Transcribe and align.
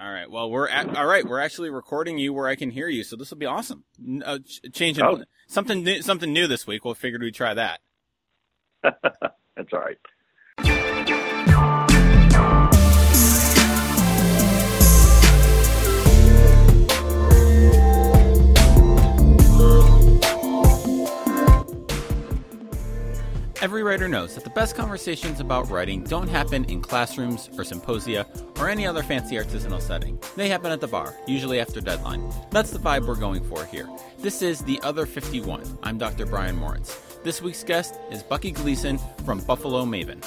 All 0.00 0.10
right. 0.10 0.30
Well, 0.30 0.50
we're 0.50 0.68
at, 0.68 0.96
all 0.96 1.06
right. 1.06 1.26
We're 1.26 1.40
actually 1.40 1.68
recording 1.68 2.16
you 2.16 2.32
where 2.32 2.48
I 2.48 2.56
can 2.56 2.70
hear 2.70 2.88
you, 2.88 3.04
so 3.04 3.16
this 3.16 3.28
will 3.30 3.36
be 3.36 3.46
awesome. 3.46 3.84
Uh, 4.24 4.38
ch- 4.38 4.62
changing 4.72 5.04
oh. 5.04 5.24
something 5.46 5.84
new, 5.84 6.00
something 6.00 6.32
new 6.32 6.46
this 6.46 6.66
week. 6.66 6.86
We'll 6.86 6.94
figured 6.94 7.20
we'd 7.20 7.34
try 7.34 7.52
that. 7.52 7.80
That's 8.82 9.72
all 9.72 9.80
right. 9.80 9.98
Every 23.60 23.82
writer 23.82 24.08
knows 24.08 24.34
that 24.36 24.44
the 24.44 24.48
best 24.48 24.74
conversations 24.74 25.38
about 25.38 25.68
writing 25.68 26.02
don't 26.02 26.28
happen 26.28 26.64
in 26.64 26.80
classrooms 26.80 27.50
or 27.58 27.64
symposia 27.64 28.26
or 28.58 28.70
any 28.70 28.86
other 28.86 29.02
fancy 29.02 29.36
artisanal 29.36 29.82
setting. 29.82 30.18
They 30.34 30.48
happen 30.48 30.72
at 30.72 30.80
the 30.80 30.86
bar, 30.86 31.14
usually 31.26 31.60
after 31.60 31.82
deadline. 31.82 32.32
That's 32.50 32.70
the 32.70 32.78
vibe 32.78 33.06
we're 33.06 33.16
going 33.16 33.46
for 33.50 33.66
here. 33.66 33.86
This 34.18 34.40
is 34.40 34.60
The 34.60 34.80
Other 34.82 35.04
51. 35.04 35.78
I'm 35.82 35.98
Dr. 35.98 36.24
Brian 36.24 36.56
Moritz. 36.56 36.98
This 37.22 37.42
week's 37.42 37.62
guest 37.62 37.96
is 38.10 38.22
Bucky 38.22 38.50
Gleason 38.50 38.98
from 39.26 39.40
Buffalo 39.40 39.84
Maven. 39.84 40.22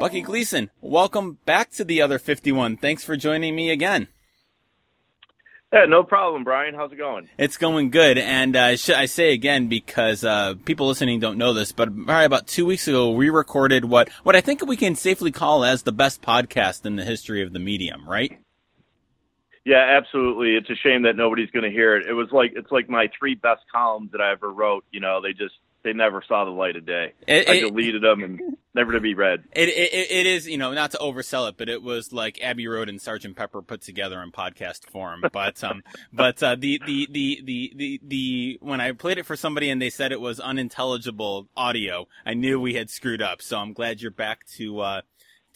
Bucky 0.00 0.22
Gleason, 0.22 0.70
welcome 0.80 1.36
back 1.44 1.72
to 1.72 1.84
The 1.84 2.00
Other 2.00 2.18
51. 2.18 2.78
Thanks 2.78 3.04
for 3.04 3.18
joining 3.18 3.54
me 3.54 3.68
again. 3.68 4.08
Yeah, 5.74 5.86
no 5.86 6.04
problem, 6.04 6.44
Brian. 6.44 6.72
How's 6.72 6.92
it 6.92 6.98
going? 6.98 7.28
It's 7.36 7.56
going 7.56 7.90
good, 7.90 8.16
and 8.16 8.54
uh, 8.54 8.76
should 8.76 8.94
I 8.94 9.06
say 9.06 9.32
again 9.32 9.66
because 9.66 10.22
uh, 10.22 10.54
people 10.64 10.86
listening 10.86 11.18
don't 11.18 11.36
know 11.36 11.52
this, 11.52 11.72
but 11.72 11.88
probably 11.88 12.26
about 12.26 12.46
two 12.46 12.64
weeks 12.64 12.86
ago 12.86 13.10
we 13.10 13.28
recorded 13.28 13.84
what 13.84 14.08
what 14.22 14.36
I 14.36 14.40
think 14.40 14.64
we 14.64 14.76
can 14.76 14.94
safely 14.94 15.32
call 15.32 15.64
as 15.64 15.82
the 15.82 15.90
best 15.90 16.22
podcast 16.22 16.86
in 16.86 16.94
the 16.94 17.04
history 17.04 17.42
of 17.42 17.52
the 17.52 17.58
medium, 17.58 18.08
right? 18.08 18.38
Yeah, 19.64 19.98
absolutely. 19.98 20.54
It's 20.54 20.70
a 20.70 20.76
shame 20.76 21.02
that 21.02 21.16
nobody's 21.16 21.50
going 21.50 21.64
to 21.64 21.72
hear 21.72 21.96
it. 21.96 22.06
It 22.06 22.12
was 22.12 22.28
like 22.30 22.52
it's 22.54 22.70
like 22.70 22.88
my 22.88 23.10
three 23.18 23.34
best 23.34 23.62
columns 23.72 24.12
that 24.12 24.20
I 24.20 24.30
ever 24.30 24.52
wrote. 24.52 24.84
You 24.92 25.00
know, 25.00 25.20
they 25.20 25.32
just 25.32 25.56
they 25.84 25.92
never 25.92 26.22
saw 26.26 26.44
the 26.44 26.50
light 26.50 26.76
of 26.76 26.86
day. 26.86 27.12
It, 27.28 27.48
I 27.48 27.60
deleted 27.60 28.02
them 28.02 28.24
and 28.24 28.56
never 28.74 28.92
to 28.92 29.00
be 29.00 29.14
read. 29.14 29.44
It, 29.54 29.68
it 29.68 30.10
it 30.10 30.26
is 30.26 30.48
you 30.48 30.58
know 30.58 30.72
not 30.72 30.90
to 30.92 30.98
oversell 30.98 31.48
it, 31.48 31.56
but 31.56 31.68
it 31.68 31.82
was 31.82 32.12
like 32.12 32.40
Abbey 32.42 32.66
Road 32.66 32.88
and 32.88 33.00
Sergeant 33.00 33.36
Pepper 33.36 33.62
put 33.62 33.82
together 33.82 34.20
in 34.22 34.32
podcast 34.32 34.90
form. 34.90 35.22
But 35.32 35.62
um, 35.62 35.82
but 36.12 36.42
uh, 36.42 36.56
the, 36.56 36.80
the 36.86 37.08
the 37.10 37.40
the 37.44 37.72
the 37.76 38.00
the 38.02 38.58
when 38.60 38.80
I 38.80 38.92
played 38.92 39.18
it 39.18 39.26
for 39.26 39.36
somebody 39.36 39.68
and 39.70 39.80
they 39.80 39.90
said 39.90 40.10
it 40.12 40.20
was 40.20 40.40
unintelligible 40.40 41.48
audio, 41.56 42.08
I 42.24 42.34
knew 42.34 42.60
we 42.60 42.74
had 42.74 42.90
screwed 42.90 43.22
up. 43.22 43.42
So 43.42 43.58
I'm 43.58 43.72
glad 43.72 44.00
you're 44.00 44.10
back 44.10 44.46
to. 44.56 44.80
Uh, 44.80 45.00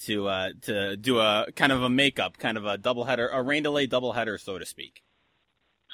to 0.05 0.29
uh, 0.29 0.51
to 0.62 0.97
do 0.97 1.19
a 1.19 1.47
kind 1.56 1.73
of 1.73 1.83
a 1.83 1.91
makeup, 1.91 2.39
kind 2.39 2.56
of 2.56 2.65
a 2.65 2.79
double 2.79 3.05
header, 3.05 3.27
a 3.29 3.43
rain 3.43 3.65
delay 3.65 3.87
double 3.87 4.12
header, 4.12 4.39
so 4.39 4.56
to 4.56 4.65
speak. 4.65 5.03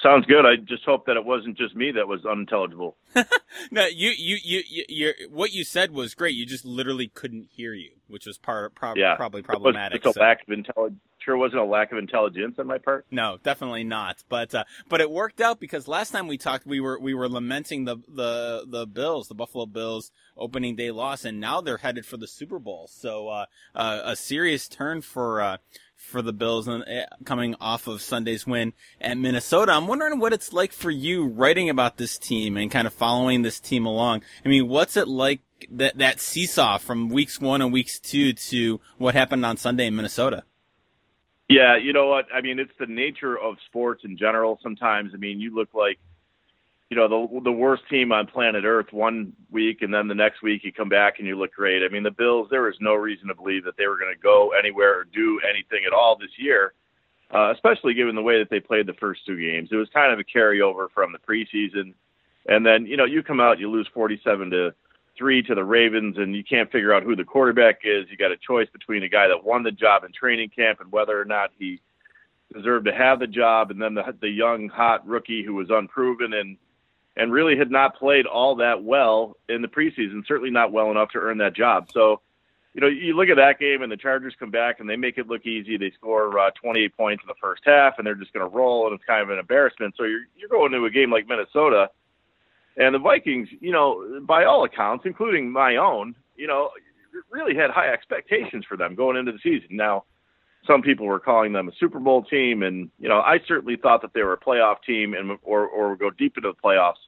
Sounds 0.05 0.27
good. 0.27 0.45
I 0.45 0.57
just 0.57 0.83
hope 0.85 1.07
that 1.07 1.17
it 1.17 1.25
wasn't 1.25 1.57
just 1.57 1.75
me 1.75 1.91
that 1.93 2.07
was 2.07 2.23
unintelligible. 2.27 2.95
no, 3.71 3.87
you, 3.87 4.11
you, 4.15 4.37
you, 4.43 4.83
you, 4.87 5.13
what 5.31 5.51
you 5.51 5.63
said 5.63 5.91
was 5.91 6.13
great. 6.13 6.35
You 6.35 6.45
just 6.45 6.63
literally 6.63 7.07
couldn't 7.07 7.47
hear 7.49 7.73
you, 7.73 7.89
which 8.07 8.27
was 8.27 8.37
part, 8.37 8.75
pro- 8.75 8.93
yeah. 8.95 9.15
probably 9.15 9.41
problematic. 9.41 10.05
It 10.05 10.05
was 10.05 10.15
a 10.15 10.19
so. 10.19 10.23
lack 10.23 10.43
of 10.47 10.53
intelligence. 10.53 11.01
Sure, 11.25 11.37
wasn't 11.37 11.61
a 11.61 11.65
lack 11.65 11.91
of 11.91 11.97
intelligence 11.97 12.57
on 12.59 12.67
my 12.67 12.77
part. 12.77 13.07
No, 13.09 13.39
definitely 13.41 13.83
not. 13.83 14.23
But 14.29 14.53
uh, 14.53 14.65
but 14.87 15.01
it 15.01 15.09
worked 15.09 15.41
out 15.41 15.59
because 15.59 15.87
last 15.87 16.11
time 16.11 16.27
we 16.27 16.37
talked, 16.37 16.67
we 16.67 16.79
were 16.79 16.99
we 16.99 17.15
were 17.15 17.27
lamenting 17.27 17.85
the 17.85 17.95
the 18.07 18.63
the 18.67 18.85
Bills, 18.85 19.27
the 19.27 19.33
Buffalo 19.33 19.65
Bills 19.65 20.11
opening 20.37 20.75
day 20.75 20.91
loss, 20.91 21.25
and 21.25 21.39
now 21.39 21.61
they're 21.61 21.77
headed 21.77 22.05
for 22.05 22.17
the 22.17 22.27
Super 22.27 22.59
Bowl. 22.59 22.87
So 22.91 23.29
uh, 23.29 23.45
uh, 23.73 24.01
a 24.03 24.15
serious 24.15 24.67
turn 24.67 25.01
for 25.01 25.41
uh, 25.41 25.57
for 26.05 26.21
the 26.21 26.33
Bills 26.33 26.67
and 26.67 26.83
eh, 26.87 27.05
coming 27.25 27.55
off 27.59 27.87
of 27.87 28.01
Sunday's 28.01 28.45
win 28.45 28.73
at 29.01 29.17
Minnesota. 29.17 29.73
I'm 29.73 29.87
wondering 29.87 30.19
what 30.19 30.33
it's 30.33 30.53
like 30.53 30.71
for 30.71 30.91
you 30.91 31.25
writing 31.25 31.69
about 31.69 31.97
this 31.97 32.17
team 32.17 32.57
and 32.57 32.71
kind 32.71 32.87
of 32.87 32.93
following 32.93 33.41
this 33.41 33.59
team 33.59 33.85
along. 33.85 34.23
I 34.45 34.49
mean, 34.49 34.67
what's 34.67 34.95
it 34.95 35.07
like 35.07 35.41
that 35.71 35.97
that 35.97 36.19
seesaw 36.19 36.77
from 36.77 37.09
weeks 37.09 37.41
one 37.41 37.61
and 37.61 37.73
weeks 37.73 37.99
two 37.99 38.33
to 38.33 38.79
what 38.97 39.15
happened 39.15 39.45
on 39.45 39.57
Sunday 39.57 39.87
in 39.87 39.95
Minnesota? 39.95 40.43
Yeah, 41.49 41.77
you 41.77 41.93
know 41.93 42.07
what? 42.07 42.25
I 42.33 42.41
mean, 42.41 42.59
it's 42.59 42.73
the 42.79 42.87
nature 42.87 43.37
of 43.37 43.57
sports 43.67 44.03
in 44.03 44.17
general. 44.17 44.59
Sometimes, 44.63 45.11
I 45.13 45.17
mean, 45.17 45.39
you 45.39 45.53
look 45.53 45.69
like 45.73 45.99
you 46.89 46.97
know 46.97 47.07
the 47.07 47.41
the 47.41 47.51
worst 47.51 47.83
team 47.89 48.11
on 48.11 48.27
planet 48.27 48.63
Earth 48.63 48.91
one 48.91 49.33
week, 49.49 49.81
and 49.81 49.93
then 49.93 50.07
the 50.07 50.15
next 50.15 50.43
week 50.43 50.63
you 50.63 50.71
come 50.71 50.89
back 50.89 51.15
and 51.17 51.27
you 51.27 51.37
look 51.37 51.53
great. 51.53 51.83
I 51.83 51.91
mean, 51.91 52.03
the 52.03 52.11
Bills. 52.11 52.47
There 52.51 52.61
was 52.63 52.75
no 52.79 52.93
reason 52.93 53.27
to 53.27 53.35
believe 53.35 53.63
that 53.65 53.75
they 53.77 53.87
were 53.87 53.97
going 53.97 54.13
to 54.13 54.21
go 54.21 54.51
anywhere 54.57 54.99
or 54.99 55.03
do 55.05 55.39
anything 55.47 55.85
at 55.87 55.93
all 55.93 56.15
this 56.15 56.29
year, 56.37 56.73
uh, 57.33 57.51
especially 57.53 57.95
given 57.95 58.15
the 58.15 58.21
way 58.21 58.37
that 58.37 58.49
they 58.51 58.59
played 58.59 58.85
the 58.85 58.93
first 58.93 59.21
two 59.25 59.37
games. 59.37 59.69
It 59.71 59.77
was 59.77 59.89
kind 59.93 60.13
of 60.13 60.19
a 60.19 60.23
carryover 60.23 60.87
from 60.93 61.11
the 61.11 61.17
preseason, 61.17 61.93
and 62.47 62.63
then 62.63 62.85
you 62.85 62.97
know 62.97 63.05
you 63.05 63.23
come 63.23 63.39
out 63.39 63.59
you 63.59 63.69
lose 63.69 63.89
forty-seven 63.91 64.51
to 64.51 64.73
three 65.17 65.41
to 65.41 65.55
the 65.55 65.63
Ravens, 65.63 66.17
and 66.19 66.35
you 66.35 66.43
can't 66.43 66.71
figure 66.71 66.93
out 66.93 67.01
who 67.01 67.15
the 67.15 67.23
quarterback 67.23 67.79
is. 67.83 68.05
You 68.11 68.17
got 68.17 68.31
a 68.31 68.37
choice 68.37 68.67
between 68.71 69.01
a 69.01 69.09
guy 69.09 69.27
that 69.27 69.43
won 69.43 69.63
the 69.63 69.71
job 69.71 70.03
in 70.03 70.11
training 70.11 70.49
camp 70.49 70.81
and 70.81 70.91
whether 70.91 71.19
or 71.19 71.25
not 71.25 71.49
he 71.57 71.81
deserved 72.53 72.85
to 72.85 72.93
have 72.93 73.19
the 73.19 73.25
job, 73.25 73.71
and 73.71 73.81
then 73.81 73.95
the 73.95 74.03
the 74.21 74.29
young 74.29 74.69
hot 74.69 75.07
rookie 75.07 75.43
who 75.43 75.55
was 75.55 75.71
unproven 75.71 76.33
and 76.33 76.57
and 77.17 77.31
really 77.31 77.57
had 77.57 77.71
not 77.71 77.95
played 77.97 78.25
all 78.25 78.55
that 78.55 78.83
well 78.83 79.37
in 79.47 79.61
the 79.61 79.67
preseason, 79.67 80.25
certainly 80.27 80.51
not 80.51 80.71
well 80.71 80.91
enough 80.91 81.09
to 81.11 81.19
earn 81.19 81.37
that 81.37 81.55
job. 81.55 81.87
So, 81.93 82.21
you 82.73 82.81
know, 82.81 82.87
you 82.87 83.15
look 83.15 83.29
at 83.29 83.37
that 83.37 83.57
game 83.57 83.81
and 83.81 83.91
the 83.91 83.97
Chargers 83.97 84.33
come 84.37 84.51
back 84.51 84.79
and 84.79 84.89
they 84.89 84.97
make 84.97 85.17
it 85.17 85.27
look 85.27 85.45
easy. 85.45 85.77
They 85.77 85.91
score 85.91 86.37
uh, 86.37 86.51
28 86.61 86.97
points 86.97 87.23
in 87.23 87.27
the 87.27 87.35
first 87.41 87.61
half 87.65 87.93
and 87.97 88.05
they're 88.05 88.15
just 88.15 88.33
going 88.33 88.49
to 88.49 88.53
roll 88.53 88.87
and 88.87 88.95
it's 88.95 89.05
kind 89.05 89.21
of 89.21 89.29
an 89.29 89.39
embarrassment. 89.39 89.95
So 89.97 90.03
you're 90.03 90.25
you're 90.35 90.49
going 90.49 90.73
to 90.73 90.85
a 90.85 90.89
game 90.89 91.09
like 91.09 91.27
Minnesota 91.27 91.89
and 92.77 92.93
the 92.93 92.99
Vikings, 92.99 93.47
you 93.61 93.71
know, 93.71 94.19
by 94.27 94.43
all 94.43 94.65
accounts, 94.65 95.05
including 95.05 95.49
my 95.49 95.77
own, 95.77 96.15
you 96.35 96.47
know, 96.47 96.69
really 97.31 97.55
had 97.55 97.69
high 97.69 97.91
expectations 97.91 98.65
for 98.67 98.75
them 98.75 98.95
going 98.95 99.15
into 99.15 99.31
the 99.31 99.39
season. 99.41 99.69
Now, 99.71 100.03
some 100.67 100.81
people 100.81 101.05
were 101.05 101.19
calling 101.19 101.53
them 101.53 101.67
a 101.67 101.71
Super 101.79 101.99
Bowl 101.99 102.23
team, 102.23 102.63
and 102.63 102.89
you 102.99 103.09
know 103.09 103.19
I 103.19 103.39
certainly 103.47 103.75
thought 103.75 104.01
that 104.01 104.13
they 104.13 104.23
were 104.23 104.33
a 104.33 104.39
playoff 104.39 104.83
team 104.85 105.13
and 105.13 105.37
or 105.43 105.67
or 105.67 105.95
go 105.95 106.09
deep 106.09 106.37
into 106.37 106.49
the 106.49 106.55
playoffs. 106.63 107.03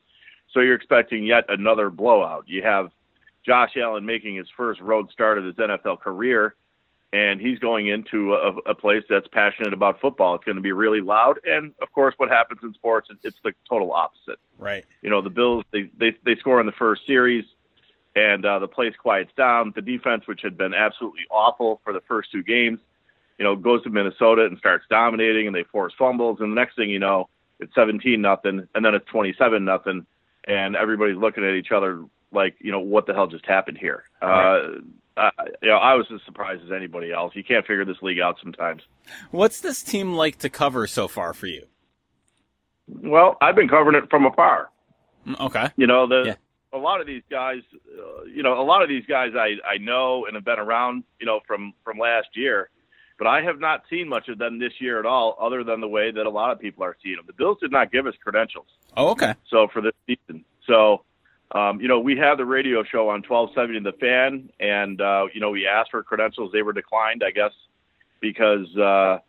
So 0.54 0.62
you're 0.62 0.76
expecting 0.76 1.26
yet 1.26 1.46
another 1.50 1.90
blowout. 1.90 2.46
You 2.48 2.64
have 2.64 2.92
Josh 3.46 3.72
Allen 3.78 4.06
making 4.06 4.36
his 4.36 4.48
first 4.56 4.80
road 4.82 5.12
start 5.12 5.38
of 5.38 5.46
his 5.46 5.56
NFL 5.56 6.00
career, 6.00 6.56
and 7.14 7.40
he's 7.42 7.60
going 7.60 7.88
into 7.88 8.34
a, 8.34 8.56
a 8.70 8.76
place 8.76 9.04
that's 9.10 9.28
passionate 9.28 9.74
about 9.74 10.00
football. 10.00 10.36
It's 10.36 10.46
going 10.46 10.56
to 10.56 10.62
be 10.62 10.72
really 10.72 11.02
loud, 11.02 11.40
and 11.46 11.74
of 11.82 11.92
course, 11.92 12.14
what 12.18 12.30
happens 12.30 12.60
in 12.64 12.74
sports, 12.74 13.10
it's 13.24 13.38
the 13.44 13.54
total 13.70 13.92
opposite. 13.92 14.40
Right. 14.58 14.86
You 15.02 15.10
know, 15.10 15.22
the 15.22 15.30
Bills 15.30 15.64
they 15.72 15.90
they 15.98 16.16
they 16.26 16.36
score 16.38 16.60
in 16.60 16.66
the 16.66 16.74
first 16.74 17.06
series 17.06 17.46
and 18.18 18.46
uh, 18.46 18.58
the 18.60 18.68
place 18.68 18.94
quiets 19.00 19.32
down. 19.38 19.72
The 19.76 19.82
defense, 19.82 20.24
which 20.26 20.42
had 20.42 20.58
been 20.58 20.74
absolutely 20.74 21.22
awful 21.30 21.80
for 21.84 21.94
the 21.94 22.02
first 22.08 22.32
two 22.32 22.42
games, 22.42 22.80
you 23.38 23.44
know, 23.44 23.56
goes 23.56 23.84
to 23.84 23.90
Minnesota 23.90 24.46
and 24.46 24.58
starts 24.58 24.86
dominating, 24.90 25.48
and 25.48 25.56
they 25.56 25.64
force 25.64 25.94
fumbles, 25.98 26.40
and 26.40 26.52
the 26.52 26.56
next 26.56 26.76
thing 26.76 26.90
you 26.90 27.00
know, 27.00 27.30
it's 27.60 27.74
17 27.76 28.22
nothing, 28.22 28.68
and 28.76 28.86
then 28.86 28.96
it's 28.96 29.06
27 29.08 29.64
nothing, 29.64 30.06
and 30.48 30.76
everybody's 30.76 31.18
looking 31.18 31.44
at 31.44 31.54
each 31.54 31.72
other 31.72 32.04
like, 32.32 32.56
you 32.60 32.72
know, 32.72 32.80
what 32.80 33.06
the 33.06 33.14
hell 33.14 33.28
just 33.28 33.46
happened 33.46 33.78
here? 33.78 34.04
Right. 34.22 34.58
Uh, 34.58 34.80
uh, 35.18 35.32
you 35.64 35.70
know, 35.70 35.78
I 35.78 35.96
was 35.96 36.06
as 36.14 36.20
surprised 36.26 36.64
as 36.64 36.72
anybody 36.72 37.12
else. 37.12 37.36
You 37.36 37.44
can't 37.44 37.66
figure 37.66 37.86
this 37.86 37.98
league 38.02 38.20
out 38.20 38.38
sometimes. 38.42 38.84
What's 39.32 39.62
this 39.62 39.82
team 39.82 40.14
like 40.14 40.38
to 40.40 40.50
cover 40.50 40.86
so 40.86 41.08
far 41.08 41.34
for 41.34 41.48
you? 41.48 41.64
Well, 42.88 43.36
I've 43.42 43.56
been 43.56 43.68
covering 43.68 43.96
it 43.96 44.10
from 44.12 44.26
afar. 44.26 44.70
Mm, 45.28 45.40
okay. 45.48 45.70
You 45.76 45.88
know, 45.88 46.08
the 46.08 46.24
yeah. 46.28 46.36
a 46.72 46.78
lot 46.78 47.02
of 47.02 47.08
these 47.08 47.24
guys, 47.32 47.62
uh, 47.76 48.26
you 48.26 48.44
know, 48.44 48.62
a 48.62 48.64
lot 48.64 48.84
of 48.84 48.90
these 48.90 49.06
guys 49.08 49.32
I 49.36 49.56
I 49.68 49.78
know 49.80 50.26
and 50.26 50.36
have 50.36 50.46
been 50.46 50.60
around, 50.60 51.04
you 51.20 51.26
know, 51.26 51.40
from 51.48 51.74
from 51.84 51.98
last 51.98 52.28
year 52.34 52.70
but 53.18 53.28
I 53.28 53.42
have 53.42 53.60
not 53.60 53.84
seen 53.90 54.08
much 54.08 54.28
of 54.30 54.38
them 54.38 54.60
this 54.60 54.74
year 54.80 55.00
at 55.00 55.06
all, 55.06 55.38
other 55.40 55.64
than 55.64 55.82
the 55.82 55.88
way 55.88 56.12
that 56.12 56.26
a 56.26 56.30
lot 56.30 56.52
of 56.52 56.60
people 56.60 56.84
are 56.84 56.96
seeing 57.04 57.16
them. 57.16 57.26
The 57.26 57.34
Bills 57.34 57.58
did 57.60 57.72
not 57.72 57.92
give 57.92 58.06
us 58.08 58.14
credentials. 58.24 58.68
Oh, 58.96 59.10
okay. 59.10 59.34
So 59.50 59.68
for 59.74 59.82
this 59.82 59.94
season, 60.06 60.46
so 60.66 61.04
um, 61.52 61.80
you 61.80 61.88
know, 61.88 62.00
we 62.00 62.18
have 62.18 62.38
the 62.38 62.46
radio 62.46 62.84
show 62.84 63.10
on 63.10 63.24
1270 63.24 63.80
The 63.80 63.98
Fan, 63.98 64.50
and 64.60 65.00
uh, 65.00 65.28
you 65.34 65.40
know, 65.40 65.52
we 65.52 65.66
asked 65.66 65.92
for 65.92 66.04
credentials, 66.04 66.52
they 66.52 66.62
were 66.62 66.74
declined, 66.74 67.24
I 67.26 67.32
guess, 67.32 67.54
because 68.20 68.68
uh, 68.78 69.20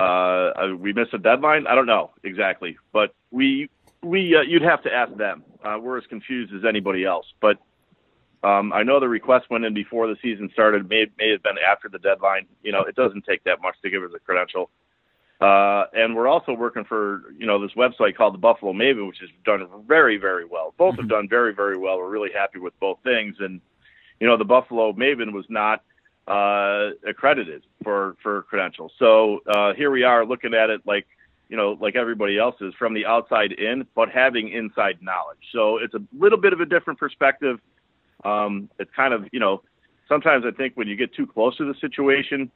uh, 0.00 0.74
we 0.78 0.92
missed 0.92 1.12
a 1.12 1.18
deadline. 1.18 1.66
I 1.66 1.74
don't 1.74 1.86
know 1.86 2.12
exactly, 2.24 2.78
but 2.92 3.14
we 3.30 3.68
we 4.02 4.34
uh, 4.34 4.42
you'd 4.42 4.62
have 4.62 4.82
to 4.84 4.92
ask 4.92 5.14
them. 5.16 5.44
Uh, 5.62 5.78
we're 5.78 5.98
as 5.98 6.06
confused 6.06 6.54
as 6.54 6.64
anybody 6.66 7.04
else, 7.04 7.26
but 7.40 7.58
um, 8.46 8.72
I 8.72 8.84
know 8.84 9.00
the 9.00 9.08
request 9.08 9.50
went 9.50 9.64
in 9.64 9.74
before 9.74 10.06
the 10.06 10.16
season 10.22 10.48
started. 10.52 10.88
May 10.88 11.06
may 11.18 11.30
have 11.32 11.42
been 11.42 11.56
after 11.58 11.88
the 11.88 11.98
deadline. 11.98 12.46
You 12.62 12.70
know, 12.70 12.82
it 12.82 12.94
doesn't 12.94 13.24
take 13.24 13.42
that 13.44 13.60
much 13.60 13.74
to 13.82 13.90
give 13.90 14.04
us 14.04 14.12
a 14.14 14.20
credential. 14.20 14.70
Uh, 15.40 15.84
and 15.92 16.14
we're 16.14 16.28
also 16.28 16.52
working 16.52 16.84
for 16.84 17.24
you 17.36 17.46
know 17.46 17.60
this 17.60 17.72
website 17.72 18.16
called 18.16 18.34
the 18.34 18.38
Buffalo 18.38 18.72
Maven, 18.72 19.08
which 19.08 19.18
has 19.18 19.30
done 19.44 19.66
very 19.88 20.16
very 20.16 20.44
well. 20.44 20.74
Both 20.78 20.94
have 20.94 21.06
mm-hmm. 21.06 21.08
done 21.08 21.28
very 21.28 21.54
very 21.54 21.76
well. 21.76 21.98
We're 21.98 22.08
really 22.08 22.30
happy 22.32 22.60
with 22.60 22.78
both 22.78 22.98
things. 23.02 23.34
And 23.40 23.60
you 24.20 24.28
know, 24.28 24.36
the 24.36 24.44
Buffalo 24.44 24.92
Maven 24.92 25.32
was 25.32 25.44
not 25.48 25.82
uh, 26.28 26.90
accredited 27.04 27.64
for 27.82 28.16
for 28.22 28.42
credentials. 28.42 28.92
So 28.98 29.40
uh, 29.48 29.74
here 29.74 29.90
we 29.90 30.04
are 30.04 30.24
looking 30.24 30.54
at 30.54 30.70
it 30.70 30.82
like 30.86 31.08
you 31.48 31.56
know 31.56 31.76
like 31.80 31.96
everybody 31.96 32.38
else 32.38 32.54
is 32.60 32.74
from 32.78 32.94
the 32.94 33.06
outside 33.06 33.50
in, 33.50 33.88
but 33.96 34.08
having 34.08 34.50
inside 34.50 34.98
knowledge. 35.02 35.42
So 35.52 35.78
it's 35.78 35.94
a 35.94 36.02
little 36.16 36.38
bit 36.38 36.52
of 36.52 36.60
a 36.60 36.66
different 36.66 37.00
perspective. 37.00 37.58
Um, 38.26 38.68
it's 38.78 38.90
kind 38.94 39.14
of 39.14 39.26
you 39.32 39.40
know 39.40 39.62
sometimes 40.08 40.44
I 40.46 40.50
think 40.50 40.76
when 40.76 40.88
you 40.88 40.96
get 40.96 41.14
too 41.14 41.26
close 41.26 41.56
to 41.58 41.64
the 41.64 41.78
situation, 41.80 42.50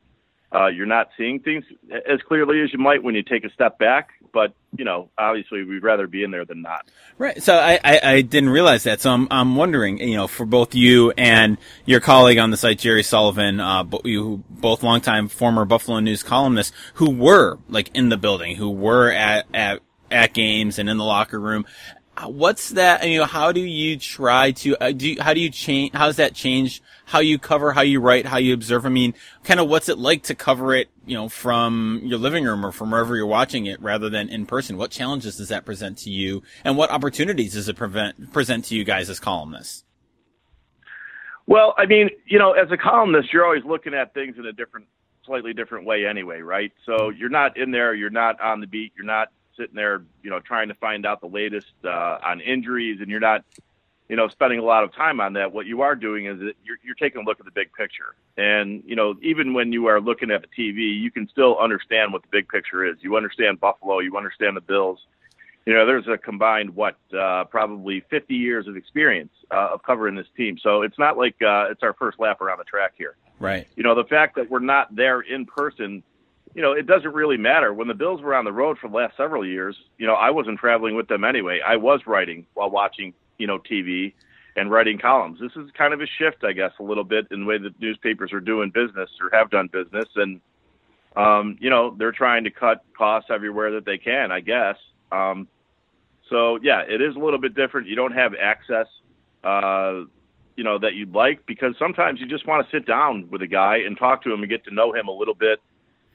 uh, 0.53 0.67
you're 0.67 0.87
not 0.87 1.11
seeing 1.17 1.39
things 1.39 1.65
as 1.91 2.21
clearly 2.27 2.61
as 2.61 2.73
you 2.73 2.79
might 2.79 3.03
when 3.03 3.15
you 3.15 3.23
take 3.23 3.45
a 3.45 3.51
step 3.51 3.79
back. 3.79 4.09
But 4.33 4.53
you 4.77 4.85
know, 4.85 5.11
obviously, 5.19 5.65
we'd 5.65 5.83
rather 5.83 6.07
be 6.07 6.23
in 6.23 6.31
there 6.31 6.45
than 6.45 6.63
not. 6.63 6.89
Right. 7.19 7.43
So 7.43 7.57
I, 7.57 7.79
I, 7.85 8.01
I 8.03 8.21
didn't 8.21 8.51
realize 8.51 8.85
that. 8.85 9.01
So 9.01 9.11
I'm 9.11 9.29
I'm 9.31 9.57
wondering, 9.57 9.99
you 9.99 10.17
know, 10.17 10.29
for 10.29 10.47
both 10.47 10.75
you 10.75 11.13
and 11.13 11.59
your 11.85 12.01
colleague 12.01 12.39
on 12.39 12.51
the 12.51 12.57
site, 12.57 12.79
Jerry 12.79 13.03
Sullivan, 13.03 13.61
uh, 13.61 13.85
you 14.05 14.45
both 14.49 14.83
longtime 14.83 15.29
former 15.29 15.65
Buffalo 15.65 16.01
News 16.01 16.23
columnists, 16.23 16.73
who 16.95 17.11
were 17.11 17.59
like 17.69 17.91
in 17.95 18.09
the 18.09 18.17
building, 18.17 18.57
who 18.57 18.71
were 18.71 19.11
at 19.11 19.47
at 19.53 19.81
at 20.11 20.33
games 20.33 20.79
and 20.79 20.89
in 20.89 20.97
the 20.97 21.05
locker 21.05 21.39
room 21.39 21.65
what's 22.27 22.71
that 22.71 23.09
you 23.09 23.19
know 23.19 23.25
how 23.25 23.53
do 23.53 23.61
you 23.61 23.97
try 23.97 24.51
to 24.51 24.77
uh, 24.83 24.93
do 24.93 25.11
you, 25.11 25.23
how 25.23 25.33
do 25.33 25.41
you 25.41 25.51
change 25.51 25.95
how 25.95 26.07
does 26.07 26.17
that 26.17 26.35
change 26.35 26.83
how 27.07 27.21
you 27.21 27.39
cover 27.39 27.73
how 27.73 27.81
you 27.81 28.01
write 28.01 28.27
how 28.27 28.37
you 28.37 28.53
observe? 28.53 28.85
I 28.85 28.89
mean 28.89 29.15
kind 29.45 29.61
of 29.61 29.69
what's 29.69 29.89
it 29.89 29.99
like 29.99 30.25
to 30.25 30.35
cover 30.35 30.75
it 30.75 30.89
you 31.07 31.15
know 31.17 31.29
from 31.29 32.01
your 32.03 32.19
living 32.19 32.45
room 32.45 32.65
or 32.65 32.73
from 32.73 32.91
wherever 32.91 33.17
you're 33.17 33.27
watching 33.27 33.67
it 33.67 33.81
rather 33.81 34.11
than 34.11 34.29
in 34.29 34.47
person? 34.47 34.77
What 34.77 34.91
challenges 34.91 35.37
does 35.37 35.49
that 35.49 35.65
present 35.65 35.99
to 35.99 36.11
you? 36.11 36.43
And 36.65 36.77
what 36.77 36.91
opportunities 36.91 37.55
does 37.55 37.69
it 37.69 37.77
prevent, 37.77 38.33
present 38.33 38.67
to 38.67 38.75
you 38.75 38.85
guys 38.85 39.09
as 39.09 39.21
columnists? 39.21 39.85
Well 41.47 41.75
i 41.79 41.87
mean 41.87 42.11
you 42.27 42.39
know 42.39 42.53
as 42.53 42.71
a 42.71 42.77
columnist 42.77 43.33
you're 43.33 43.45
always 43.45 43.65
looking 43.65 43.95
at 43.95 44.13
things 44.15 44.37
in 44.39 44.47
a 44.47 44.53
different 44.53 44.87
slightly 45.25 45.53
different 45.53 45.87
way 45.87 46.07
anyway 46.07 46.41
right? 46.41 46.73
So 46.85 47.11
you're 47.11 47.31
not 47.31 47.57
in 47.57 47.71
there 47.71 47.95
you're 47.95 48.11
not 48.11 48.41
on 48.41 48.61
the 48.61 48.67
beat 48.67 48.93
you're 48.97 49.07
not 49.07 49.29
sitting 49.61 49.77
there, 49.77 50.03
you 50.23 50.31
know, 50.31 50.41
trying 50.41 50.69
to 50.69 50.75
find 50.75 51.05
out 51.05 51.21
the 51.21 51.27
latest 51.27 51.73
uh, 51.85 52.19
on 52.25 52.41
injuries, 52.41 52.99
and 53.01 53.11
you're 53.11 53.21
not, 53.21 53.45
you 54.09 54.17
know, 54.17 54.27
spending 54.29 54.59
a 54.59 54.63
lot 54.63 54.85
of 54.85 54.95
time 54.95 55.21
on 55.21 55.35
that. 55.35 55.53
What 55.53 55.67
you 55.67 55.83
are 55.83 55.95
doing 55.95 56.25
is 56.27 56.39
that 56.39 56.55
you're, 56.65 56.79
you're 56.83 56.95
taking 56.95 57.21
a 57.21 57.25
look 57.25 57.39
at 57.39 57.45
the 57.45 57.53
big 57.53 57.73
picture, 57.75 58.15
and 58.39 58.83
you 58.87 58.97
know, 58.97 59.17
even 59.21 59.53
when 59.53 59.71
you 59.71 59.87
are 59.87 60.01
looking 60.01 60.31
at 60.31 60.43
the 60.43 60.49
TV, 60.49 60.99
you 60.99 61.11
can 61.11 61.29
still 61.29 61.59
understand 61.59 62.13
what 62.13 62.23
the 62.23 62.29
big 62.33 62.49
picture 62.49 62.87
is. 62.87 62.97
You 63.01 63.17
understand 63.17 63.61
Buffalo, 63.61 63.99
you 63.99 64.17
understand 64.17 64.57
the 64.57 64.63
Bills. 64.63 65.01
You 65.67 65.75
know, 65.75 65.85
there's 65.85 66.09
a 66.09 66.17
combined 66.17 66.75
what 66.75 66.97
uh, 67.17 67.45
probably 67.45 68.01
50 68.09 68.35
years 68.35 68.67
of 68.67 68.77
experience 68.77 69.33
uh, 69.51 69.75
of 69.75 69.83
covering 69.83 70.15
this 70.15 70.27
team, 70.35 70.57
so 70.59 70.81
it's 70.81 70.99
not 70.99 71.19
like 71.19 71.37
uh, 71.43 71.67
it's 71.71 71.83
our 71.83 71.93
first 71.93 72.19
lap 72.19 72.41
around 72.41 72.59
the 72.59 72.65
track 72.65 72.95
here. 72.97 73.17
Right. 73.39 73.67
You 73.77 73.83
know, 73.83 73.95
the 73.95 74.05
fact 74.05 74.37
that 74.37 74.51
we're 74.51 74.59
not 74.61 74.95
there 74.97 75.21
in 75.21 75.45
person 75.45 76.03
you 76.55 76.63
know, 76.63 76.73
it 76.73 76.87
doesn't 76.87 77.13
really 77.13 77.37
matter. 77.37 77.73
When 77.73 77.89
the 77.89 77.95
Bills 77.95 78.21
were 78.23 78.35
on 78.35 78.45
the 78.45 78.53
road 78.53 78.79
for 78.79 78.89
the 78.89 78.97
last 78.97 79.17
several 79.17 79.47
years, 79.47 79.77
you 79.99 80.07
know, 80.07 80.15
I 80.15 80.31
wasn't 80.31 80.59
traveling 80.59 80.97
with 80.97 81.09
them 81.09 81.25
anyway. 81.25 81.61
I 81.65 81.77
was 81.77 82.01
writing 82.07 82.47
while 82.55 82.71
watching, 82.71 83.15
you 83.39 83.47
know, 83.47 83.59
TV 83.59 84.13
and 84.57 84.71
writing 84.71 84.99
columns. 84.99 85.39
This 85.41 85.53
is 85.57 85.71
kind 85.79 85.95
of 85.95 86.01
a 86.01 86.07
shift, 86.19 86.43
I 86.43 86.53
guess, 86.53 86.73
a 86.81 86.83
little 86.83 87.05
bit 87.05 87.29
in 87.31 87.41
the 87.41 87.47
way 87.47 87.59
that 87.59 87.81
newspapers 87.81 88.33
are 88.33 88.41
doing 88.41 88.71
business 88.71 89.11
or 89.21 89.31
have 89.33 89.51
done 89.51 89.69
business. 89.73 90.09
And, 90.17 90.41
um, 91.17 91.57
you 91.61 91.71
know, 91.71 91.95
they're 91.97 92.13
trying 92.13 92.45
to 92.45 92.51
cut 92.51 92.85
costs 92.97 93.31
everywhere 93.33 93.71
that 93.73 93.85
they 93.85 93.99
can, 93.99 94.33
I 94.33 94.41
guess. 94.41 94.77
Um, 95.13 95.47
so, 96.29 96.59
yeah, 96.63 96.83
it 96.83 97.01
is 97.01 97.15
a 97.15 97.19
little 97.19 97.41
bit 97.41 97.55
different. 97.55 97.87
You 97.87 97.97
don't 97.97 98.13
have 98.13 98.33
access, 98.41 98.87
uh, 99.45 100.03
you 100.57 100.65
know, 100.65 100.79
that 100.81 100.95
you'd 100.95 101.15
like 101.15 101.47
because 101.47 101.75
sometimes 101.79 102.21
you 102.21 102.27
just 102.27 102.47
want 102.47 102.69
to 102.69 102.77
sit 102.77 102.87
down 102.87 103.29
with 103.31 103.43
a 103.43 103.47
guy 103.47 103.79
and 103.87 103.97
talk 103.97 104.25
to 104.25 104.33
him 104.33 104.41
and 104.41 104.51
get 104.51 104.65
to 104.65 104.75
know 104.75 104.93
him 104.93 105.07
a 105.07 105.13
little 105.13 105.35
bit 105.35 105.61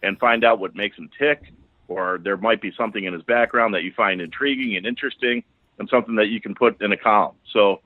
and 0.04 0.20
find 0.20 0.44
out 0.44 0.60
what 0.60 0.76
makes 0.76 0.98
him 0.98 1.10
tick, 1.18 1.54
or 1.88 2.20
there 2.24 2.38
might 2.38 2.62
be 2.62 2.72
something 2.78 3.04
in 3.04 3.14
his 3.14 3.24
background 3.24 3.74
that 3.74 3.84
you 3.84 3.92
find 3.96 4.22
intriguing 4.22 4.76
and 4.76 4.86
interesting, 4.86 5.44
and 5.80 5.90
something 5.90 6.16
that 6.16 6.28
you 6.28 6.40
can 6.40 6.56
put 6.56 6.82
in 6.82 6.92
a 6.92 6.98
column. 6.98 7.36
So, 7.52 7.82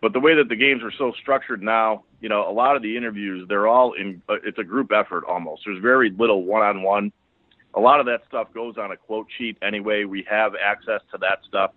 but 0.00 0.12
the 0.12 0.20
way 0.20 0.34
that 0.34 0.48
the 0.48 0.56
games 0.56 0.82
are 0.82 0.92
so 0.98 1.12
structured 1.20 1.62
now, 1.62 2.04
you 2.20 2.28
know, 2.28 2.48
a 2.48 2.52
lot 2.52 2.76
of 2.76 2.82
the 2.82 2.96
interviews 2.96 3.46
they're 3.48 3.68
all 3.68 3.92
in. 3.94 4.22
Uh, 4.28 4.36
it's 4.44 4.58
a 4.58 4.64
group 4.64 4.92
effort 4.92 5.24
almost. 5.24 5.62
There's 5.64 5.80
very 5.80 6.10
little 6.10 6.44
one-on-one. 6.44 7.12
A 7.74 7.80
lot 7.80 8.00
of 8.00 8.06
that 8.06 8.22
stuff 8.28 8.52
goes 8.52 8.76
on 8.78 8.92
a 8.92 8.96
quote 8.96 9.26
sheet 9.38 9.56
anyway. 9.62 10.04
We 10.04 10.26
have 10.30 10.52
access 10.54 11.00
to 11.12 11.18
that 11.18 11.38
stuff 11.48 11.72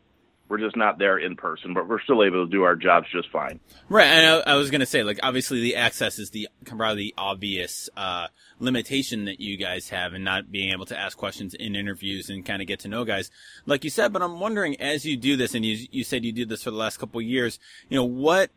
we're 0.48 0.60
just 0.60 0.76
not 0.76 1.00
there 1.00 1.18
in 1.18 1.36
person, 1.36 1.74
but 1.74 1.88
we're 1.88 2.02
still 2.02 2.24
able 2.24 2.46
to 2.46 2.52
do 2.52 2.64
our 2.64 2.76
jobs 2.76 3.08
just 3.12 3.30
fine. 3.32 3.60
Right, 3.90 4.06
and 4.06 4.44
I, 4.46 4.54
I 4.54 4.56
was 4.56 4.70
going 4.70 4.82
to 4.82 4.86
say, 4.86 5.04
like, 5.04 5.20
obviously 5.24 5.62
the 5.62 5.76
access 5.76 6.20
is 6.20 6.30
the 6.30 6.48
probably 6.66 6.96
the 6.96 7.14
obvious 7.18 7.90
uh, 7.98 8.28
limitation 8.60 9.26
that 9.26 9.40
you 9.40 9.58
guys 9.58 9.90
have, 9.90 10.14
in 10.14 10.24
not 10.24 10.52
being 10.52 10.72
able 10.72 10.86
to 10.86 10.98
ask 10.98 11.18
questions 11.18 11.54
in 11.56 11.76
interviews 11.76 12.30
and 12.30 12.46
kind 12.46 12.62
of 12.62 12.68
get 12.68 12.80
to 12.82 12.88
know 12.88 13.06
guys, 13.06 13.32
like 13.66 13.84
you 13.84 13.90
said. 13.90 14.14
But 14.14 14.22
I'm 14.22 14.40
wondering, 14.40 14.80
as 14.80 15.06
you 15.06 15.18
do 15.18 15.36
this, 15.36 15.56
and 15.56 15.66
you 15.66 15.88
you 15.92 16.04
said 16.04 16.24
you 16.24 16.32
did 16.32 16.50
this 16.50 16.64
for 16.64 16.72
the 16.72 16.78
last 16.78 16.98
couple 16.98 17.22
years, 17.22 17.60
you 17.90 17.98
know, 17.98 18.06
what 18.06 18.52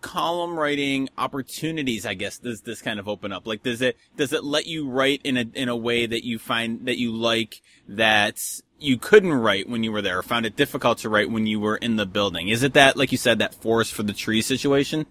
column 0.00 0.56
writing 0.56 1.08
opportunities 1.18 2.06
i 2.06 2.14
guess 2.14 2.38
does 2.38 2.60
this 2.60 2.80
kind 2.80 3.00
of 3.00 3.08
open 3.08 3.32
up 3.32 3.48
like 3.48 3.64
does 3.64 3.82
it 3.82 3.96
does 4.16 4.32
it 4.32 4.44
let 4.44 4.64
you 4.64 4.88
write 4.88 5.20
in 5.24 5.36
a 5.36 5.44
in 5.54 5.68
a 5.68 5.76
way 5.76 6.06
that 6.06 6.24
you 6.24 6.38
find 6.38 6.86
that 6.86 6.98
you 6.98 7.12
like 7.12 7.60
that 7.88 8.38
you 8.78 8.96
couldn't 8.96 9.32
write 9.32 9.68
when 9.68 9.82
you 9.82 9.92
were 9.92 10.02
there 10.02 10.18
or 10.18 10.22
found 10.22 10.46
it 10.46 10.56
difficult 10.56 10.98
to 10.98 11.08
write 11.08 11.30
when 11.30 11.46
you 11.46 11.60
were 11.60 11.76
in 11.76 11.96
the 11.96 12.06
building? 12.06 12.48
Is 12.48 12.62
it 12.62 12.74
that, 12.74 12.96
like 12.96 13.12
you 13.12 13.18
said, 13.18 13.38
that 13.40 13.54
forest 13.54 13.92
for 13.92 14.02
the 14.02 14.12
tree 14.12 14.40
situation? 14.42 15.06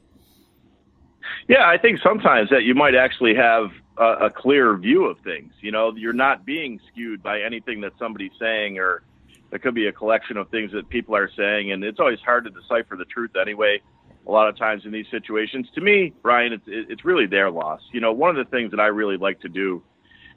Yeah, 1.48 1.66
I 1.66 1.78
think 1.78 2.00
sometimes 2.02 2.50
that 2.50 2.64
you 2.64 2.76
might 2.76 2.96
actually 2.96 3.36
have 3.36 3.72
a, 3.98 4.26
a 4.26 4.30
clear 4.30 4.76
view 4.78 5.06
of 5.06 5.18
things. 5.20 5.54
You 5.62 5.72
know, 5.72 5.94
you're 5.96 6.14
not 6.14 6.46
being 6.46 6.80
skewed 6.92 7.24
by 7.24 7.42
anything 7.42 7.82
that 7.82 7.94
somebody's 7.98 8.32
saying, 8.40 8.80
or 8.80 9.04
there 9.50 9.60
could 9.60 9.76
be 9.76 9.88
a 9.88 9.92
collection 9.92 10.38
of 10.38 10.50
things 10.50 10.72
that 10.74 10.90
people 10.90 11.16
are 11.16 11.30
saying, 11.36 11.72
and 11.72 11.84
it's 11.84 12.00
always 12.00 12.20
hard 12.20 12.46
to 12.46 12.50
decipher 12.50 12.96
the 12.96 13.06
truth 13.06 13.32
anyway. 13.40 13.82
A 14.28 14.32
lot 14.32 14.50
of 14.50 14.58
times 14.58 14.84
in 14.84 14.92
these 14.92 15.06
situations, 15.10 15.68
to 15.76 15.80
me, 15.80 16.14
Brian, 16.22 16.52
it's 16.52 16.66
it's 16.68 17.06
really 17.06 17.28
their 17.28 17.50
loss. 17.50 17.80
You 17.94 18.02
know, 18.02 18.12
one 18.12 18.30
of 18.30 18.36
the 18.36 18.50
things 18.52 18.72
that 18.72 18.80
I 18.82 18.88
really 18.88 19.16
like 19.16 19.40
to 19.42 19.48
do 19.48 19.82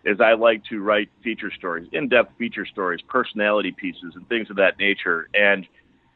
is 0.04 0.20
I 0.20 0.32
like 0.32 0.64
to 0.66 0.80
write 0.80 1.10
feature 1.22 1.50
stories, 1.50 1.88
in-depth 1.92 2.36
feature 2.38 2.66
stories, 2.66 3.00
personality 3.02 3.72
pieces, 3.72 4.14
and 4.14 4.28
things 4.28 4.50
of 4.50 4.56
that 4.56 4.78
nature. 4.78 5.28
And 5.34 5.66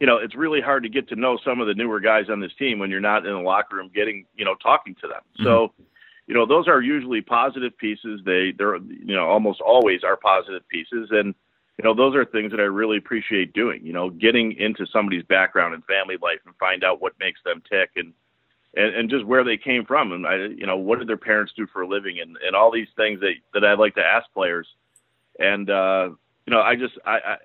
you 0.00 0.06
know, 0.06 0.18
it's 0.18 0.34
really 0.34 0.60
hard 0.60 0.82
to 0.82 0.88
get 0.88 1.08
to 1.08 1.16
know 1.16 1.38
some 1.44 1.60
of 1.60 1.66
the 1.66 1.74
newer 1.74 2.00
guys 2.00 2.28
on 2.28 2.40
this 2.40 2.52
team 2.58 2.78
when 2.78 2.90
you're 2.90 3.00
not 3.00 3.24
in 3.24 3.32
the 3.32 3.38
locker 3.38 3.76
room 3.76 3.90
getting, 3.94 4.26
you 4.34 4.44
know, 4.44 4.54
talking 4.56 4.94
to 4.96 5.08
them. 5.08 5.20
Mm-hmm. 5.38 5.44
So, 5.44 5.72
you 6.26 6.34
know, 6.34 6.46
those 6.46 6.68
are 6.68 6.82
usually 6.82 7.20
positive 7.20 7.76
pieces. 7.78 8.20
They 8.24 8.52
they're 8.56 8.76
you 8.76 9.14
know 9.14 9.28
almost 9.28 9.60
always 9.60 10.02
are 10.04 10.16
positive 10.16 10.66
pieces, 10.68 11.08
and 11.10 11.34
you 11.78 11.84
know 11.84 11.94
those 11.94 12.14
are 12.14 12.24
things 12.24 12.50
that 12.50 12.60
I 12.60 12.64
really 12.64 12.96
appreciate 12.96 13.52
doing. 13.52 13.84
You 13.84 13.92
know, 13.92 14.10
getting 14.10 14.52
into 14.52 14.86
somebody's 14.86 15.24
background 15.24 15.74
and 15.74 15.84
family 15.84 16.16
life 16.20 16.40
and 16.46 16.54
find 16.56 16.82
out 16.82 17.00
what 17.00 17.12
makes 17.20 17.40
them 17.44 17.62
tick 17.70 17.90
and 17.96 18.12
and, 18.76 18.94
and 18.94 19.10
just 19.10 19.24
where 19.24 19.44
they 19.44 19.56
came 19.56 19.84
from. 19.84 20.12
And 20.12 20.26
I, 20.26 20.36
you 20.36 20.66
know 20.66 20.76
what 20.76 20.98
did 20.98 21.08
their 21.08 21.16
parents 21.16 21.52
do 21.56 21.66
for 21.66 21.82
a 21.82 21.88
living 21.88 22.20
and, 22.20 22.36
and 22.44 22.56
all 22.56 22.70
these 22.70 22.88
things 22.96 23.20
that 23.20 23.34
that 23.52 23.64
I 23.64 23.74
like 23.74 23.94
to 23.96 24.04
ask 24.04 24.26
players. 24.32 24.66
And 25.38 25.68
uh, 25.70 26.10
you 26.46 26.52
know 26.52 26.60
I 26.60 26.76
just 26.76 26.94
I, 27.04 27.18
I 27.18 27.36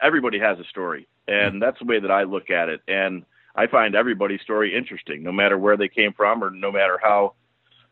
everybody 0.00 0.38
has 0.38 0.58
a 0.58 0.64
story 0.64 1.08
and 1.28 1.62
that's 1.62 1.78
the 1.78 1.84
way 1.84 2.00
that 2.00 2.10
I 2.10 2.24
look 2.24 2.50
at 2.50 2.68
it. 2.68 2.80
And 2.88 3.24
I 3.54 3.66
find 3.66 3.94
everybody's 3.94 4.40
story 4.40 4.74
interesting 4.74 5.22
no 5.22 5.32
matter 5.32 5.58
where 5.58 5.76
they 5.76 5.88
came 5.88 6.12
from 6.12 6.42
or 6.42 6.50
no 6.50 6.72
matter 6.72 6.98
how 7.02 7.34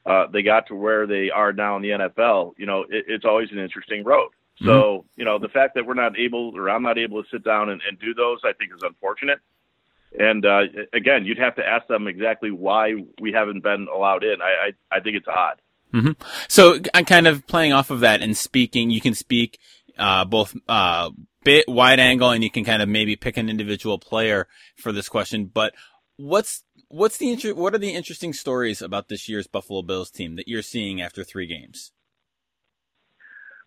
uh, 0.06 0.26
they 0.32 0.42
got 0.42 0.66
to 0.66 0.74
where 0.74 1.06
they 1.06 1.30
are 1.30 1.52
now 1.52 1.76
in 1.76 1.82
the 1.82 1.90
NFL 1.90 2.52
you 2.56 2.66
know 2.66 2.82
it, 2.88 3.04
it's 3.08 3.24
always 3.24 3.50
an 3.52 3.58
interesting 3.58 4.04
road. 4.04 4.30
So 4.62 4.66
mm-hmm. 4.66 5.06
you 5.16 5.24
know 5.24 5.38
the 5.38 5.48
fact 5.48 5.74
that 5.74 5.86
we're 5.86 5.94
not 5.94 6.18
able 6.18 6.56
or 6.56 6.70
I'm 6.70 6.82
not 6.82 6.98
able 6.98 7.22
to 7.22 7.28
sit 7.30 7.44
down 7.44 7.70
and, 7.70 7.80
and 7.86 7.98
do 7.98 8.14
those 8.14 8.38
I 8.44 8.52
think 8.54 8.72
is 8.74 8.82
unfortunate 8.82 9.38
and 10.18 10.44
uh, 10.44 10.60
again, 10.92 11.24
you'd 11.24 11.38
have 11.38 11.56
to 11.56 11.66
ask 11.66 11.86
them 11.86 12.06
exactly 12.06 12.50
why 12.50 12.94
we 13.20 13.32
haven't 13.32 13.62
been 13.62 13.86
allowed 13.94 14.24
in. 14.24 14.40
I 14.42 14.68
I, 14.92 14.96
I 14.96 15.00
think 15.00 15.16
it's 15.16 15.28
odd. 15.28 15.60
Mm-hmm. 15.94 16.12
So 16.48 16.78
I'm 16.94 17.04
kind 17.04 17.26
of 17.26 17.46
playing 17.46 17.72
off 17.72 17.90
of 17.90 18.00
that 18.00 18.22
and 18.22 18.36
speaking. 18.36 18.90
You 18.90 19.00
can 19.00 19.14
speak 19.14 19.58
uh, 19.98 20.24
both 20.24 20.54
uh, 20.68 21.10
bit 21.44 21.68
wide 21.68 22.00
angle, 22.00 22.30
and 22.30 22.42
you 22.42 22.50
can 22.50 22.64
kind 22.64 22.82
of 22.82 22.88
maybe 22.88 23.16
pick 23.16 23.36
an 23.36 23.48
individual 23.48 23.98
player 23.98 24.46
for 24.76 24.92
this 24.92 25.08
question. 25.08 25.46
But 25.46 25.74
what's 26.16 26.62
what's 26.88 27.18
the 27.18 27.30
inter- 27.30 27.54
what 27.54 27.74
are 27.74 27.78
the 27.78 27.94
interesting 27.94 28.32
stories 28.32 28.82
about 28.82 29.08
this 29.08 29.28
year's 29.28 29.46
Buffalo 29.46 29.82
Bills 29.82 30.10
team 30.10 30.36
that 30.36 30.48
you're 30.48 30.62
seeing 30.62 31.00
after 31.00 31.24
three 31.24 31.46
games? 31.46 31.92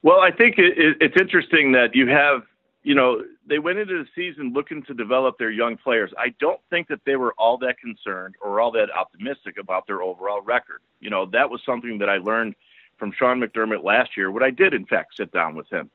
Well, 0.02 0.20
I 0.20 0.32
think 0.32 0.56
it, 0.58 0.78
it, 0.78 0.98
it's 1.00 1.20
interesting 1.20 1.72
that 1.74 1.96
you 1.96 2.10
have 2.10 2.44
you 2.84 2.96
know, 2.96 3.24
they 3.48 3.60
went 3.60 3.80
into 3.80 4.04
the 4.04 4.10
season 4.16 4.54
looking 4.54 4.84
to 4.84 4.94
develop 4.94 5.38
their 5.38 5.52
young 5.52 5.78
players. 5.78 6.12
I 6.18 6.34
don't 6.40 6.60
think 6.70 6.88
that 6.90 7.00
they 7.06 7.16
were 7.16 7.34
all 7.38 7.58
that 7.60 7.80
concerned 7.80 8.36
or 8.42 8.60
all 8.60 8.72
that 8.72 8.90
optimistic 8.92 9.58
about 9.58 9.88
their 9.88 10.02
overall 10.02 10.42
record. 10.42 10.82
You 11.00 11.10
know, 11.10 11.26
that 11.28 11.50
was 11.50 11.62
something 11.66 11.98
that 12.00 12.10
I 12.10 12.18
learned 12.18 12.56
from 12.98 13.12
Sean 13.18 13.42
McDermott 13.42 13.84
last 13.84 14.16
year 14.16 14.32
when 14.32 14.44
I 14.44 14.50
did, 14.50 14.74
in 14.74 14.86
fact, 14.86 15.16
sit 15.18 15.32
down 15.32 15.56
with 15.56 15.70
him. 15.70 15.90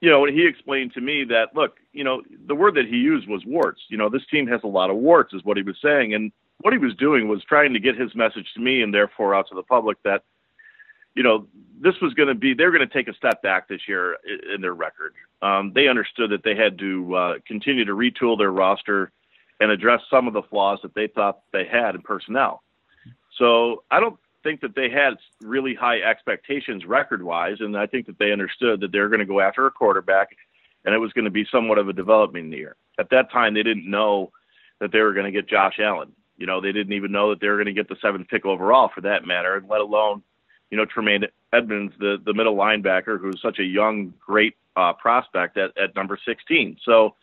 You 0.00 0.10
know, 0.10 0.24
he 0.26 0.46
explained 0.46 0.92
to 0.94 1.00
me 1.00 1.24
that, 1.24 1.54
look, 1.54 1.78
you 1.92 2.04
know, 2.04 2.22
the 2.46 2.54
word 2.54 2.74
that 2.74 2.86
he 2.86 2.96
used 2.96 3.28
was 3.28 3.42
warts. 3.46 3.80
You 3.88 3.96
know, 3.96 4.08
this 4.08 4.26
team 4.30 4.46
has 4.48 4.60
a 4.64 4.68
lot 4.68 4.90
of 4.90 4.96
warts, 4.96 5.32
is 5.32 5.44
what 5.44 5.56
he 5.56 5.62
was 5.62 5.76
saying. 5.82 6.14
And, 6.14 6.32
what 6.60 6.72
he 6.72 6.78
was 6.78 6.94
doing 6.94 7.28
was 7.28 7.42
trying 7.44 7.72
to 7.74 7.80
get 7.80 7.94
his 7.94 8.14
message 8.14 8.46
to 8.54 8.60
me 8.60 8.82
and 8.82 8.94
therefore 8.94 9.34
out 9.34 9.48
to 9.48 9.54
the 9.54 9.62
public 9.62 10.02
that, 10.04 10.22
you 11.14 11.22
know, 11.22 11.46
this 11.80 11.94
was 12.00 12.14
going 12.14 12.28
to 12.28 12.34
be 12.34 12.54
they're 12.54 12.70
going 12.70 12.86
to 12.86 12.92
take 12.92 13.08
a 13.08 13.14
step 13.14 13.42
back 13.42 13.68
this 13.68 13.82
year 13.86 14.16
in 14.54 14.60
their 14.60 14.74
record. 14.74 15.14
Um, 15.42 15.72
they 15.74 15.88
understood 15.88 16.30
that 16.30 16.42
they 16.42 16.54
had 16.54 16.78
to 16.78 17.14
uh, 17.14 17.34
continue 17.46 17.84
to 17.84 17.92
retool 17.92 18.38
their 18.38 18.50
roster 18.50 19.12
and 19.60 19.70
address 19.70 20.00
some 20.10 20.26
of 20.26 20.32
the 20.32 20.42
flaws 20.42 20.80
that 20.82 20.94
they 20.94 21.06
thought 21.06 21.40
they 21.52 21.64
had 21.64 21.94
in 21.94 22.02
personnel. 22.02 22.62
So 23.38 23.84
I 23.90 24.00
don't 24.00 24.18
think 24.42 24.60
that 24.60 24.74
they 24.74 24.90
had 24.90 25.14
really 25.40 25.74
high 25.74 26.00
expectations 26.00 26.84
record 26.84 27.22
wise, 27.22 27.56
and 27.60 27.76
I 27.76 27.86
think 27.86 28.06
that 28.06 28.18
they 28.18 28.32
understood 28.32 28.80
that 28.80 28.92
they 28.92 29.00
were 29.00 29.08
going 29.08 29.20
to 29.20 29.26
go 29.26 29.40
after 29.40 29.66
a 29.66 29.70
quarterback, 29.70 30.36
and 30.84 30.94
it 30.94 30.98
was 30.98 31.12
going 31.12 31.24
to 31.24 31.30
be 31.30 31.46
somewhat 31.50 31.78
of 31.78 31.88
a 31.88 31.92
development 31.92 32.52
year. 32.52 32.76
At 32.98 33.10
that 33.10 33.32
time, 33.32 33.54
they 33.54 33.62
didn't 33.62 33.90
know 33.90 34.30
that 34.80 34.92
they 34.92 35.00
were 35.00 35.14
going 35.14 35.26
to 35.26 35.32
get 35.32 35.48
Josh 35.48 35.78
Allen. 35.80 36.12
You 36.36 36.46
know, 36.46 36.60
they 36.60 36.72
didn't 36.72 36.92
even 36.92 37.12
know 37.12 37.30
that 37.30 37.40
they 37.40 37.48
were 37.48 37.56
going 37.56 37.66
to 37.66 37.72
get 37.72 37.88
the 37.88 37.96
seventh 38.02 38.28
pick 38.28 38.44
overall, 38.44 38.90
for 38.94 39.00
that 39.00 39.26
matter, 39.26 39.56
and 39.56 39.68
let 39.68 39.80
alone, 39.80 40.22
you 40.70 40.76
know, 40.76 40.84
Tremaine 40.84 41.24
Edmunds, 41.52 41.94
the 41.98 42.18
the 42.24 42.34
middle 42.34 42.56
linebacker, 42.56 43.20
who's 43.20 43.40
such 43.40 43.58
a 43.58 43.64
young, 43.64 44.12
great 44.18 44.56
uh, 44.76 44.92
prospect 44.92 45.56
at 45.56 45.76
at 45.78 45.94
number 45.94 46.18
16. 46.26 46.78
So, 46.84 47.14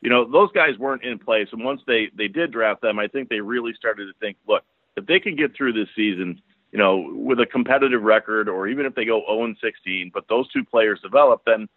you 0.00 0.10
know, 0.10 0.30
those 0.30 0.50
guys 0.52 0.78
weren't 0.78 1.04
in 1.04 1.18
place, 1.18 1.48
and 1.52 1.64
once 1.64 1.80
they 1.86 2.10
they 2.16 2.28
did 2.28 2.52
draft 2.52 2.82
them, 2.82 2.98
I 2.98 3.08
think 3.08 3.28
they 3.28 3.40
really 3.40 3.72
started 3.74 4.06
to 4.06 4.12
think, 4.20 4.36
look, 4.46 4.64
if 4.96 5.06
they 5.06 5.20
can 5.20 5.36
get 5.36 5.54
through 5.56 5.72
this 5.72 5.88
season 5.96 6.42
you 6.72 6.78
know, 6.78 7.12
with 7.14 7.38
a 7.38 7.46
competitive 7.46 8.02
record, 8.02 8.48
or 8.48 8.66
even 8.66 8.86
if 8.86 8.94
they 8.94 9.04
go 9.04 9.22
0 9.28 9.54
16, 9.62 10.10
but 10.12 10.24
those 10.28 10.50
two 10.50 10.64
players 10.64 10.98
develop, 11.00 11.42
then, 11.44 11.68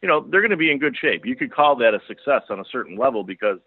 you 0.00 0.08
know, 0.08 0.24
they're 0.30 0.40
going 0.40 0.52
to 0.52 0.56
be 0.56 0.70
in 0.70 0.78
good 0.78 0.96
shape. 0.96 1.26
You 1.26 1.34
could 1.34 1.52
call 1.52 1.74
that 1.76 1.94
a 1.94 2.00
success 2.06 2.42
on 2.48 2.60
a 2.60 2.64
certain 2.70 2.96
level 2.96 3.24
because 3.24 3.58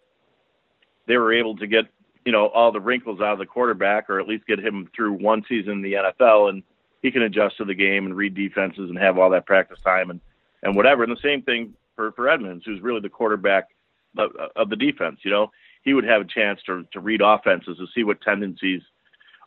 they 1.05 1.17
were 1.17 1.34
able 1.34 1.58
to 1.58 1.67
get, 1.67 1.86
you 2.25 2.31
know, 2.31 2.48
all 2.48 2.72
the 2.72 2.79
wrinkles 2.79 3.19
out 3.19 3.34
of 3.34 3.39
the 3.39 3.46
quarterback, 3.46 4.10
or 4.10 4.22
at 4.22 4.27
least 4.27 4.48
get 4.48 4.60
him 4.60 4.89
through 4.96 5.13
one 5.13 5.43
season 5.50 5.74
in 5.74 5.81
the 5.81 5.93
NFL, 5.93 6.50
and 6.50 6.63
he 7.01 7.11
can 7.11 7.21
adjust 7.23 7.57
to 7.57 7.65
the 7.65 7.73
game 7.73 8.05
and 8.05 8.15
read 8.15 8.35
defenses 8.35 8.89
and 8.89 8.97
have 8.97 9.17
all 9.17 9.29
that 9.29 9.45
practice 9.45 9.79
time 9.83 10.09
and 10.09 10.19
and 10.63 10.75
whatever. 10.75 11.03
And 11.03 11.11
the 11.11 11.21
same 11.21 11.41
thing 11.41 11.73
for 11.95 12.11
for 12.13 12.29
Edmunds, 12.29 12.65
who's 12.65 12.81
really 12.81 13.01
the 13.01 13.09
quarterback 13.09 13.69
of, 14.17 14.31
of 14.55 14.69
the 14.69 14.75
defense. 14.75 15.19
You 15.23 15.31
know, 15.31 15.51
he 15.83 15.93
would 15.93 16.05
have 16.05 16.21
a 16.21 16.25
chance 16.25 16.59
to 16.65 16.85
to 16.91 16.99
read 16.99 17.21
offenses 17.21 17.77
to 17.77 17.87
see 17.93 18.03
what 18.03 18.21
tendencies 18.21 18.81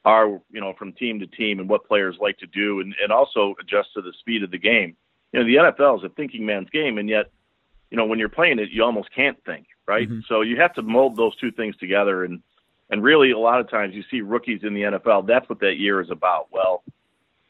are, 0.05 0.27
you 0.51 0.61
know, 0.61 0.73
from 0.79 0.93
team 0.93 1.21
to 1.21 1.27
team 1.27 1.61
and 1.61 1.69
what 1.69 1.87
players 1.87 2.17
like 2.21 2.39
to 2.39 2.47
do 2.47 2.81
and, 2.81 2.95
and 3.03 3.13
also 3.13 3.55
adjust 3.61 3.91
to 3.95 4.03
the 4.03 4.13
speed 4.19 4.43
of 4.43 4.51
the 4.51 4.59
game. 4.59 4.97
You 5.33 5.41
know, 5.41 5.47
the 5.47 5.73
NFL 5.73 5.99
is 5.99 6.05
a 6.05 6.09
thinking 6.11 6.45
man's 6.45 6.69
game, 6.71 6.99
and 6.99 7.09
yet, 7.09 7.31
you 7.91 7.97
know, 7.97 8.05
when 8.05 8.19
you're 8.19 8.29
playing 8.29 8.59
it, 8.59 8.71
you 8.71 8.83
almost 8.83 9.15
can't 9.15 9.39
think, 9.45 9.67
right? 9.87 10.09
Mm-hmm. 10.09 10.21
So 10.29 10.43
you 10.43 10.57
have 10.61 10.75
to 10.75 10.83
mold 10.83 11.17
those 11.17 11.37
two 11.37 11.51
things 11.53 11.77
together. 11.77 12.25
And, 12.25 12.43
and 12.91 13.03
really, 13.03 13.31
a 13.31 13.39
lot 13.39 13.61
of 13.61 13.71
times 13.71 13.95
you 13.95 14.03
see 14.11 14.21
rookies 14.21 14.61
in 14.63 14.75
the 14.75 14.83
NFL, 14.83 15.27
that's 15.27 15.49
what 15.49 15.61
that 15.61 15.77
year 15.79 16.01
is 16.01 16.11
about. 16.11 16.49
Well, 16.51 16.83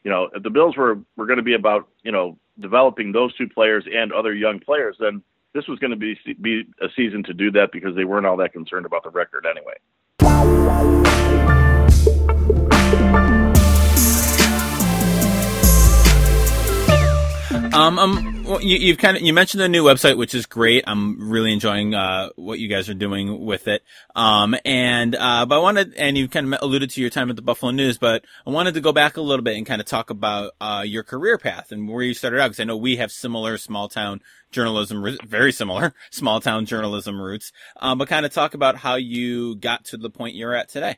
you 0.03 0.11
know, 0.11 0.29
if 0.33 0.43
the 0.43 0.49
Bills 0.49 0.75
were, 0.77 0.99
were 1.15 1.25
going 1.25 1.37
to 1.37 1.43
be 1.43 1.53
about, 1.53 1.87
you 2.03 2.11
know, 2.11 2.37
developing 2.59 3.11
those 3.11 3.35
two 3.35 3.47
players 3.47 3.85
and 3.91 4.11
other 4.11 4.33
young 4.33 4.59
players, 4.59 4.97
then 4.99 5.23
this 5.53 5.67
was 5.67 5.79
going 5.79 5.91
to 5.91 5.97
be, 5.97 6.17
be 6.41 6.63
a 6.81 6.87
season 6.95 7.23
to 7.23 7.33
do 7.33 7.51
that 7.51 7.71
because 7.71 7.95
they 7.95 8.05
weren't 8.05 8.25
all 8.25 8.37
that 8.37 8.53
concerned 8.53 8.85
about 8.85 9.03
the 9.03 9.09
record 9.09 9.45
anyway. 9.45 11.02
Um, 17.73 17.97
um, 17.97 18.43
well, 18.43 18.61
you, 18.61 18.89
have 18.89 18.99
kind 18.99 19.17
of 19.17 19.23
you 19.23 19.33
mentioned 19.33 19.59
the 19.59 19.67
new 19.67 19.83
website, 19.83 20.15
which 20.15 20.35
is 20.35 20.45
great. 20.45 20.83
I'm 20.85 21.31
really 21.31 21.51
enjoying 21.51 21.95
uh, 21.95 22.29
what 22.35 22.59
you 22.59 22.67
guys 22.67 22.87
are 22.87 22.93
doing 22.93 23.43
with 23.43 23.67
it. 23.67 23.81
Um, 24.15 24.55
and 24.63 25.15
uh, 25.15 25.47
but 25.47 25.55
I 25.55 25.59
wanted, 25.59 25.95
and 25.95 26.15
you 26.15 26.27
kind 26.27 26.53
of 26.53 26.61
alluded 26.61 26.91
to 26.91 27.01
your 27.01 27.09
time 27.09 27.31
at 27.31 27.35
the 27.35 27.41
Buffalo 27.41 27.71
News, 27.71 27.97
but 27.97 28.25
I 28.45 28.51
wanted 28.51 28.75
to 28.75 28.81
go 28.81 28.93
back 28.93 29.17
a 29.17 29.21
little 29.21 29.43
bit 29.43 29.57
and 29.57 29.65
kind 29.65 29.81
of 29.81 29.87
talk 29.87 30.11
about 30.11 30.51
uh, 30.61 30.83
your 30.85 31.01
career 31.01 31.39
path 31.39 31.71
and 31.71 31.89
where 31.89 32.03
you 32.03 32.13
started 32.13 32.39
out, 32.39 32.49
because 32.49 32.59
I 32.59 32.65
know 32.65 32.77
we 32.77 32.97
have 32.97 33.11
similar 33.11 33.57
small 33.57 33.89
town 33.89 34.21
journalism, 34.51 35.17
very 35.25 35.51
similar 35.51 35.95
small 36.11 36.41
town 36.41 36.67
journalism 36.67 37.19
roots. 37.19 37.51
Um, 37.77 37.97
but 37.97 38.07
kind 38.07 38.23
of 38.23 38.31
talk 38.31 38.53
about 38.53 38.75
how 38.75 38.95
you 38.95 39.55
got 39.55 39.85
to 39.85 39.97
the 39.97 40.11
point 40.11 40.35
you're 40.35 40.53
at 40.53 40.69
today. 40.69 40.97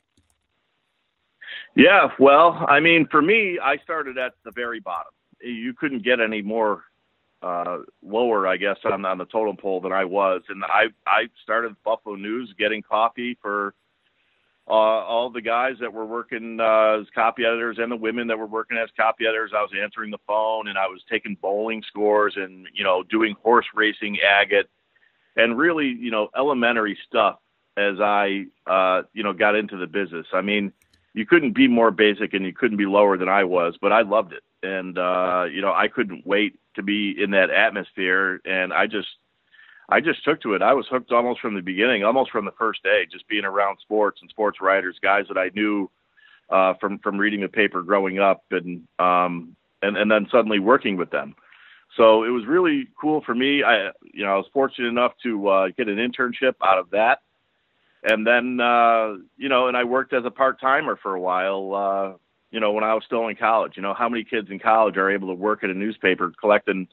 Yeah, 1.74 2.10
well, 2.20 2.66
I 2.68 2.82
mean, 2.82 3.08
for 3.10 3.22
me, 3.22 3.60
I 3.64 3.78
started 3.78 4.18
at 4.18 4.34
the 4.44 4.52
very 4.52 4.82
bottom. 4.82 5.12
You 5.46 5.74
couldn't 5.74 6.04
get 6.04 6.20
any 6.20 6.42
more 6.42 6.84
uh, 7.42 7.80
lower, 8.02 8.48
I 8.48 8.58
guess, 8.58 8.78
on, 8.86 9.06
on 9.06 9.18
the 9.18 9.26
totem 9.26 9.58
pole 9.58 9.82
than 9.82 9.92
I 9.92 10.06
was, 10.06 10.42
and 10.50 10.64
I 10.64 10.88
I 11.06 11.30
started 11.44 11.76
Buffalo 11.84 12.16
News 12.16 12.54
getting 12.58 12.82
coffee 12.82 13.38
for 13.42 13.76
uh, 14.68 14.72
all 14.72 15.30
the 15.30 15.42
guys 15.42 15.76
that 15.80 15.94
were 15.94 16.06
working 16.06 16.60
uh, 16.60 17.00
as 17.02 17.08
copy 17.14 17.46
editors 17.46 17.78
and 17.80 17.92
the 17.92 17.96
women 17.96 18.28
that 18.28 18.40
were 18.40 18.48
working 18.48 18.78
as 18.78 18.90
copy 18.98 19.26
editors. 19.28 19.52
I 19.56 19.62
was 19.62 19.72
answering 19.80 20.10
the 20.10 20.18
phone 20.26 20.68
and 20.68 20.78
I 20.78 20.88
was 20.88 21.02
taking 21.10 21.38
bowling 21.40 21.84
scores 21.88 22.34
and 22.36 22.68
you 22.74 22.84
know 22.84 23.04
doing 23.04 23.36
horse 23.44 23.68
racing 23.76 24.18
agate 24.28 24.68
and 25.36 25.58
really 25.58 25.88
you 25.88 26.10
know 26.10 26.30
elementary 26.36 26.98
stuff 27.08 27.40
as 27.78 28.00
I 28.00 28.46
uh, 28.66 29.04
you 29.14 29.22
know 29.22 29.34
got 29.34 29.56
into 29.56 29.78
the 29.78 29.88
business. 29.88 30.26
I 30.34 30.42
mean 30.42 30.74
you 31.14 31.26
couldn't 31.28 31.54
be 31.54 31.68
more 31.68 31.92
basic 31.92 32.34
and 32.34 32.44
you 32.44 32.52
couldn't 32.52 32.78
be 32.78 32.88
lower 32.88 33.18
than 33.18 33.30
I 33.30 33.44
was, 33.44 33.78
but 33.80 33.94
I 33.94 34.02
loved 34.02 34.34
it. 34.34 34.44
And, 34.66 34.98
uh, 34.98 35.46
you 35.52 35.62
know, 35.62 35.74
I 35.74 35.88
couldn't 35.88 36.26
wait 36.26 36.60
to 36.76 36.84
be 36.84 37.16
in 37.22 37.32
that 37.32 37.50
atmosphere. 37.50 38.42
And 38.46 38.74
I 38.74 38.88
just, 38.88 39.08
I 39.90 40.02
just 40.02 40.24
took 40.24 40.42
to 40.42 40.54
it. 40.54 40.62
I 40.62 40.74
was 40.74 40.88
hooked 40.90 41.12
almost 41.12 41.42
from 41.42 41.56
the 41.56 41.62
beginning, 41.62 42.04
almost 42.04 42.32
from 42.32 42.46
the 42.46 42.52
first 42.58 42.84
day, 42.84 43.04
just 43.12 43.28
being 43.28 43.46
around 43.46 43.78
sports 43.82 44.20
and 44.22 44.30
sports 44.30 44.60
writers, 44.62 44.98
guys 45.02 45.26
that 45.28 45.38
I 45.38 45.52
knew, 45.54 45.90
uh, 46.50 46.74
from, 46.80 47.00
from 47.00 47.18
reading 47.18 47.42
the 47.42 47.48
paper 47.48 47.82
growing 47.82 48.20
up 48.20 48.44
and, 48.52 48.88
um, 49.00 49.56
and, 49.82 49.98
and 49.98 50.10
then 50.10 50.28
suddenly 50.32 50.60
working 50.60 50.98
with 50.98 51.12
them. 51.12 51.36
So 51.98 52.24
it 52.24 52.30
was 52.30 52.46
really 52.46 52.88
cool 53.00 53.22
for 53.26 53.36
me. 53.36 53.64
I, 53.64 53.92
you 54.14 54.26
know, 54.26 54.34
I 54.34 54.38
was 54.38 54.48
fortunate 54.52 54.88
enough 54.88 55.14
to, 55.24 55.48
uh, 55.48 55.68
get 55.78 55.88
an 55.88 55.98
internship 55.98 56.56
out 56.64 56.80
of 56.80 56.90
that 56.92 57.20
and 58.06 58.26
then 58.26 58.60
uh, 58.60 59.16
you 59.38 59.50
know, 59.50 59.68
and 59.68 59.76
I 59.76 59.84
worked 59.84 60.14
as 60.14 60.24
a 60.26 60.32
part 60.32 60.62
timer 60.62 60.96
for 60.96 61.16
a 61.16 61.20
while. 61.20 62.20
You 62.56 62.62
know, 62.62 62.72
when 62.72 62.86
I 62.86 62.94
was 62.94 63.04
still 63.06 63.28
in 63.28 63.36
college. 63.36 63.74
You 63.76 63.82
know, 63.82 63.94
how 63.94 64.08
many 64.08 64.24
kids 64.24 64.50
in 64.50 64.60
college 64.60 64.96
are 64.96 65.12
able 65.12 65.28
to 65.28 65.34
work 65.34 65.66
at 65.66 65.70
a 65.70 65.74
newspaper 65.74 66.32
collecting, 66.40 66.88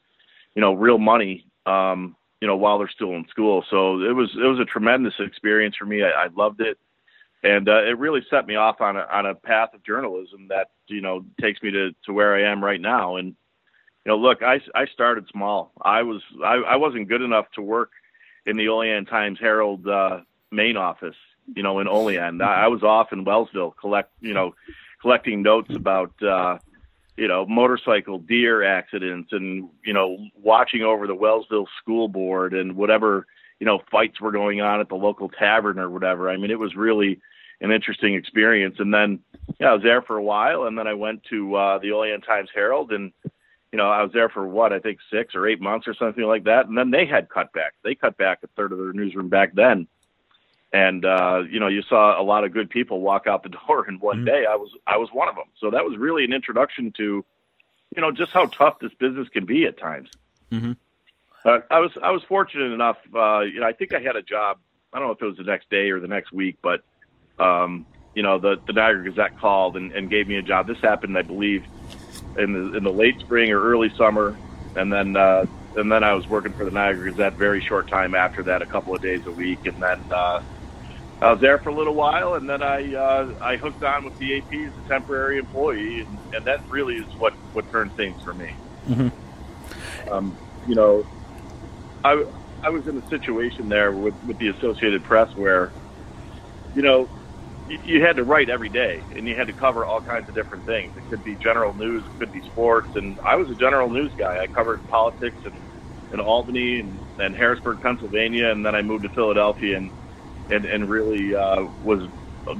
you 0.55 0.61
know, 0.61 0.73
real 0.73 0.97
money, 0.97 1.47
um, 1.65 2.17
you 2.41 2.47
know, 2.49 2.57
while 2.57 2.79
they're 2.79 2.89
still 2.89 3.13
in 3.13 3.25
school. 3.29 3.63
So 3.69 4.01
it 4.01 4.13
was 4.13 4.29
it 4.35 4.45
was 4.45 4.59
a 4.59 4.65
tremendous 4.65 5.13
experience 5.19 5.77
for 5.77 5.85
me. 5.85 6.03
I, 6.03 6.25
I 6.25 6.27
loved 6.35 6.59
it, 6.59 6.77
and 7.43 7.69
uh, 7.69 7.81
it 7.83 7.97
really 7.97 8.25
set 8.29 8.45
me 8.45 8.55
off 8.55 8.81
on 8.81 8.97
a 8.97 9.07
on 9.09 9.25
a 9.25 9.35
path 9.35 9.73
of 9.73 9.85
journalism 9.85 10.49
that 10.49 10.71
you 10.87 10.99
know 10.99 11.23
takes 11.39 11.63
me 11.63 11.71
to 11.71 11.91
to 12.07 12.11
where 12.11 12.35
I 12.35 12.51
am 12.51 12.61
right 12.61 12.81
now. 12.81 13.15
And 13.15 13.27
you 13.27 14.11
know, 14.11 14.17
look, 14.17 14.43
I 14.43 14.59
I 14.75 14.85
started 14.87 15.29
small. 15.31 15.71
I 15.81 16.01
was 16.01 16.21
I, 16.43 16.55
I 16.55 16.75
wasn't 16.75 17.07
good 17.07 17.21
enough 17.21 17.45
to 17.55 17.61
work 17.61 17.91
in 18.45 18.57
the 18.57 18.67
Olean 18.67 19.05
Times 19.05 19.39
Herald. 19.39 19.87
Uh, 19.87 20.19
main 20.53 20.77
office, 20.77 21.15
you 21.55 21.63
know, 21.63 21.79
in 21.79 21.87
Olean. 21.87 22.41
I, 22.41 22.65
I 22.65 22.67
was 22.67 22.83
off 22.83 23.11
in 23.11 23.25
Wellsville 23.25 23.75
collect, 23.75 24.11
you 24.21 24.33
know, 24.33 24.55
collecting 25.03 25.43
notes 25.43 25.69
about, 25.75 26.13
uh, 26.23 26.57
you 27.17 27.27
know, 27.27 27.45
motorcycle 27.45 28.17
deer 28.17 28.63
accidents 28.63 29.33
and, 29.33 29.69
you 29.85 29.93
know, 29.93 30.17
watching 30.41 30.81
over 30.81 31.05
the 31.05 31.15
Wellsville 31.15 31.67
school 31.79 32.07
board 32.07 32.53
and 32.53 32.75
whatever, 32.75 33.27
you 33.59 33.67
know, 33.67 33.81
fights 33.91 34.19
were 34.19 34.31
going 34.31 34.61
on 34.61 34.79
at 34.79 34.87
the 34.89 34.95
local 34.95 35.29
tavern 35.29 35.77
or 35.77 35.89
whatever. 35.89 36.29
I 36.29 36.37
mean, 36.37 36.49
it 36.49 36.57
was 36.57 36.73
really 36.75 37.19
an 37.59 37.71
interesting 37.71 38.15
experience. 38.15 38.77
And 38.79 38.93
then, 38.93 39.19
yeah, 39.59 39.71
I 39.71 39.73
was 39.73 39.83
there 39.83 40.01
for 40.01 40.17
a 40.17 40.23
while 40.23 40.63
and 40.63 40.77
then 40.77 40.87
I 40.87 40.93
went 40.93 41.23
to, 41.29 41.53
uh, 41.53 41.79
the 41.79 41.91
Olean 41.91 42.21
Times 42.21 42.49
Herald 42.55 42.93
and, 42.93 43.11
you 43.73 43.77
know, 43.77 43.89
I 43.89 44.03
was 44.03 44.13
there 44.13 44.29
for 44.29 44.47
what 44.47 44.71
I 44.71 44.79
think 44.79 44.99
six 45.11 45.35
or 45.35 45.47
eight 45.47 45.59
months 45.59 45.87
or 45.87 45.95
something 45.95 46.23
like 46.23 46.45
that, 46.45 46.67
and 46.67 46.77
then 46.77 46.91
they 46.91 47.05
had 47.07 47.27
cutbacks. 47.27 47.81
They 47.83 47.95
cut 47.95 48.17
back 48.17 48.39
a 48.43 48.47
third 48.55 48.71
of 48.71 48.77
their 48.77 48.93
newsroom 48.93 49.29
back 49.29 49.53
then, 49.55 49.87
and 50.73 51.05
uh, 51.05 51.43
you 51.49 51.59
know 51.59 51.67
you 51.67 51.83
saw 51.83 52.19
a 52.19 52.23
lot 52.23 52.43
of 52.43 52.51
good 52.51 52.69
people 52.69 52.99
walk 52.99 53.27
out 53.27 53.43
the 53.43 53.49
door 53.67 53.87
in 53.87 53.99
one 53.99 54.17
mm-hmm. 54.17 54.25
day. 54.25 54.45
I 54.49 54.55
was 54.55 54.71
I 54.85 54.97
was 54.97 55.09
one 55.13 55.29
of 55.29 55.35
them. 55.35 55.45
So 55.59 55.69
that 55.69 55.85
was 55.85 55.97
really 55.97 56.25
an 56.25 56.33
introduction 56.33 56.91
to, 56.97 57.23
you 57.95 58.01
know, 58.01 58.11
just 58.11 58.31
how 58.31 58.47
tough 58.47 58.79
this 58.79 58.93
business 58.99 59.29
can 59.29 59.45
be 59.45 59.65
at 59.65 59.77
times. 59.77 60.09
Mm-hmm. 60.51 60.73
Uh, 61.45 61.59
I 61.69 61.79
was 61.79 61.91
I 62.01 62.11
was 62.11 62.23
fortunate 62.23 62.71
enough. 62.73 62.97
Uh, 63.13 63.41
you 63.41 63.59
know, 63.59 63.67
I 63.67 63.73
think 63.73 63.93
I 63.93 63.99
had 63.99 64.15
a 64.15 64.23
job. 64.23 64.57
I 64.91 64.99
don't 64.99 65.07
know 65.07 65.13
if 65.13 65.21
it 65.21 65.25
was 65.25 65.37
the 65.37 65.43
next 65.43 65.69
day 65.69 65.89
or 65.91 65.99
the 65.99 66.07
next 66.07 66.31
week, 66.31 66.57
but 66.61 66.83
um, 67.39 67.85
you 68.15 68.23
know, 68.23 68.39
the 68.39 68.59
the 68.65 68.73
Niagara 68.73 69.03
Gazette 69.03 69.39
called 69.39 69.77
and, 69.77 69.91
and 69.91 70.09
gave 70.09 70.27
me 70.27 70.37
a 70.37 70.41
job. 70.41 70.67
This 70.67 70.79
happened, 70.79 71.17
I 71.17 71.21
believe, 71.21 71.63
in 72.37 72.53
the 72.53 72.77
in 72.77 72.83
the 72.83 72.91
late 72.91 73.19
spring 73.19 73.51
or 73.51 73.61
early 73.61 73.93
summer, 73.95 74.35
and 74.75 74.91
then. 74.91 75.15
Uh, 75.15 75.45
and 75.75 75.91
then 75.91 76.03
I 76.03 76.13
was 76.13 76.27
working 76.27 76.53
for 76.53 76.65
the 76.65 76.69
Niagara 76.69 77.09
Gazette 77.09 77.33
very 77.33 77.59
short 77.59 77.87
time 77.87 78.13
after 78.13 78.43
that, 78.43 78.61
a 78.61 78.65
couple 78.67 78.93
of 78.93 79.01
days 79.01 79.25
a 79.25 79.31
week, 79.31 79.65
and 79.65 79.81
then 79.81 79.99
uh, 80.11 80.43
I 81.23 81.31
was 81.31 81.39
there 81.39 81.57
for 81.57 81.69
a 81.69 81.73
little 81.73 81.95
while, 81.95 82.33
and 82.33 82.49
then 82.49 82.61
I 82.61 82.93
uh, 82.93 83.33
I 83.41 83.55
hooked 83.55 83.81
on 83.81 84.03
with 84.03 84.17
the 84.17 84.37
AP 84.37 84.53
as 84.53 84.73
a 84.85 84.87
temporary 84.89 85.37
employee, 85.37 86.01
and, 86.01 86.19
and 86.35 86.45
that 86.45 86.69
really 86.69 86.95
is 86.95 87.05
what 87.17 87.33
what 87.53 87.69
turned 87.71 87.95
things 87.95 88.21
for 88.21 88.33
me. 88.33 88.53
Mm-hmm. 88.89 90.11
Um, 90.11 90.37
you 90.67 90.75
know, 90.75 91.05
I 92.03 92.25
I 92.61 92.69
was 92.69 92.87
in 92.87 92.97
a 92.97 93.09
situation 93.09 93.69
there 93.69 93.93
with 93.93 94.15
with 94.25 94.37
the 94.37 94.49
Associated 94.49 95.05
Press 95.05 95.33
where, 95.37 95.71
you 96.75 96.81
know, 96.81 97.07
you, 97.69 97.79
you 97.85 98.01
had 98.01 98.17
to 98.17 98.25
write 98.25 98.49
every 98.49 98.69
day, 98.69 99.01
and 99.15 99.25
you 99.25 99.33
had 99.33 99.47
to 99.47 99.53
cover 99.53 99.85
all 99.85 100.01
kinds 100.01 100.27
of 100.27 100.35
different 100.35 100.65
things. 100.65 100.91
It 100.97 101.09
could 101.09 101.23
be 101.23 101.35
general 101.35 101.73
news, 101.73 102.03
it 102.05 102.19
could 102.19 102.33
be 102.33 102.41
sports, 102.41 102.97
and 102.97 103.17
I 103.21 103.37
was 103.37 103.49
a 103.49 103.55
general 103.55 103.89
news 103.89 104.11
guy. 104.17 104.41
I 104.41 104.47
covered 104.47 104.85
politics 104.89 105.37
and 105.45 105.53
in 106.11 106.19
Albany 106.19 106.81
and, 106.81 106.99
and 107.17 107.35
Harrisburg, 107.35 107.81
Pennsylvania, 107.81 108.49
and 108.49 108.63
then 108.63 108.75
I 108.75 108.83
moved 108.83 109.03
to 109.03 109.09
Philadelphia 109.09 109.77
and 109.77 109.89
and, 110.49 110.65
and 110.65 110.89
really 110.89 111.35
uh, 111.35 111.65
was 111.83 112.07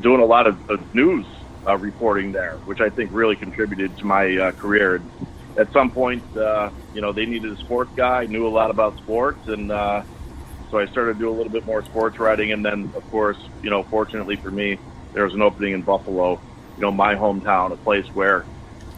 doing 0.02 0.22
a 0.22 0.26
lot 0.26 0.48
of, 0.48 0.70
of 0.70 0.96
news 0.96 1.26
uh, 1.68 1.78
reporting 1.78 2.32
there, 2.32 2.56
which 2.66 2.82
I 2.82 2.90
think 2.90 3.12
really 3.14 3.36
contributed 3.36 3.98
to 3.98 4.06
my 4.06 4.38
uh, 4.38 4.52
career. 4.54 4.96
And 4.96 5.12
At 5.58 5.72
some 5.72 5.92
point, 5.92 6.24
uh, 6.38 6.72
you 6.94 7.02
know, 7.02 7.12
they 7.12 7.26
needed 7.26 7.52
a 7.52 7.58
sports 7.58 7.92
guy, 7.96 8.26
knew 8.26 8.48
a 8.48 8.50
lot 8.50 8.70
about 8.70 8.98
sports, 8.98 9.48
and 9.48 9.72
uh, 9.72 10.04
so 10.72 10.80
I 10.80 10.88
started 10.88 11.14
to 11.14 11.20
do 11.20 11.30
a 11.30 11.36
little 11.36 11.52
bit 11.52 11.66
more 11.66 11.84
sports 11.84 12.20
writing. 12.20 12.52
And 12.52 12.66
then, 12.66 12.92
of 12.96 13.10
course, 13.12 13.38
you 13.62 13.70
know, 13.70 13.84
fortunately 13.84 14.38
for 14.38 14.52
me, 14.52 14.80
there 15.14 15.24
was 15.24 15.34
an 15.34 15.42
opening 15.42 15.74
in 15.74 15.82
Buffalo, 15.84 16.42
you 16.76 16.82
know, 16.82 16.92
my 16.92 17.16
hometown, 17.16 17.72
a 17.72 17.78
place 17.78 18.08
where 18.14 18.46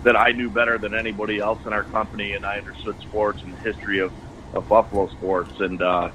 that 0.03 0.15
I 0.15 0.31
knew 0.31 0.49
better 0.49 0.77
than 0.77 0.93
anybody 0.93 1.39
else 1.39 1.59
in 1.65 1.73
our 1.73 1.83
company, 1.83 2.33
and 2.33 2.45
I 2.45 2.59
understood 2.59 2.95
sports 3.01 3.41
and 3.41 3.53
the 3.53 3.57
history 3.57 3.99
of, 3.99 4.13
of 4.53 4.69
Buffalo 4.69 5.09
sports, 5.09 5.59
and 5.59 5.81
uh, 5.81 6.11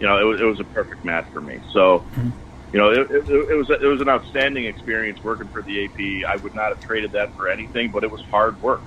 you 0.00 0.06
know, 0.06 0.18
it 0.18 0.24
was, 0.24 0.40
it 0.40 0.44
was 0.44 0.60
a 0.60 0.64
perfect 0.64 1.04
match 1.04 1.26
for 1.32 1.40
me. 1.40 1.60
So. 1.72 2.00
Mm-hmm 2.00 2.30
you 2.72 2.78
know, 2.78 2.90
it, 2.90 3.10
it, 3.10 3.28
it 3.28 3.56
was 3.56 3.68
it 3.68 3.82
was 3.82 4.00
an 4.00 4.08
outstanding 4.08 4.66
experience 4.66 5.22
working 5.24 5.48
for 5.48 5.60
the 5.62 5.84
AP. 5.84 6.28
I 6.28 6.36
would 6.36 6.54
not 6.54 6.68
have 6.68 6.80
traded 6.86 7.12
that 7.12 7.34
for 7.34 7.48
anything, 7.48 7.90
but 7.90 8.04
it 8.04 8.10
was 8.10 8.20
hard 8.22 8.60
work. 8.62 8.80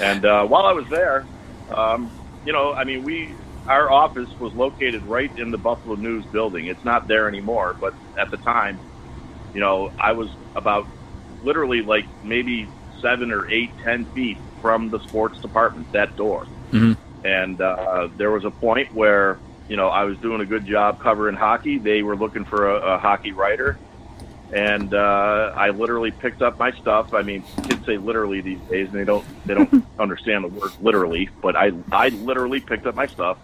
And 0.00 0.24
uh, 0.24 0.46
while 0.46 0.64
I 0.64 0.72
was 0.72 0.88
there, 0.88 1.26
um, 1.70 2.10
you 2.46 2.52
know, 2.52 2.72
I 2.72 2.84
mean, 2.84 3.04
we 3.04 3.34
our 3.66 3.90
office 3.90 4.30
was 4.40 4.54
located 4.54 5.02
right 5.04 5.30
in 5.38 5.50
the 5.50 5.58
Buffalo 5.58 5.94
News 5.94 6.24
building. 6.26 6.66
It's 6.66 6.84
not 6.84 7.06
there 7.06 7.28
anymore, 7.28 7.76
but 7.78 7.94
at 8.18 8.30
the 8.30 8.38
time, 8.38 8.78
you 9.52 9.60
know, 9.60 9.92
I 9.98 10.12
was 10.12 10.30
about 10.56 10.86
literally 11.44 11.82
like 11.82 12.06
maybe 12.24 12.66
seven 13.02 13.30
or 13.30 13.48
eight, 13.50 13.70
ten 13.82 14.06
feet 14.06 14.38
from 14.62 14.88
the 14.88 15.00
sports 15.00 15.38
department, 15.38 15.92
that 15.92 16.16
door. 16.16 16.46
Mm-hmm. 16.70 17.26
And 17.26 17.60
uh, 17.60 18.08
there 18.16 18.30
was 18.30 18.44
a 18.44 18.50
point 18.50 18.92
where 18.94 19.38
you 19.72 19.76
know, 19.78 19.88
I 19.88 20.04
was 20.04 20.18
doing 20.18 20.42
a 20.42 20.44
good 20.44 20.66
job 20.66 21.00
covering 21.00 21.34
hockey. 21.34 21.78
They 21.78 22.02
were 22.02 22.14
looking 22.14 22.44
for 22.44 22.68
a, 22.68 22.96
a 22.96 22.98
hockey 22.98 23.32
writer, 23.32 23.78
and 24.52 24.92
uh, 24.92 25.50
I 25.56 25.70
literally 25.70 26.10
picked 26.10 26.42
up 26.42 26.58
my 26.58 26.72
stuff. 26.72 27.14
I 27.14 27.22
mean, 27.22 27.42
kids 27.66 27.86
say 27.86 27.96
literally 27.96 28.42
these 28.42 28.60
days, 28.68 28.88
and 28.88 28.98
they 28.98 29.06
don't 29.06 29.24
they 29.46 29.54
don't 29.54 29.82
understand 29.98 30.44
the 30.44 30.48
word 30.48 30.72
literally. 30.82 31.30
But 31.40 31.56
I 31.56 31.72
I 31.90 32.10
literally 32.10 32.60
picked 32.60 32.84
up 32.84 32.94
my 32.94 33.06
stuff, 33.06 33.38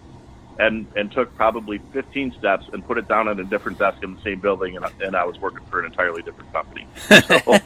and 0.59 0.87
and 0.97 1.11
took 1.11 1.35
probably 1.35 1.79
15 1.95 2.35
steps 2.39 2.67
and 2.75 2.87
put 2.87 2.99
it 2.99 3.09
down 3.09 3.27
at 3.31 3.41
a 3.41 3.45
different 3.45 3.79
desk 3.79 4.03
in 4.03 4.15
the 4.15 4.21
same 4.21 4.39
building, 4.39 4.77
and, 4.77 4.85
and 5.01 5.17
I 5.17 5.25
was 5.25 5.39
working 5.39 5.65
for 5.71 5.81
an 5.81 5.87
entirely 5.87 6.21
different 6.21 6.53
company. 6.53 6.87
So, 7.27 7.59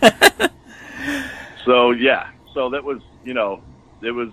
so 1.64 1.90
yeah, 1.90 2.30
so 2.54 2.70
that 2.70 2.84
was 2.84 3.02
you 3.24 3.34
know 3.34 3.60
it 4.02 4.12
was 4.12 4.30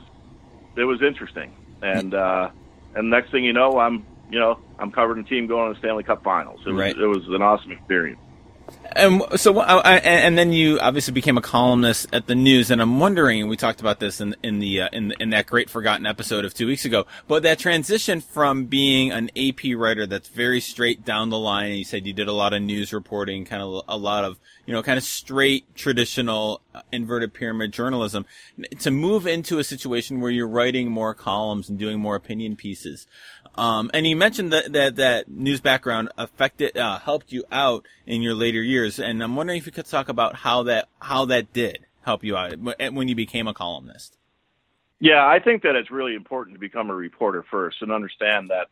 it 0.76 0.84
was 0.84 1.02
interesting, 1.02 1.52
and. 1.82 2.14
uh 2.14 2.52
and 2.96 3.10
next 3.10 3.32
thing 3.32 3.44
you 3.44 3.54
know, 3.54 3.80
I'm 3.80 4.06
you 4.30 4.40
know 4.40 4.60
I'm 4.78 4.92
covering 4.92 5.26
a 5.26 5.28
team 5.28 5.48
going 5.48 5.70
to 5.70 5.74
the 5.74 5.80
Stanley 5.80 6.04
Cup 6.04 6.24
Finals. 6.24 6.62
It 6.66 6.72
was 6.72 6.80
right. 6.80 6.98
it 6.98 7.08
was 7.08 7.28
an 7.28 7.42
awesome 7.42 7.72
experience. 7.72 8.20
And 8.96 9.24
so, 9.36 9.62
and 9.62 10.38
then 10.38 10.52
you 10.52 10.80
obviously 10.80 11.14
became 11.14 11.38
a 11.38 11.42
columnist 11.42 12.08
at 12.14 12.28
the 12.28 12.36
news, 12.36 12.72
and 12.72 12.82
I'm 12.82 13.00
wondering. 13.00 13.48
We 13.48 13.58
talked 13.58 13.82
about 13.82 14.00
this 14.00 14.20
in 14.22 14.36
in 14.44 14.60
the 14.60 14.82
uh, 14.82 14.90
in 14.92 15.14
in 15.20 15.30
that 15.32 15.48
great 15.48 15.70
forgotten 15.70 16.06
episode 16.06 16.46
of 16.46 16.54
two 16.54 16.68
weeks 16.68 16.86
ago. 16.86 17.06
But 17.28 17.44
that 17.44 17.60
transition 17.60 18.22
from 18.22 18.66
being 18.66 19.12
an 19.12 19.30
AP 19.36 19.76
writer 19.76 20.06
that's 20.06 20.28
very 20.28 20.60
straight 20.60 21.06
down 21.06 21.30
the 21.30 21.38
line, 21.38 21.70
and 21.70 21.78
you 21.78 21.84
said 21.84 22.06
you 22.06 22.14
did 22.14 22.28
a 22.28 22.34
lot 22.34 22.54
of 22.54 22.62
news 22.62 22.94
reporting, 22.94 23.46
kind 23.46 23.62
of 23.62 23.84
a 23.88 23.98
lot 23.98 24.24
of 24.24 24.40
you 24.70 24.76
know, 24.76 24.84
kind 24.84 25.00
of 25.00 25.04
straight 25.04 25.74
traditional 25.74 26.62
uh, 26.76 26.84
inverted 26.92 27.34
pyramid 27.34 27.74
journalism, 27.74 28.24
to 28.78 28.92
move 28.92 29.26
into 29.26 29.58
a 29.58 29.64
situation 29.64 30.22
where 30.22 30.30
you're 30.30 30.48
writing 30.48 30.92
more 30.92 31.16
columns 31.16 31.70
and 31.70 31.80
doing 31.80 32.00
more 32.00 32.16
opinion 32.16 32.56
pieces. 32.56 33.08
Um, 33.60 33.92
and 33.94 34.08
you 34.08 34.16
mentioned 34.16 34.54
that, 34.54 34.72
that, 34.72 34.96
that 34.96 35.30
news 35.30 35.60
background 35.60 36.10
affected, 36.18 36.78
uh, 36.78 36.98
helped 37.00 37.34
you 37.34 37.44
out 37.52 37.86
in 38.06 38.22
your 38.22 38.34
later 38.34 38.64
years. 38.64 39.00
And 39.00 39.22
I'm 39.22 39.36
wondering 39.36 39.60
if 39.60 39.66
you 39.66 39.74
could 39.74 39.86
talk 39.86 40.08
about 40.08 40.36
how 40.36 40.64
that, 40.64 40.88
how 41.00 41.26
that 41.26 41.52
did 41.52 41.80
help 42.06 42.24
you 42.24 42.38
out 42.38 42.58
when 42.58 43.10
you 43.10 43.16
became 43.16 43.48
a 43.48 43.54
columnist. 43.54 44.18
Yeah, 45.02 45.26
I 45.26 45.40
think 45.40 45.64
that 45.64 45.76
it's 45.76 45.92
really 45.92 46.16
important 46.16 46.56
to 46.56 46.60
become 46.60 46.90
a 46.90 46.96
reporter 46.96 47.44
first 47.52 47.82
and 47.82 47.92
understand 47.92 48.50
that, 48.50 48.68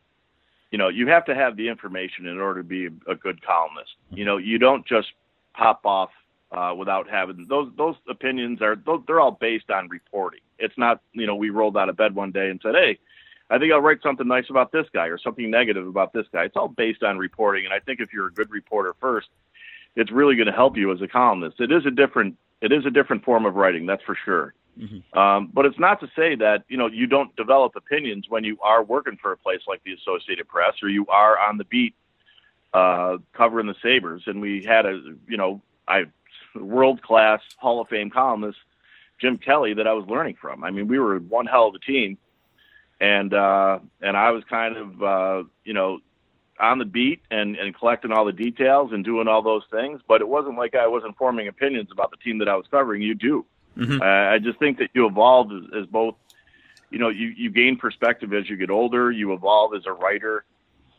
you 0.70 0.78
know, 0.78 0.88
you 0.88 1.08
have 1.08 1.26
to 1.26 1.34
have 1.34 1.56
the 1.56 1.68
information 1.68 2.26
in 2.26 2.38
order 2.38 2.62
to 2.62 2.66
be 2.66 2.86
a 3.06 3.14
good 3.14 3.44
columnist. 3.44 3.90
You 4.10 4.24
know, 4.24 4.38
you 4.38 4.58
don't 4.58 4.86
just 4.86 5.08
pop 5.54 5.84
off 5.84 6.10
uh, 6.50 6.74
without 6.74 7.10
having 7.10 7.46
those 7.46 7.70
those 7.76 7.94
opinions 8.08 8.62
are 8.62 8.76
they're 9.06 9.20
all 9.20 9.32
based 9.32 9.70
on 9.70 9.88
reporting. 9.88 10.40
It's 10.58 10.76
not 10.78 11.02
you 11.12 11.26
know 11.26 11.34
we 11.34 11.50
rolled 11.50 11.76
out 11.76 11.90
of 11.90 11.96
bed 11.96 12.14
one 12.14 12.32
day 12.32 12.48
and 12.48 12.58
said 12.62 12.74
hey 12.74 12.98
I 13.50 13.58
think 13.58 13.72
I'll 13.72 13.80
write 13.80 14.02
something 14.02 14.28
nice 14.28 14.50
about 14.50 14.72
this 14.72 14.86
guy 14.92 15.06
or 15.06 15.18
something 15.18 15.50
negative 15.50 15.86
about 15.86 16.12
this 16.12 16.26
guy. 16.32 16.44
It's 16.44 16.56
all 16.56 16.68
based 16.68 17.02
on 17.02 17.16
reporting, 17.16 17.64
and 17.64 17.72
I 17.72 17.80
think 17.80 18.00
if 18.00 18.12
you're 18.12 18.26
a 18.26 18.32
good 18.32 18.50
reporter 18.50 18.94
first, 19.00 19.28
it's 19.96 20.12
really 20.12 20.36
going 20.36 20.46
to 20.46 20.52
help 20.52 20.76
you 20.76 20.92
as 20.92 21.00
a 21.00 21.08
columnist. 21.08 21.60
It 21.60 21.72
is 21.72 21.86
a 21.86 21.90
different 21.90 22.36
it 22.60 22.72
is 22.72 22.84
a 22.84 22.90
different 22.90 23.24
form 23.24 23.46
of 23.46 23.54
writing, 23.54 23.86
that's 23.86 24.02
for 24.02 24.16
sure. 24.24 24.54
Mm-hmm. 24.78 25.18
Um, 25.18 25.50
but 25.52 25.64
it's 25.64 25.78
not 25.78 26.00
to 26.00 26.10
say 26.14 26.34
that 26.36 26.64
you 26.68 26.76
know 26.76 26.86
you 26.86 27.06
don't 27.06 27.34
develop 27.36 27.74
opinions 27.74 28.26
when 28.28 28.44
you 28.44 28.58
are 28.62 28.84
working 28.84 29.18
for 29.20 29.32
a 29.32 29.36
place 29.36 29.60
like 29.66 29.82
the 29.84 29.92
Associated 29.94 30.46
Press 30.46 30.74
or 30.82 30.88
you 30.88 31.06
are 31.06 31.38
on 31.38 31.58
the 31.58 31.64
beat 31.64 31.94
uh, 32.74 33.16
covering 33.32 33.66
the 33.66 33.74
Sabres. 33.82 34.22
And 34.26 34.40
we 34.40 34.62
had 34.64 34.86
a 34.86 35.00
you 35.26 35.36
know 35.36 35.62
I 35.86 36.04
world 36.54 37.02
class 37.02 37.40
Hall 37.56 37.80
of 37.80 37.88
Fame 37.88 38.10
columnist 38.10 38.58
Jim 39.20 39.38
Kelley 39.38 39.74
that 39.74 39.86
I 39.86 39.94
was 39.94 40.06
learning 40.06 40.36
from. 40.40 40.62
I 40.62 40.70
mean, 40.70 40.86
we 40.86 40.98
were 40.98 41.18
one 41.18 41.46
hell 41.46 41.68
of 41.68 41.74
a 41.74 41.80
team 41.80 42.18
and 43.00 43.32
uh, 43.32 43.78
and 44.00 44.16
I 44.16 44.30
was 44.30 44.44
kind 44.44 44.76
of 44.76 45.02
uh, 45.02 45.48
you 45.64 45.74
know 45.74 46.00
on 46.60 46.78
the 46.78 46.84
beat 46.84 47.20
and, 47.30 47.56
and 47.56 47.74
collecting 47.74 48.10
all 48.12 48.24
the 48.24 48.32
details 48.32 48.90
and 48.92 49.04
doing 49.04 49.28
all 49.28 49.42
those 49.42 49.62
things. 49.70 50.00
But 50.06 50.20
it 50.20 50.28
wasn't 50.28 50.56
like 50.56 50.74
I 50.74 50.88
wasn't 50.88 51.16
forming 51.16 51.48
opinions 51.48 51.90
about 51.92 52.10
the 52.10 52.16
team 52.16 52.38
that 52.38 52.48
I 52.48 52.56
was 52.56 52.66
covering. 52.70 53.02
You 53.02 53.14
do. 53.14 53.46
Mm-hmm. 53.76 54.02
Uh, 54.02 54.04
I 54.04 54.38
just 54.38 54.58
think 54.58 54.78
that 54.78 54.90
you 54.92 55.06
evolve 55.06 55.52
as, 55.52 55.82
as 55.82 55.86
both. 55.86 56.16
You 56.90 56.98
know, 56.98 57.10
you, 57.10 57.28
you 57.28 57.50
gain 57.50 57.76
perspective 57.76 58.32
as 58.32 58.48
you 58.48 58.56
get 58.56 58.70
older. 58.70 59.10
You 59.10 59.34
evolve 59.34 59.74
as 59.74 59.84
a 59.86 59.92
writer. 59.92 60.44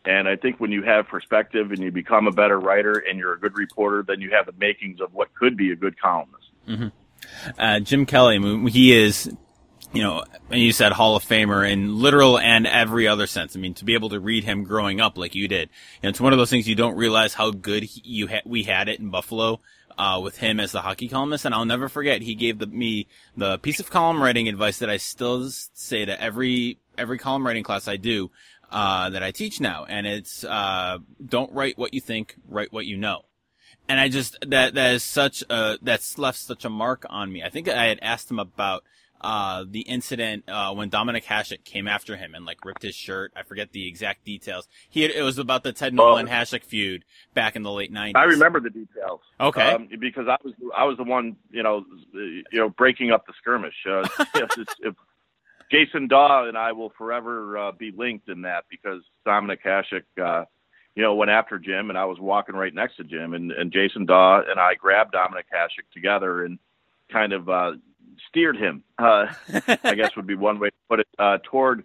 And 0.06 0.30
I 0.30 0.36
think 0.36 0.60
when 0.60 0.72
you 0.72 0.84
have 0.84 1.08
perspective 1.08 1.72
and 1.72 1.80
you 1.80 1.92
become 1.92 2.28
a 2.28 2.32
better 2.32 2.60
writer 2.60 2.94
and 2.94 3.20
you're 3.20 3.34
a 3.34 3.40
good 3.40 3.58
reporter, 3.58 4.04
then 4.08 4.22
you 4.22 4.32
have 4.32 4.46
the 4.46 4.54
makings 4.58 5.02
of 5.02 5.14
what 5.14 5.34
could 5.34 5.58
be 5.58 5.72
a 5.72 5.76
good 5.76 6.00
columnist. 6.00 6.46
Mm-hmm. 6.68 6.88
Uh, 7.58 7.80
Jim 7.82 8.06
Kelley, 8.06 8.40
he 8.70 8.96
is 8.96 9.36
you 9.92 10.04
know, 10.04 10.24
and 10.50 10.62
you 10.62 10.72
said 10.72 10.92
Hall 10.92 11.16
of 11.16 11.24
Famer 11.24 11.70
in 11.70 12.00
literal 12.00 12.38
and 12.38 12.68
every 12.68 13.08
other 13.08 13.28
sense. 13.28 13.56
I 13.56 13.60
mean, 13.60 13.74
to 13.76 13.86
be 13.86 13.96
able 13.96 14.10
to 14.10 14.20
read 14.20 14.44
him 14.44 14.64
growing 14.64 15.02
up 15.02 15.18
like 15.18 15.36
you 15.36 15.48
did, 15.48 15.70
and 16.04 16.10
it's 16.10 16.22
one 16.22 16.34
of 16.34 16.40
those 16.40 16.50
things 16.50 16.68
you 16.68 16.76
don't 16.76 16.96
realize 16.96 17.34
how 17.34 17.52
good 17.52 17.84
he, 17.84 18.02
you 18.04 18.28
ha- 18.28 18.42
we 18.46 18.64
had 18.64 18.88
it 18.90 19.00
in 19.00 19.10
Buffalo. 19.10 19.60
Uh, 19.98 20.18
with 20.18 20.38
him 20.38 20.62
as 20.62 20.72
the 20.72 20.80
hockey 20.80 21.10
columnist, 21.10 21.44
and 21.44 21.54
I'll 21.54 21.66
never 21.66 21.90
forget 21.90 22.22
he 22.22 22.34
gave 22.34 22.58
the, 22.58 22.68
me 22.68 23.08
the 23.36 23.58
piece 23.58 23.82
of 23.82 23.90
column 23.90 24.24
writing 24.24 24.48
advice 24.48 24.80
that 24.80 24.90
I 24.90 24.96
still 24.96 25.50
say 25.50 26.06
to 26.06 26.22
every 26.22 26.78
every 26.98 27.18
column 27.18 27.46
writing 27.46 27.64
class 27.64 27.86
I 27.86 27.98
do 27.98 28.32
uh, 28.72 29.10
that 29.10 29.24
I 29.24 29.32
teach 29.32 29.60
now, 29.60 29.84
and 29.84 30.08
it's 30.08 30.46
uh, 30.46 31.00
don't 31.26 31.52
write 31.52 31.78
what 31.78 31.94
you 31.94 32.00
think, 32.00 32.38
write 32.48 32.72
what 32.72 32.86
you 32.86 32.96
know 32.96 33.26
and 33.90 34.00
I 34.00 34.08
just 34.08 34.38
that 34.48 34.76
that 34.76 34.94
is 34.94 35.04
such 35.04 35.44
a 35.50 35.78
that's 35.82 36.18
left 36.18 36.38
such 36.38 36.64
a 36.64 36.70
mark 36.70 37.06
on 37.10 37.34
me. 37.34 37.44
I 37.44 37.50
think 37.50 37.68
I 37.68 37.88
had 37.88 38.00
asked 38.02 38.32
him 38.32 38.40
about 38.40 38.84
uh, 39.22 39.66
the 39.68 39.82
incident 39.82 40.44
uh, 40.48 40.74
when 40.74 40.90
Dominik 40.90 41.24
Hasek 41.26 41.64
came 41.64 41.88
after 41.88 42.16
him 42.16 42.34
and 42.36 42.46
like 42.46 42.64
ripped 42.64 42.84
his 42.84 42.96
shirt. 42.96 43.34
I 43.36 43.44
forget 43.44 43.72
the 43.72 43.88
exact 43.88 44.24
details. 44.24 44.68
He 44.90 45.02
had, 45.02 45.12
it 45.12 45.24
was 45.24 45.38
about 45.38 45.64
the 45.64 45.74
Ted 45.74 45.94
Nolan 45.94 46.28
oh. 46.28 46.32
Hasek 46.32 46.64
feud 46.64 47.04
back 47.34 47.56
in 47.56 47.64
the 47.64 47.72
late 47.72 47.92
nineties. 47.92 48.16
I 48.16 48.24
remember 48.24 48.60
the 48.60 48.70
details. 48.70 49.22
Okay, 49.40 49.74
um, 49.74 49.90
because 50.00 50.28
I 50.28 50.38
was 50.44 50.54
I 50.76 50.86
was 50.86 50.98
the 50.98 51.04
one 51.04 51.36
you 51.52 51.64
know 51.64 51.86
you 52.14 52.44
know 52.54 52.70
breaking 52.70 53.12
up 53.12 53.26
the 53.26 53.34
skirmish. 53.40 53.76
Uh, 53.90 54.08
Jason 55.72 56.08
Dawe 56.08 56.48
and 56.48 56.58
I 56.58 56.72
will 56.72 56.92
forever 56.98 57.58
uh, 57.58 57.72
be 57.72 57.92
linked 57.96 58.30
in 58.30 58.44
that 58.44 58.66
because 58.70 59.02
Dominik 59.26 59.60
Hasek. 59.66 60.04
Uh, 60.22 60.46
you 60.96 61.04
know, 61.04 61.16
went 61.16 61.32
after 61.32 61.58
Jim, 61.58 61.90
and 61.90 61.98
I 61.98 62.04
was 62.06 62.20
walking 62.20 62.56
right 62.56 62.74
next 62.74 62.98
to 62.98 63.06
Jim, 63.06 63.34
and, 63.34 63.54
and 63.54 63.72
Jason 63.72 64.06
Dawe 64.06 64.42
and 64.46 64.60
I 64.60 64.74
grabbed 64.76 65.14
Dominik 65.14 65.46
Hasek 65.54 65.90
together 65.94 66.44
and 66.44 66.60
kind 67.10 67.32
of 67.32 67.48
uh, 67.48 67.72
steered 68.28 68.58
him, 68.58 68.84
uh, 68.98 69.28
I 69.84 69.96
guess 69.96 70.16
would 70.16 70.28
be 70.28 70.36
one 70.36 70.60
way 70.60 70.70
to 70.70 70.76
put 70.90 71.00
it, 71.00 71.08
uh, 71.18 71.38
toward 71.44 71.84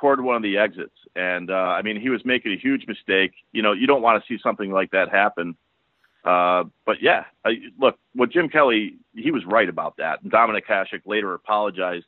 toward 0.00 0.20
one 0.20 0.34
of 0.34 0.42
the 0.42 0.58
exits. 0.58 0.96
And 1.14 1.50
uh, 1.50 1.54
I 1.54 1.82
mean, 1.82 2.00
he 2.00 2.08
was 2.08 2.24
making 2.24 2.52
a 2.52 2.56
huge 2.56 2.86
mistake. 2.88 3.32
You 3.52 3.62
know, 3.62 3.72
you 3.72 3.86
don't 3.86 4.02
want 4.02 4.22
to 4.22 4.26
see 4.26 4.40
something 4.42 4.72
like 4.72 4.90
that 4.90 5.10
happen. 5.10 5.56
Uh, 6.24 6.64
but 6.84 7.00
yeah, 7.00 7.24
I, 7.44 7.58
look, 7.78 7.98
what 8.14 8.30
Jim 8.30 8.48
Kelley, 8.48 8.96
he 9.14 9.30
was 9.30 9.44
right 9.44 9.68
about 9.68 9.96
that. 9.98 10.22
And 10.22 10.30
Dominik 10.30 10.66
Hasek 10.68 11.02
later 11.06 11.34
apologized 11.34 12.06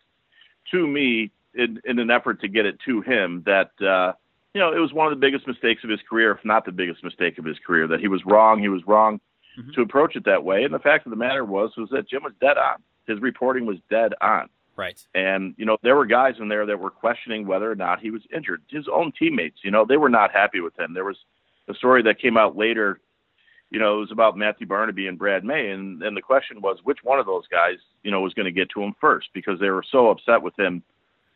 to 0.70 0.86
me 0.86 1.30
in, 1.54 1.80
in 1.84 1.98
an 1.98 2.10
effort 2.10 2.40
to 2.40 2.48
get 2.48 2.66
it 2.66 2.78
to 2.84 3.00
him 3.00 3.42
that, 3.46 3.70
uh, 3.80 4.12
you 4.54 4.60
know, 4.60 4.72
it 4.72 4.78
was 4.78 4.92
one 4.92 5.06
of 5.06 5.10
the 5.10 5.20
biggest 5.24 5.46
mistakes 5.46 5.82
of 5.84 5.90
his 5.90 6.00
career, 6.08 6.32
if 6.32 6.44
not 6.44 6.64
the 6.64 6.72
biggest 6.72 7.02
mistake 7.02 7.38
of 7.38 7.44
his 7.44 7.58
career, 7.64 7.88
that 7.88 8.00
he 8.00 8.08
was 8.08 8.24
wrong. 8.24 8.60
He 8.60 8.68
was 8.68 8.86
wrong 8.86 9.20
mm-hmm. 9.58 9.72
to 9.72 9.82
approach 9.82 10.14
it 10.14 10.24
that 10.24 10.44
way. 10.44 10.62
And 10.62 10.72
the 10.72 10.78
fact 10.78 11.06
of 11.06 11.10
the 11.10 11.16
matter 11.16 11.44
was 11.44 11.72
was 11.76 11.90
that 11.90 12.08
Jim 12.08 12.22
was 12.22 12.34
dead 12.40 12.56
on. 12.56 12.82
His 13.06 13.20
reporting 13.20 13.66
was 13.66 13.78
dead 13.90 14.14
on. 14.20 14.48
Right. 14.76 15.00
And 15.14 15.54
you 15.56 15.64
know 15.64 15.76
there 15.82 15.96
were 15.96 16.06
guys 16.06 16.34
in 16.40 16.48
there 16.48 16.66
that 16.66 16.78
were 16.78 16.90
questioning 16.90 17.46
whether 17.46 17.70
or 17.70 17.76
not 17.76 18.00
he 18.00 18.10
was 18.10 18.22
injured. 18.34 18.62
His 18.68 18.86
own 18.92 19.12
teammates, 19.18 19.58
you 19.62 19.70
know, 19.70 19.84
they 19.84 19.96
were 19.96 20.08
not 20.08 20.32
happy 20.32 20.60
with 20.60 20.78
him. 20.78 20.94
There 20.94 21.04
was 21.04 21.18
a 21.68 21.74
story 21.74 22.02
that 22.02 22.20
came 22.20 22.36
out 22.36 22.56
later. 22.56 23.00
You 23.70 23.78
know, 23.78 23.96
it 23.96 24.00
was 24.00 24.12
about 24.12 24.36
Matthew 24.36 24.66
Barnaby 24.66 25.06
and 25.06 25.18
Brad 25.18 25.44
May, 25.44 25.70
and 25.70 26.02
and 26.02 26.16
the 26.16 26.22
question 26.22 26.60
was 26.60 26.78
which 26.82 26.98
one 27.02 27.18
of 27.18 27.26
those 27.26 27.46
guys, 27.48 27.76
you 28.02 28.10
know, 28.10 28.20
was 28.20 28.34
going 28.34 28.46
to 28.46 28.52
get 28.52 28.68
to 28.70 28.82
him 28.82 28.94
first 29.00 29.28
because 29.32 29.60
they 29.60 29.70
were 29.70 29.84
so 29.88 30.10
upset 30.10 30.42
with 30.42 30.58
him 30.58 30.82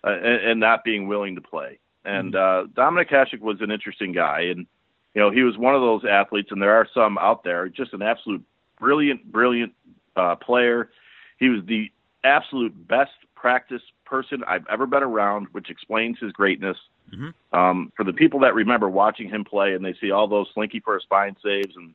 uh, 0.05 0.11
and, 0.11 0.51
and 0.51 0.61
not 0.61 0.85
being 0.85 1.09
willing 1.09 1.35
to 1.35 1.41
play. 1.41 1.79
And 2.05 2.35
mm-hmm. 2.35 2.81
uh, 2.81 2.83
Dominik 2.83 3.11
Hasek 3.11 3.41
was 3.41 3.61
an 3.61 3.71
interesting 3.71 4.13
guy, 4.13 4.43
and 4.43 4.67
you 5.15 5.21
know 5.21 5.31
he 5.31 5.43
was 5.43 5.57
one 5.57 5.75
of 5.75 5.81
those 5.81 6.05
athletes, 6.05 6.51
and 6.51 6.61
there 6.61 6.75
are 6.75 6.89
some 6.93 7.19
out 7.19 7.45
there, 7.45 7.69
just 7.69 7.93
an 7.93 8.03
absolute 8.03 8.45
brilliant, 8.79 9.31
brilliant 9.31 9.73
uh, 10.17 10.37
player. 10.37 10.91
He 11.39 11.49
was 11.49 11.63
the 11.67 11.91
absolute 12.25 12.89
best 12.89 13.13
practice 13.35 13.83
person 14.05 14.43
I've 14.47 14.67
ever 14.69 14.87
been 14.87 15.03
around, 15.03 15.47
which 15.53 15.71
explains 15.71 16.19
his 16.19 16.33
greatness. 16.33 16.77
Mm-hmm. 17.13 17.59
Um, 17.59 17.93
for 17.97 18.05
the 18.05 18.13
people 18.13 18.41
that 18.41 18.55
remember 18.55 18.89
watching 18.89 19.29
him 19.29 19.45
play 19.45 19.75
and 19.75 19.85
they 19.85 19.95
see 20.01 20.11
all 20.11 20.29
those 20.29 20.49
slinky 20.53 20.81
first 20.81 21.05
spine 21.05 21.37
saves 21.43 21.75
and 21.77 21.95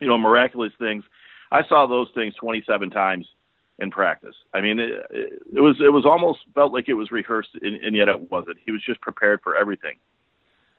you 0.00 0.06
know 0.06 0.16
miraculous 0.16 0.72
things, 0.78 1.04
I 1.50 1.62
saw 1.68 1.86
those 1.86 2.08
things 2.14 2.34
27 2.36 2.90
times 2.90 3.26
in 3.78 3.90
practice. 3.90 4.34
I 4.54 4.60
mean, 4.60 4.78
it, 4.78 4.92
it 5.10 5.60
was 5.60 5.76
it 5.80 5.92
was 5.92 6.06
almost 6.06 6.40
felt 6.54 6.72
like 6.72 6.88
it 6.88 6.94
was 6.94 7.10
rehearsed, 7.10 7.50
and, 7.60 7.74
and 7.76 7.96
yet 7.96 8.08
it 8.08 8.30
wasn't. 8.30 8.58
He 8.64 8.72
was 8.72 8.82
just 8.82 9.00
prepared 9.00 9.40
for 9.42 9.56
everything. 9.56 9.96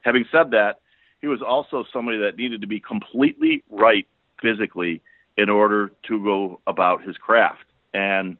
Having 0.00 0.24
said 0.32 0.50
that, 0.50 0.80
he 1.20 1.28
was 1.28 1.40
also 1.42 1.84
somebody 1.92 2.18
that 2.18 2.36
needed 2.36 2.60
to 2.60 2.66
be 2.66 2.80
completely 2.80 3.62
right 3.70 4.06
physically 4.42 5.00
in 5.36 5.48
order 5.48 5.92
to 6.08 6.22
go 6.22 6.60
about 6.66 7.02
his 7.02 7.16
craft. 7.16 7.64
And 7.94 8.36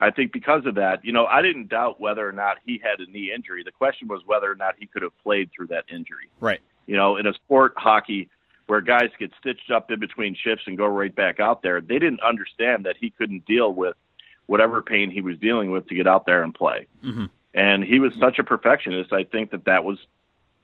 I 0.00 0.10
think 0.10 0.32
because 0.32 0.66
of 0.66 0.74
that, 0.76 1.04
you 1.04 1.12
know, 1.12 1.26
I 1.26 1.42
didn't 1.42 1.70
doubt 1.70 2.00
whether 2.00 2.28
or 2.28 2.32
not 2.32 2.58
he 2.64 2.80
had 2.82 3.00
a 3.00 3.10
knee 3.10 3.32
injury. 3.34 3.62
The 3.64 3.72
question 3.72 4.06
was 4.06 4.20
whether 4.26 4.50
or 4.50 4.54
not 4.54 4.74
he 4.78 4.86
could 4.86 5.02
have 5.02 5.16
played 5.22 5.50
through 5.54 5.68
that 5.68 5.84
injury. 5.90 6.28
Right. 6.40 6.60
You 6.86 6.96
know, 6.96 7.16
in 7.16 7.26
a 7.26 7.32
sport, 7.32 7.72
hockey, 7.76 8.28
where 8.66 8.80
guys 8.80 9.10
get 9.18 9.30
stitched 9.40 9.70
up 9.70 9.90
in 9.90 9.98
between 9.98 10.34
shifts 10.34 10.64
and 10.66 10.76
go 10.76 10.86
right 10.86 11.14
back 11.14 11.40
out 11.40 11.62
there, 11.62 11.80
they 11.80 11.98
didn't 11.98 12.20
understand 12.20 12.84
that 12.84 12.96
he 12.98 13.10
couldn't 13.10 13.46
deal 13.46 13.72
with 13.72 13.96
whatever 14.46 14.82
pain 14.82 15.10
he 15.10 15.22
was 15.22 15.38
dealing 15.38 15.70
with 15.70 15.86
to 15.88 15.94
get 15.94 16.06
out 16.06 16.26
there 16.26 16.42
and 16.42 16.54
play. 16.54 16.86
Mm-hmm. 17.02 17.26
And 17.54 17.84
he 17.84 17.98
was 17.98 18.12
such 18.18 18.38
a 18.38 18.44
perfectionist. 18.44 19.12
I 19.12 19.24
think 19.24 19.52
that 19.52 19.64
that 19.64 19.84
was 19.84 19.98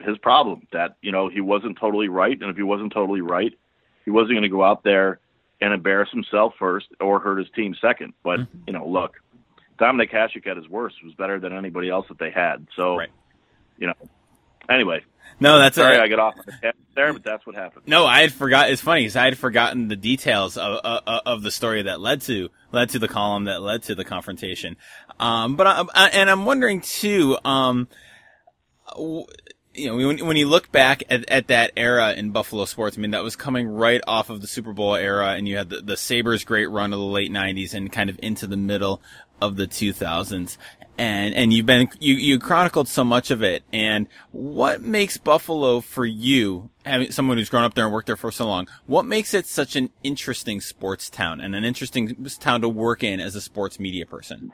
his 0.00 0.18
problem. 0.18 0.66
That 0.72 0.96
you 1.02 1.12
know 1.12 1.28
he 1.28 1.40
wasn't 1.40 1.78
totally 1.78 2.08
right, 2.08 2.38
and 2.38 2.50
if 2.50 2.56
he 2.56 2.62
wasn't 2.62 2.92
totally 2.92 3.20
right, 3.20 3.52
he 4.04 4.10
wasn't 4.10 4.32
going 4.32 4.42
to 4.42 4.48
go 4.48 4.64
out 4.64 4.82
there 4.82 5.20
and 5.60 5.72
embarrass 5.72 6.10
himself 6.10 6.54
first 6.58 6.86
or 7.00 7.20
hurt 7.20 7.38
his 7.38 7.48
team 7.54 7.74
second. 7.80 8.14
But 8.22 8.40
mm-hmm. 8.40 8.58
you 8.66 8.72
know, 8.72 8.86
look, 8.86 9.14
Dominik 9.78 10.12
Hasek 10.12 10.46
at 10.46 10.56
his 10.56 10.68
worst 10.68 10.96
was 11.04 11.14
better 11.14 11.40
than 11.40 11.56
anybody 11.56 11.88
else 11.88 12.06
that 12.08 12.18
they 12.18 12.30
had. 12.30 12.66
So, 12.76 12.96
right. 12.96 13.08
you 13.78 13.86
know, 13.86 13.94
anyway. 14.68 15.02
No, 15.38 15.58
that's 15.58 15.76
sorry. 15.76 15.96
I 15.96 16.08
get 16.08 16.18
off 16.18 16.34
there, 16.94 17.12
but 17.12 17.24
that's 17.24 17.46
what 17.46 17.54
happened. 17.54 17.84
No, 17.86 18.04
I 18.04 18.20
had 18.20 18.32
forgot. 18.32 18.70
It's 18.70 18.82
funny 18.82 19.02
because 19.02 19.16
I 19.16 19.24
had 19.24 19.38
forgotten 19.38 19.88
the 19.88 19.96
details 19.96 20.56
of, 20.58 20.80
of, 20.84 21.22
of 21.24 21.42
the 21.42 21.50
story 21.50 21.82
that 21.82 22.00
led 22.00 22.20
to 22.22 22.50
led 22.72 22.90
to 22.90 22.98
the 22.98 23.08
column 23.08 23.44
that 23.44 23.62
led 23.62 23.84
to 23.84 23.94
the 23.94 24.04
confrontation. 24.04 24.76
Um, 25.18 25.56
but 25.56 25.66
I, 25.66 25.84
I, 25.94 26.08
and 26.10 26.28
I'm 26.28 26.44
wondering 26.44 26.80
too. 26.80 27.38
Um, 27.44 27.88
you 29.74 29.86
know, 29.86 30.08
when, 30.08 30.26
when 30.26 30.36
you 30.36 30.48
look 30.48 30.72
back 30.72 31.02
at, 31.10 31.28
at 31.30 31.48
that 31.48 31.72
era 31.76 32.12
in 32.12 32.30
Buffalo 32.30 32.64
sports, 32.64 32.98
I 32.98 33.00
mean, 33.00 33.12
that 33.12 33.22
was 33.22 33.36
coming 33.36 33.68
right 33.68 34.00
off 34.06 34.30
of 34.30 34.40
the 34.40 34.46
Super 34.46 34.72
Bowl 34.72 34.94
era, 34.94 35.28
and 35.30 35.46
you 35.46 35.56
had 35.56 35.70
the, 35.70 35.80
the 35.80 35.96
Sabres' 35.96 36.44
great 36.44 36.68
run 36.70 36.92
of 36.92 36.98
the 36.98 37.04
late 37.04 37.30
'90s 37.30 37.74
and 37.74 37.92
kind 37.92 38.10
of 38.10 38.18
into 38.22 38.46
the 38.46 38.56
middle 38.56 39.00
of 39.40 39.56
the 39.56 39.66
2000s. 39.66 40.56
And, 40.98 41.34
and 41.34 41.50
you've 41.50 41.64
been, 41.64 41.88
you, 41.98 42.14
you 42.14 42.38
chronicled 42.38 42.86
so 42.86 43.04
much 43.04 43.30
of 43.30 43.42
it. 43.42 43.62
And 43.72 44.06
what 44.32 44.82
makes 44.82 45.16
Buffalo 45.16 45.80
for 45.80 46.04
you, 46.04 46.68
having 46.84 47.10
someone 47.10 47.38
who's 47.38 47.48
grown 47.48 47.64
up 47.64 47.72
there 47.72 47.84
and 47.84 47.92
worked 47.92 48.08
there 48.08 48.18
for 48.18 48.30
so 48.30 48.46
long, 48.46 48.68
what 48.84 49.06
makes 49.06 49.32
it 49.32 49.46
such 49.46 49.76
an 49.76 49.88
interesting 50.02 50.60
sports 50.60 51.08
town 51.08 51.40
and 51.40 51.54
an 51.54 51.64
interesting 51.64 52.26
town 52.38 52.60
to 52.60 52.68
work 52.68 53.02
in 53.02 53.18
as 53.18 53.34
a 53.34 53.40
sports 53.40 53.80
media 53.80 54.04
person? 54.04 54.52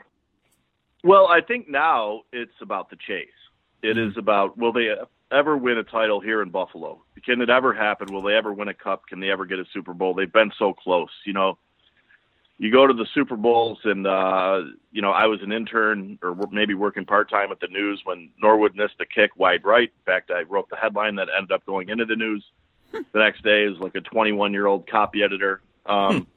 Well, 1.03 1.27
I 1.27 1.41
think 1.41 1.67
now 1.69 2.21
it's 2.31 2.61
about 2.61 2.89
the 2.89 2.95
chase. 2.95 3.27
It 3.81 3.97
mm-hmm. 3.97 4.19
about 4.19 4.57
will 4.57 4.73
they 4.73 4.89
ever 5.31 5.57
win 5.57 5.77
a 5.77 5.83
title 5.83 6.19
here 6.19 6.41
in 6.41 6.49
Buffalo? 6.49 7.03
Can 7.23 7.41
it 7.41 7.49
ever 7.49 7.73
happen? 7.73 8.13
Will 8.13 8.21
they 8.21 8.33
ever 8.33 8.53
win 8.53 8.67
a 8.67 8.73
cup? 8.73 9.07
Can 9.07 9.19
they 9.19 9.29
ever 9.29 9.45
get 9.45 9.59
a 9.59 9.65
Super 9.73 9.93
Bowl? 9.93 10.13
They've 10.13 10.31
been 10.31 10.51
so 10.57 10.73
close. 10.73 11.09
You 11.25 11.33
know, 11.33 11.57
you 12.57 12.71
go 12.71 12.87
to 12.87 12.93
the 12.93 13.05
Super 13.13 13.35
Bowls, 13.35 13.79
and 13.83 14.07
uh, 14.07 14.61
you 14.91 15.01
know, 15.01 15.11
I 15.11 15.27
was 15.27 15.41
an 15.43 15.51
intern 15.51 16.17
or 16.23 16.35
maybe 16.51 16.73
working 16.73 17.05
part 17.05 17.29
time 17.29 17.51
at 17.51 17.59
the 17.59 17.67
news 17.67 18.01
when 18.03 18.31
Norwood 18.41 18.75
missed 18.75 18.97
the 18.97 19.05
kick 19.05 19.31
wide 19.37 19.63
right. 19.63 19.89
In 19.89 20.05
fact, 20.05 20.31
I 20.31 20.41
wrote 20.43 20.69
the 20.69 20.77
headline 20.77 21.15
that 21.15 21.27
ended 21.35 21.51
up 21.51 21.65
going 21.65 21.89
into 21.89 22.05
the 22.05 22.15
news 22.15 22.43
the 22.91 23.03
next 23.13 23.43
day. 23.43 23.65
Is 23.65 23.77
like 23.79 23.95
a 23.95 24.01
21 24.01 24.53
year 24.53 24.65
old 24.65 24.89
copy 24.89 25.21
editor. 25.23 25.61
Um, 25.85 26.27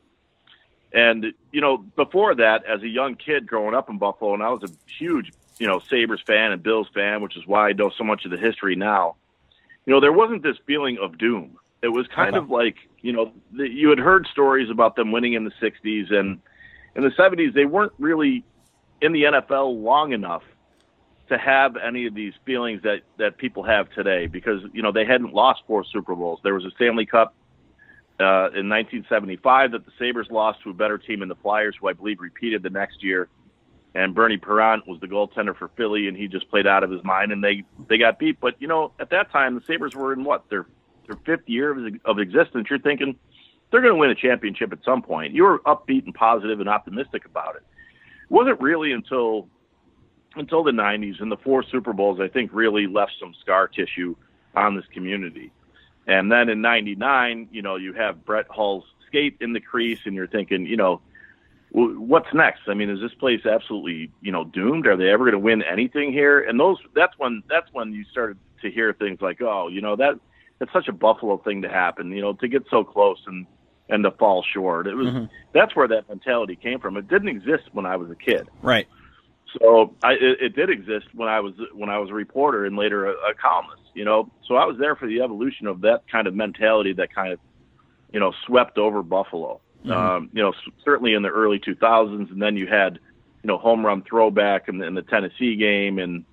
and 0.93 1.27
you 1.53 1.61
know, 1.61 1.79
before 1.79 2.35
that, 2.35 2.65
as 2.65 2.83
a 2.83 2.89
young 2.89 3.15
kid 3.15 3.47
growing 3.47 3.75
up 3.75 3.89
in 3.89 3.99
Buffalo, 3.99 4.35
and 4.35 4.43
I 4.43 4.51
was 4.51 4.63
a 4.65 4.93
huge 4.99 5.33
you 5.61 5.69
know 5.69 5.79
Sabres 5.79 6.23
fan 6.27 6.51
and 6.51 6.61
Bills 6.63 6.89
fan, 6.93 7.23
which 7.23 7.37
is 7.37 7.47
why 7.47 7.69
I 7.69 7.73
know 7.73 7.91
so 7.97 8.03
much 8.03 8.25
of 8.25 8.33
the 8.33 8.39
history 8.39 8.75
now. 8.75 9.15
You 9.87 9.93
know, 9.93 10.01
there 10.01 10.13
wasn't 10.13 10.43
this 10.43 10.57
feeling 10.67 10.99
of 10.99 11.19
doom. 11.19 11.59
It 11.83 11.89
was 11.89 12.07
kind 12.09 12.35
of 12.35 12.51
like 12.51 12.77
you 13.03 13.13
know 13.13 13.33
the, 13.53 13.69
you 13.69 13.91
had 13.91 13.99
heard 13.99 14.27
stories 14.33 14.71
about 14.71 14.97
them 14.97 15.13
winning 15.13 15.35
in 15.35 15.45
the 15.45 15.53
'60s 15.63 16.13
and 16.13 16.41
in 16.97 17.03
the 17.03 17.11
'70s. 17.11 17.55
They 17.55 17.67
weren't 17.67 17.93
really 17.99 18.45
in 19.01 19.13
the 19.13 19.25
NFL 19.25 19.83
long 19.83 20.13
enough 20.13 20.43
to 21.29 21.39
have 21.39 21.77
any 21.77 22.07
of 22.07 22.15
these 22.15 22.33
feelings 22.45 22.83
that 22.83 23.03
that 23.19 23.37
people 23.37 23.63
have 23.63 23.91
today 23.91 24.27
because 24.27 24.63
you 24.73 24.83
know 24.83 24.93
they 24.93 25.05
hadn't 25.05 25.33
lost 25.33 25.63
four 25.67 25.85
Super 25.85 26.15
Bowls. 26.15 26.41
There 26.43 26.55
was 26.55 26.65
a 26.65 26.71
Stanley 26.73 27.07
Cup 27.07 27.35
uh, 28.19 28.53
in 28.53 28.69
1975 28.69 29.73
that 29.73 29.85
the 29.85 29.93
Sabres 29.99 30.29
lost 30.31 30.63
to 30.63 30.71
a 30.71 30.75
better 30.75 30.99
team 30.99 31.23
in 31.23 31.29
the 31.29 31.37
Flyers, 31.37 31.77
who 31.81 31.89
I 31.89 31.93
believe 31.93 32.21
repeated 32.21 32.63
the 32.63 32.71
next 32.71 33.03
year. 33.03 33.29
And 33.95 34.15
Bernie 34.15 34.37
Parent 34.37 34.87
was 34.87 35.01
the 35.01 35.09
goaltender 35.09 35.57
for 35.57 35.69
Philly, 35.77 36.07
and 36.07 36.17
he 36.17 36.29
just 36.29 36.49
played 36.49 36.67
out 36.67 36.85
of 36.85 36.91
his 36.91 37.03
mind, 37.03 37.33
and 37.33 37.43
they 37.43 37.65
they 37.89 37.99
got 37.99 38.19
beat. 38.19 38.39
But 38.41 38.55
you 38.61 38.69
know, 38.69 38.93
at 39.01 39.11
that 39.11 39.33
time, 39.33 39.57
the 39.57 39.63
Sabres 39.67 39.95
were 39.95 40.13
in 40.13 40.23
what 40.23 40.49
their 40.49 40.67
their 41.09 41.19
fifth 41.25 41.49
year 41.49 41.73
of, 41.73 41.95
of 42.05 42.19
existence, 42.21 42.69
you're 42.71 42.79
thinking 42.79 43.17
they're 43.71 43.81
going 43.81 43.95
to 43.95 43.99
win 43.99 44.11
a 44.11 44.15
championship 44.15 44.73
at 44.73 44.79
some 44.85 45.03
point. 45.03 45.33
You 45.33 45.45
were 45.45 45.59
upbeat 45.61 46.05
and 46.05 46.15
positive 46.15 46.61
and 46.61 46.69
optimistic 46.69 47.25
about 47.25 47.57
it. 47.57 47.63
It 48.23 48.31
wasn't 48.31 48.61
really 48.61 48.93
until 48.93 49.49
until 50.37 50.63
the 50.63 50.71
90s 50.71 51.21
and 51.21 51.33
the 51.33 51.37
four 51.39 51.65
Super 51.65 51.93
Bowls, 51.93 52.21
I 52.21 52.29
think, 52.29 52.53
really 52.53 52.87
left 52.87 53.13
some 53.19 53.35
scar 53.41 53.67
tissue 53.67 54.15
on 54.55 54.77
this 54.77 54.85
community. 54.93 55.51
And 56.07 56.31
then 56.31 56.49
in 56.49 56.61
'99, 56.61 57.49
you 57.51 57.63
know, 57.63 57.77
you 57.77 57.93
have 57.95 58.25
Brett 58.25 58.47
Hull's 58.49 58.85
skate 59.07 59.37
in 59.41 59.53
the 59.53 59.61
crease, 59.61 60.01
and 60.05 60.15
you're 60.15 60.29
thinking, 60.29 60.67
you 60.67 60.77
know, 60.77 61.01
what's 61.73 62.33
next? 62.35 62.63
I 62.69 62.75
mean, 62.75 62.91
is 62.91 63.01
this 63.01 63.15
place 63.15 63.47
absolutely, 63.47 64.11
you 64.21 64.33
know, 64.33 64.45
doomed? 64.45 64.87
Are 64.87 64.97
they 64.97 65.11
ever 65.11 65.25
going 65.25 65.33
to 65.33 65.39
win 65.39 65.63
anything 65.63 66.13
here? 66.13 66.41
And 66.41 66.59
those, 66.59 66.79
that's 66.95 67.15
when, 67.19 67.43
that's 67.49 67.69
when 67.73 67.93
you 67.93 68.05
started 68.11 68.39
to 68.63 68.71
hear 68.71 68.93
things 68.93 69.21
like, 69.21 69.41
oh, 69.41 69.69
you 69.69 69.81
know, 69.81 69.97
that 69.97 70.19
that's 70.61 70.73
such 70.73 70.89
a 70.89 70.93
Buffalo 70.93 71.39
thing 71.39 71.63
to 71.63 71.69
happen, 71.69 72.13
you 72.13 72.21
know, 72.21 72.35
to 72.35 72.47
get 72.47 72.65
so 72.71 72.85
close 72.85 73.19
and 73.27 73.47
and 73.89 74.05
to 74.05 74.11
fall 74.13 74.45
short. 74.55 74.87
It 74.87 74.95
was 74.95 75.09
mm-hmm. 75.09 75.25
that's 75.53 75.75
where 75.75 75.89
that 75.89 76.09
mentality 76.09 76.55
came 76.55 76.79
from. 76.79 76.97
It 76.97 77.09
didn't 77.09 77.29
exist 77.29 77.65
when 77.73 77.87
I 77.87 77.97
was 77.97 78.11
a 78.11 78.15
kid. 78.15 78.49
Right. 78.63 78.87
So 79.59 79.95
I 80.05 80.13
it, 80.13 80.41
it 80.41 80.57
did 80.57 80.71
exist 80.71 81.07
when 81.13 81.29
I 81.29 81.41
was 81.41 81.55
when 81.73 81.89
I 81.89 81.99
was 81.99 82.11
a 82.11 82.15
reporter 82.15 82.67
and 82.67 82.77
later 82.77 83.07
a, 83.07 83.13
a 83.13 83.35
columnist, 83.35 83.91
you 83.95 84.05
know. 84.05 84.31
So 84.47 84.55
I 84.55 84.65
was 84.65 84.77
there 84.79 84.95
for 84.95 85.09
the 85.09 85.23
evolution 85.23 85.67
of 85.67 85.81
that 85.81 86.05
kind 86.11 86.27
of 86.27 86.35
mentality 86.35 86.93
that 86.93 87.13
kind 87.13 87.33
of 87.33 87.41
you 88.13 88.21
know 88.21 88.33
swept 88.47 88.79
over 88.79 89.03
Buffalo. 89.03 89.61
Mm-hmm. 89.85 89.93
Um, 89.93 90.31
you 90.33 90.43
know, 90.43 90.53
certainly 90.85 91.15
in 91.15 91.23
the 91.23 91.31
early 91.31 91.59
2000s, 91.59 92.31
and 92.31 92.43
then 92.43 92.57
you 92.57 92.67
had 92.67 92.99
you 93.43 93.49
know 93.49 93.57
home 93.57 93.85
run 93.85 94.03
throwback 94.03 94.69
in 94.69 94.79
the, 94.79 94.87
in 94.87 94.95
the 94.95 95.03
Tennessee 95.03 95.57
game, 95.57 95.99
and 95.99 96.25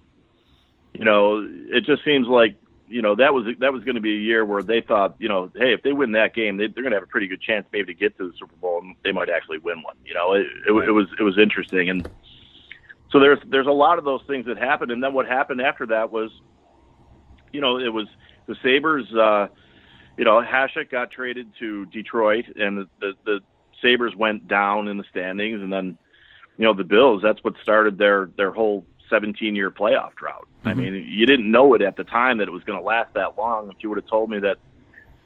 you 0.94 1.06
know 1.06 1.48
it 1.48 1.86
just 1.86 2.04
seems 2.04 2.28
like 2.28 2.56
you 2.90 3.02
know 3.02 3.16
that 3.16 3.34
was 3.34 3.46
that 3.60 3.72
was 3.72 3.84
going 3.84 3.96
to 3.96 4.02
be 4.02 4.14
a 4.14 4.20
year 4.20 4.46
where 4.46 4.64
they 4.64 4.82
thought, 4.82 5.16
you 5.20 5.30
know, 5.30 5.50
hey, 5.56 5.74
if 5.74 5.82
they 5.84 5.94
win 5.94 6.12
that 6.14 6.34
game, 6.34 6.58
they, 6.58 6.66
are 6.66 6.70
going 6.70 6.92
to 6.92 6.98
have 6.98 7.04
a 7.04 7.08
pretty 7.08 7.28
good 7.28 7.42
chance 7.42 7.66
maybe 7.72 7.94
to 7.94 8.00
get 8.00 8.18
to 8.18 8.28
the 8.28 8.34
Super 8.38 8.56
Bowl, 8.58 8.80
and 8.82 8.96
they 9.04 9.12
might 9.12 9.30
actually 9.30 9.60
win 9.60 9.82
one. 9.82 9.96
You 10.06 10.14
know, 10.14 10.34
it, 10.34 10.48
it, 10.68 10.72
it 10.90 10.92
was 10.92 11.08
it 11.20 11.24
was 11.24 11.38
interesting, 11.38 11.90
and 11.90 12.10
so 13.12 13.20
there's 13.20 13.40
there's 13.48 13.68
a 13.68 13.72
lot 13.72 13.98
of 13.98 14.04
those 14.04 14.22
things 14.28 14.46
that 14.48 14.58
happened, 14.58 14.92
and 14.92 15.02
then 15.02 15.14
what 15.14 15.26
happened 15.26 15.62
after 15.62 15.86
that 15.88 16.12
was, 16.12 16.32
you 17.54 17.62
know, 17.62 17.80
it 17.80 17.94
was 17.94 18.08
the 18.48 18.56
Sabres. 18.62 19.14
Uh, 19.14 19.48
you 20.18 20.26
know, 20.26 20.42
Hasek 20.42 20.90
got 20.90 21.12
traded 21.12 21.52
to 21.60 21.86
Detroit, 21.88 22.46
and 22.56 22.80
the, 22.80 22.88
the 23.00 23.14
the 23.26 23.40
Sabres 23.82 24.16
went 24.16 24.48
down 24.48 24.88
in 24.88 24.98
the 24.98 25.04
standings, 25.10 25.62
and 25.62 25.72
then, 25.72 25.98
you 26.58 26.66
know, 26.66 26.74
the 26.74 26.84
Bills. 26.84 27.22
That's 27.22 27.44
what 27.44 27.54
started 27.62 27.98
their 27.98 28.30
their 28.36 28.52
whole 28.52 28.86
17 29.10 29.56
year 29.56 29.72
playoff 29.72 30.16
drought. 30.16 30.48
Mm-hmm. 30.60 30.70
I 30.70 30.74
mean, 30.74 31.08
you 31.08 31.26
didn't 31.26 31.50
know 31.50 31.74
it 31.76 31.82
at 31.82 31.96
the 31.96 32.04
time 32.04 32.40
that 32.40 32.48
it 32.48 32.52
was 32.52 32.64
going 32.64 32.80
to 32.80 32.86
last 32.86 33.14
that 33.14 33.38
long. 33.38 33.70
If 33.70 33.78
you 33.82 33.90
would 33.90 33.98
have 33.98 34.08
told 34.08 34.30
me 34.30 34.40
that, 34.40 34.58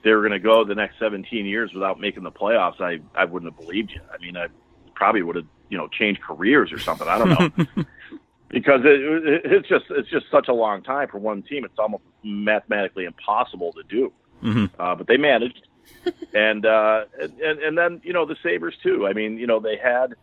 they 0.03 0.11
were 0.11 0.21
going 0.21 0.31
to 0.31 0.39
go 0.39 0.65
the 0.65 0.75
next 0.75 0.97
17 0.99 1.45
years 1.45 1.71
without 1.73 1.99
making 1.99 2.23
the 2.23 2.31
playoffs, 2.31 2.81
I 2.81 2.99
I 3.15 3.25
wouldn't 3.25 3.51
have 3.51 3.59
believed 3.59 3.91
you. 3.91 4.01
I 4.13 4.17
mean, 4.21 4.35
I 4.35 4.47
probably 4.95 5.21
would 5.21 5.37
have 5.37 5.47
you 5.69 5.77
know 5.77 5.87
changed 5.87 6.21
careers 6.21 6.71
or 6.71 6.79
something. 6.79 7.07
I 7.07 7.17
don't 7.17 7.29
know. 7.29 7.85
because 8.49 8.81
it, 8.83 8.99
it, 8.99 9.41
it's 9.45 9.69
just 9.69 9.85
it's 9.89 10.09
just 10.09 10.25
such 10.29 10.49
a 10.49 10.53
long 10.53 10.83
time 10.83 11.07
for 11.07 11.17
one 11.17 11.43
team. 11.43 11.63
It's 11.63 11.79
almost 11.79 12.03
mathematically 12.23 13.05
impossible 13.05 13.71
to 13.73 13.83
do. 13.83 14.11
Mm-hmm. 14.43 14.81
Uh, 14.81 14.95
but 14.95 15.07
they 15.07 15.17
managed, 15.17 15.67
and, 16.33 16.65
uh, 16.65 17.05
and 17.19 17.59
and 17.59 17.77
then 17.77 18.01
you 18.03 18.13
know 18.13 18.25
the 18.25 18.35
Sabres 18.43 18.75
too. 18.81 19.07
I 19.07 19.13
mean, 19.13 19.37
you 19.37 19.47
know 19.47 19.59
they 19.59 19.77
had 19.77 20.15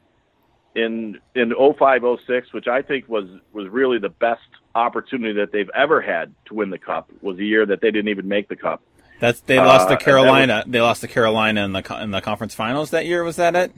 in 0.74 1.18
in 1.34 1.52
0506, 1.54 2.52
which 2.52 2.66
I 2.68 2.82
think 2.82 3.08
was 3.08 3.26
was 3.52 3.68
really 3.68 3.98
the 3.98 4.08
best 4.08 4.42
opportunity 4.74 5.34
that 5.34 5.52
they've 5.52 5.70
ever 5.74 6.00
had 6.00 6.34
to 6.46 6.54
win 6.54 6.70
the 6.70 6.78
cup. 6.78 7.10
Was 7.20 7.38
a 7.38 7.44
year 7.44 7.66
that 7.66 7.80
they 7.80 7.90
didn't 7.90 8.08
even 8.08 8.28
make 8.28 8.48
the 8.48 8.56
cup. 8.56 8.82
That's 9.20 9.40
they 9.40 9.58
lost 9.58 9.88
uh, 9.88 9.96
to 9.96 10.04
Carolina. 10.04 10.62
Was, 10.64 10.72
they 10.72 10.80
lost 10.80 11.00
to 11.02 11.08
Carolina 11.08 11.64
in 11.64 11.72
the 11.72 12.02
in 12.02 12.10
the 12.10 12.20
conference 12.20 12.54
finals 12.54 12.90
that 12.90 13.06
year. 13.06 13.24
Was 13.24 13.36
that 13.36 13.56
it? 13.56 13.72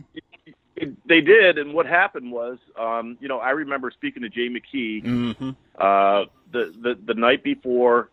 they 1.07 1.20
did, 1.20 1.59
and 1.59 1.74
what 1.74 1.87
happened 1.87 2.33
was, 2.33 2.59
um, 2.79 3.18
you 3.20 3.29
know, 3.29 3.38
I 3.38 3.50
remember 3.50 3.90
speaking 3.90 4.22
to 4.22 4.29
Jay 4.29 4.48
McKee 4.48 5.05
mm-hmm. 5.05 5.50
uh, 5.79 6.24
the, 6.53 6.72
the 6.81 6.98
the 7.05 7.14
night 7.14 7.42
before 7.42 8.11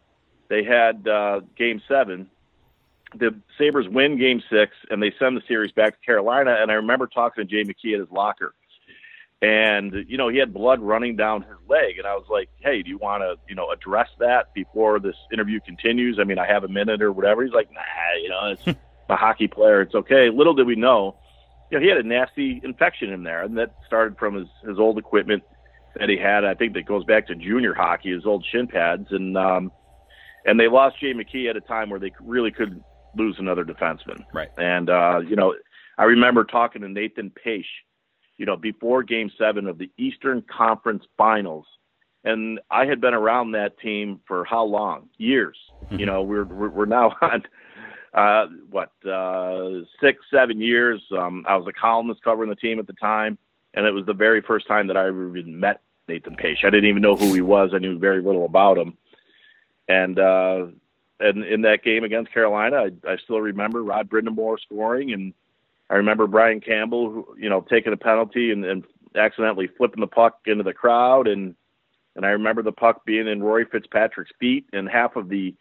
they 0.50 0.64
had 0.64 1.08
uh, 1.08 1.42
Game 1.58 1.82
Seven. 1.88 2.30
The 3.16 3.34
Sabres 3.58 3.88
win 3.88 4.18
Game 4.18 4.42
Six, 4.50 4.74
and 4.90 5.02
they 5.02 5.14
send 5.18 5.38
the 5.38 5.42
series 5.48 5.72
back 5.72 6.00
to 6.00 6.06
Carolina. 6.06 6.58
And 6.60 6.70
I 6.70 6.76
remember 6.76 7.08
talking 7.08 7.48
to 7.48 7.50
Jay 7.50 7.64
McKee 7.64 7.94
at 7.94 8.00
his 8.02 8.12
locker, 8.12 8.54
and 9.42 10.06
you 10.08 10.18
know 10.18 10.28
he 10.28 10.38
had 10.38 10.54
blood 10.54 10.82
running 10.82 11.16
down 11.16 11.44
his 11.44 11.58
leg, 11.70 11.98
and 11.98 12.06
I 12.06 12.16
was 12.16 12.26
like, 12.30 12.50
"Hey, 12.60 12.84
do 12.84 12.90
you 12.90 12.98
want 12.98 13.24
to, 13.24 13.36
you 13.48 13.56
know, 13.56 13.72
address 13.72 14.10
that 14.20 14.54
before 14.54 15.00
this 15.00 15.16
interview 15.32 15.60
continues? 15.62 16.20
I 16.20 16.26
mean, 16.26 16.38
I 16.38 16.48
have 16.48 16.64
a 16.64 16.68
minute 16.68 17.02
or 17.02 17.12
whatever." 17.14 17.44
He's 17.44 17.54
like, 17.54 17.72
"Nah, 17.72 18.22
you 18.22 18.30
know, 18.30 18.52
it's 18.52 18.80
a 19.10 19.16
hockey 19.16 19.48
player. 19.48 19.82
It's 19.82 19.96
okay." 19.96 20.30
Little 20.30 20.54
did 20.54 20.68
we 20.68 20.76
know 20.76 21.16
you 21.70 21.78
know, 21.78 21.84
he 21.84 21.90
had 21.90 21.98
a 21.98 22.04
nasty 22.04 22.62
infection 22.64 23.12
in 23.12 23.24
there, 23.24 23.44
and 23.44 23.58
that 23.58 23.76
started 23.86 24.18
from 24.18 24.36
his 24.36 24.48
his 24.66 24.80
old 24.80 24.98
equipment 24.98 25.44
that 25.96 26.10
he 26.10 26.18
had. 26.18 26.46
I 26.46 26.54
think 26.54 26.74
that 26.74 26.86
goes 26.86 27.04
back 27.04 27.28
to 27.28 27.36
junior 27.36 27.74
hockey, 27.74 28.14
his 28.14 28.26
old 28.26 28.46
shin 28.50 28.68
pads, 28.68 29.08
and 29.12 29.38
um, 29.38 29.72
and 30.48 30.60
they 30.60 30.68
lost 30.68 31.00
Jay 31.00 31.14
McKee 31.14 31.50
at 31.50 31.58
a 31.58 31.62
time 31.62 31.90
where 31.90 32.00
they 32.00 32.12
really 32.22 32.52
couldn't 32.52 32.82
lose 33.16 33.36
another 33.38 33.64
defenseman. 33.64 34.26
Right. 34.34 34.50
And 34.58 34.90
uh, 34.90 35.20
you 35.28 35.36
know, 35.36 35.54
I 35.98 36.06
remember 36.06 36.44
talking 36.44 36.82
to 36.82 36.90
Nathan 36.90 37.32
Paetsch, 37.46 37.66
you 38.38 38.46
know, 38.46 38.56
before 38.56 39.04
Game 39.04 39.30
Seven 39.38 39.68
of 39.68 39.78
the 39.78 39.92
Eastern 39.98 40.44
Conference 40.44 41.04
Finals, 41.18 41.66
and 42.24 42.60
I 42.72 42.86
had 42.86 43.02
been 43.02 43.14
around 43.14 43.52
that 43.52 43.78
team 43.80 44.22
for 44.28 44.46
how 44.46 44.64
long? 44.64 45.10
Years. 45.18 45.58
Mm-hmm. 45.86 46.00
You 46.00 46.06
know, 46.06 46.24
we're 46.24 46.46
we're 46.46 46.86
now 46.86 47.14
on 47.22 47.44
uh, 48.14 48.48
what 48.70 48.92
uh, 49.06 49.84
six, 50.02 50.20
seven 50.32 50.62
years. 50.62 51.02
Um, 51.18 51.46
I 51.48 51.58
was 51.58 51.68
a 51.68 51.74
columnist 51.74 52.24
covering 52.24 52.50
the 52.50 52.56
team 52.56 52.80
at 52.80 52.88
the 52.88 52.94
time, 52.94 53.38
and 53.74 53.86
it 53.86 53.92
was 53.92 54.06
the 54.06 54.14
very 54.14 54.42
first 54.42 54.68
time 54.68 54.88
that 54.88 54.98
I 54.98 55.08
ever 55.08 55.36
even 55.36 55.60
met 55.60 55.82
Nathan 56.08 56.38
Paetsch. 56.38 56.64
I 56.64 56.70
didn't 56.70 56.90
even 56.90 57.02
know 57.02 57.16
who 57.16 57.34
he 57.34 57.42
was. 57.42 57.72
I 57.74 57.80
knew 57.80 58.00
very 58.00 58.22
little 58.22 58.46
about 58.46 58.78
him. 58.78 58.98
And 59.88 60.20
uh, 60.20 60.68
and 61.20 61.44
in 61.44 61.62
that 61.62 61.84
game 61.84 62.04
against 62.04 62.34
Carolina, 62.34 62.78
I, 62.78 63.12
I 63.12 63.18
still 63.18 63.40
remember 63.40 63.84
Rod 63.84 64.10
Brind'Amour 64.10 64.60
scoring, 64.60 65.14
and 65.14 65.34
I 65.90 65.96
remember 65.96 66.28
Brian 66.28 66.62
Campbell, 66.62 67.26
you 67.38 67.50
know, 67.50 67.62
taking 67.62 67.94
a 67.94 67.98
penalty 67.98 68.52
and, 68.52 68.66
and 68.66 68.84
accidentally 69.16 69.68
flipping 69.78 70.02
the 70.02 70.08
puck 70.08 70.40
into 70.46 70.64
the 70.64 70.74
crowd, 70.74 71.28
and 71.28 71.56
and 72.16 72.26
I 72.26 72.30
remember 72.30 72.62
the 72.62 72.72
puck 72.72 73.06
being 73.06 73.28
in 73.28 73.44
Rory 73.44 73.66
Fitzpatrick's 73.66 74.32
feet, 74.40 74.66
and 74.74 74.90
half 74.90 75.16
of 75.16 75.30
the 75.30 75.56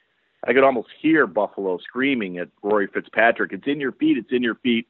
I 0.46 0.52
could 0.52 0.64
almost 0.64 0.88
hear 1.00 1.26
Buffalo 1.26 1.78
screaming 1.78 2.38
at 2.38 2.48
Rory 2.62 2.86
Fitzpatrick, 2.86 3.52
"It's 3.52 3.66
in 3.66 3.80
your 3.80 3.92
feet! 3.92 4.18
It's 4.18 4.32
in 4.32 4.42
your 4.42 4.56
feet!" 4.56 4.86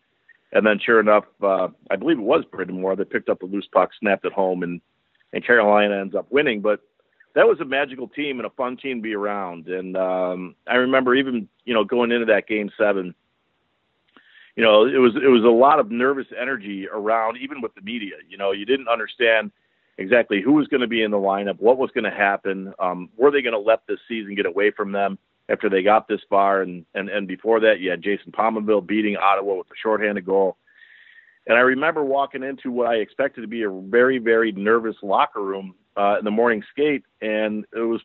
And 0.52 0.66
then, 0.66 0.78
sure 0.78 1.00
enough, 1.00 1.24
uh, 1.42 1.68
I 1.90 1.96
believe 1.96 2.18
it 2.18 2.22
was 2.22 2.44
Brind'Amour 2.44 2.96
that 2.96 3.10
picked 3.10 3.28
up 3.28 3.40
the 3.40 3.46
loose 3.46 3.68
puck, 3.72 3.90
snapped 3.98 4.24
it 4.24 4.32
home, 4.32 4.62
and 4.62 4.80
and 5.32 5.44
Carolina 5.44 5.98
ends 5.98 6.14
up 6.14 6.26
winning. 6.30 6.60
But 6.60 6.80
that 7.36 7.46
was 7.46 7.60
a 7.60 7.64
magical 7.64 8.08
team 8.08 8.38
and 8.40 8.46
a 8.46 8.50
fun 8.50 8.76
team 8.76 8.98
to 8.98 9.02
be 9.02 9.14
around. 9.14 9.68
And 9.68 9.96
um, 9.96 10.56
I 10.66 10.74
remember 10.74 11.14
even 11.14 11.48
you 11.64 11.74
know 11.74 11.84
going 11.84 12.10
into 12.10 12.26
that 12.26 12.48
game 12.48 12.70
seven, 12.76 13.14
you 14.56 14.64
know 14.64 14.86
it 14.86 14.98
was 14.98 15.14
it 15.14 15.28
was 15.28 15.44
a 15.44 15.48
lot 15.48 15.78
of 15.78 15.92
nervous 15.92 16.26
energy 16.38 16.88
around, 16.92 17.38
even 17.38 17.60
with 17.60 17.74
the 17.76 17.82
media. 17.82 18.16
You 18.28 18.38
know, 18.38 18.50
you 18.50 18.64
didn't 18.64 18.88
understand 18.88 19.52
exactly 19.98 20.42
who 20.42 20.52
was 20.52 20.66
going 20.66 20.80
to 20.80 20.88
be 20.88 21.02
in 21.02 21.12
the 21.12 21.16
lineup, 21.16 21.60
what 21.60 21.78
was 21.78 21.90
going 21.92 22.04
to 22.04 22.10
happen, 22.10 22.74
um, 22.78 23.08
were 23.16 23.30
they 23.30 23.40
going 23.40 23.54
to 23.54 23.58
let 23.58 23.80
this 23.86 24.00
season 24.08 24.34
get 24.34 24.44
away 24.44 24.70
from 24.70 24.92
them? 24.92 25.18
after 25.48 25.68
they 25.68 25.82
got 25.82 26.08
this 26.08 26.20
far. 26.28 26.62
And, 26.62 26.84
and, 26.94 27.08
and 27.08 27.28
before 27.28 27.60
that, 27.60 27.80
you 27.80 27.90
had 27.90 28.02
Jason 28.02 28.32
Pominville 28.32 28.86
beating 28.86 29.16
Ottawa 29.16 29.54
with 29.56 29.68
a 29.68 29.78
shorthanded 29.80 30.24
goal. 30.24 30.56
And 31.46 31.56
I 31.56 31.60
remember 31.60 32.04
walking 32.04 32.42
into 32.42 32.72
what 32.72 32.88
I 32.88 32.96
expected 32.96 33.42
to 33.42 33.46
be 33.46 33.62
a 33.62 33.70
very, 33.70 34.18
very 34.18 34.50
nervous 34.50 34.96
locker 35.02 35.42
room 35.42 35.74
uh, 35.96 36.16
in 36.18 36.24
the 36.24 36.30
morning 36.30 36.62
skate, 36.70 37.04
and 37.20 37.64
it 37.74 37.80
was 37.80 38.00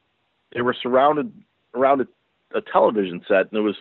they 0.54 0.62
were 0.62 0.76
surrounded 0.82 1.34
around 1.74 2.02
a, 2.02 2.58
a 2.58 2.62
television 2.62 3.22
set, 3.28 3.52
and 3.52 3.54
it 3.54 3.62
was 3.62 3.76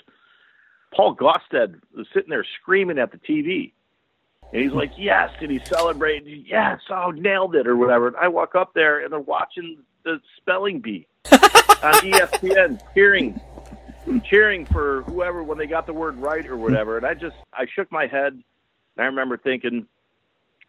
Paul 0.95 1.15
Gaustad 1.15 1.81
was 1.97 2.07
sitting 2.13 2.31
there 2.31 2.47
screaming 2.61 2.99
at 2.99 3.13
the 3.13 3.19
TV, 3.19 3.73
and 4.53 4.63
he's 4.63 4.73
like, 4.73 4.93
"Yes!" 4.97 5.31
and 5.41 5.51
he's 5.51 5.67
celebrating, 5.69 6.45
"Yes! 6.47 6.81
Oh, 6.91 7.11
nailed 7.11 7.55
it!" 7.55 7.67
or 7.67 7.77
whatever. 7.77 8.09
And 8.09 8.17
I 8.17 8.29
walk 8.29 8.55
up 8.55 8.75
there, 8.75 9.01
and 9.01 9.13
they're 9.13 9.21
watching 9.21 9.79
the 10.05 10.21
spelling 10.37 10.81
bee 10.81 11.07
on 11.33 11.39
ESPN, 12.03 12.81
cheering, 12.95 13.41
cheering 14.25 14.67
for 14.67 15.03
whoever 15.03 15.43
when 15.43 15.59
they 15.59 15.67
got 15.67 15.87
the 15.87 15.93
word 15.93 16.17
right 16.19 16.47
or 16.47 16.57
whatever. 16.57 16.97
And 16.97 17.07
I 17.07 17.15
just 17.15 17.37
I 17.53 17.67
shook 17.75 17.91
my 17.93 18.07
head. 18.07 18.33
And 18.97 19.05
I 19.05 19.05
remember 19.05 19.37
thinking, 19.37 19.87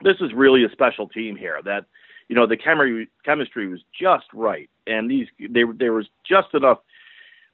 this 0.03 0.17
is 0.21 0.31
really 0.33 0.63
a 0.63 0.69
special 0.69 1.07
team 1.07 1.35
here. 1.35 1.59
That 1.63 1.85
you 2.31 2.35
know 2.37 2.47
the 2.47 2.55
chemistry 2.55 3.09
chemistry 3.25 3.67
was 3.67 3.81
just 3.91 4.23
right, 4.33 4.69
and 4.87 5.11
these 5.11 5.27
they 5.37 5.63
there 5.75 5.91
was 5.91 6.07
just 6.23 6.53
enough 6.53 6.79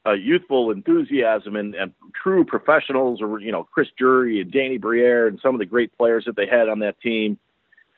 uh, 0.06 0.14
youthful 0.14 0.70
enthusiasm 0.70 1.56
and, 1.56 1.74
and 1.74 1.94
true 2.14 2.46
professionals, 2.46 3.20
or 3.20 3.40
you 3.40 3.52
know 3.52 3.64
Chris 3.64 3.88
Drury 3.98 4.40
and 4.40 4.52
Danny 4.52 4.78
Briere 4.78 5.26
and 5.28 5.40
some 5.42 5.56
of 5.56 5.60
the 5.60 5.66
great 5.66 5.98
players 5.98 6.26
that 6.26 6.36
they 6.36 6.46
had 6.46 6.70
on 6.70 6.78
that 6.80 7.02
team. 7.02 7.40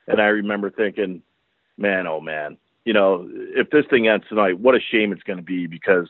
And 0.07 0.21
I 0.21 0.27
remember 0.27 0.71
thinking, 0.71 1.21
man, 1.77 2.07
oh 2.07 2.21
man, 2.21 2.55
you 2.85 2.93
know, 2.93 3.27
if 3.29 3.69
this 3.71 3.85
thing 3.89 4.07
ends 4.07 4.25
tonight, 4.29 4.57
what 4.57 4.73
a 4.73 4.79
shame 4.79 5.11
it's 5.11 5.23
going 5.23 5.35
to 5.35 5.43
be 5.43 5.67
because 5.67 6.07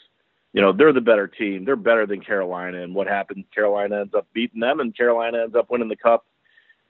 you 0.54 0.62
know, 0.62 0.72
they're 0.72 0.94
the 0.94 1.02
better 1.02 1.28
team. 1.28 1.66
They're 1.66 1.76
better 1.76 2.06
than 2.06 2.22
Carolina. 2.22 2.84
And 2.84 2.94
what 2.94 3.08
happens? 3.08 3.46
Carolina 3.54 4.02
ends 4.02 4.14
up 4.14 4.28
beating 4.34 4.60
them, 4.60 4.80
and 4.80 4.96
Carolina 4.96 5.42
ends 5.44 5.56
up 5.56 5.72
winning 5.72 5.90
the 5.90 5.96
cup. 5.96 6.26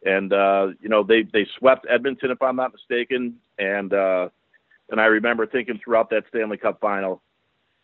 And 0.05 0.31
uh, 0.31 0.67
you 0.81 0.89
know, 0.89 1.03
they 1.03 1.23
they 1.23 1.45
swept 1.57 1.85
Edmonton, 1.89 2.31
if 2.31 2.41
I'm 2.41 2.55
not 2.55 2.73
mistaken. 2.73 3.35
And 3.59 3.93
uh, 3.93 4.29
and 4.89 4.99
I 4.99 5.05
remember 5.05 5.45
thinking 5.45 5.79
throughout 5.83 6.09
that 6.09 6.23
Stanley 6.29 6.57
Cup 6.57 6.79
final, 6.79 7.21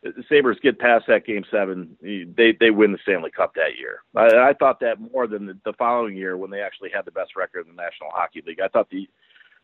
the 0.02 0.24
Sabres 0.30 0.58
get 0.62 0.80
past 0.80 1.06
that 1.08 1.26
game 1.26 1.44
seven, 1.52 1.98
they 2.02 2.56
they 2.60 2.72
win 2.72 2.92
the 2.92 3.00
Stanley 3.04 3.32
Cup 3.32 3.54
that 3.56 3.78
year. 3.78 4.00
I, 4.16 4.50
I 4.50 4.54
thought 4.54 4.80
that 4.80 5.00
more 5.00 5.28
than 5.28 5.46
the, 5.46 5.58
the 5.66 5.74
following 5.74 6.16
year 6.16 6.38
when 6.38 6.50
they 6.50 6.62
actually 6.62 6.90
had 6.94 7.06
the 7.06 7.12
best 7.12 7.36
record 7.36 7.68
in 7.68 7.76
the 7.76 7.82
National 7.82 8.10
Hockey 8.12 8.44
League. 8.46 8.62
I 8.62 8.68
thought 8.68 8.90
the 8.90 9.08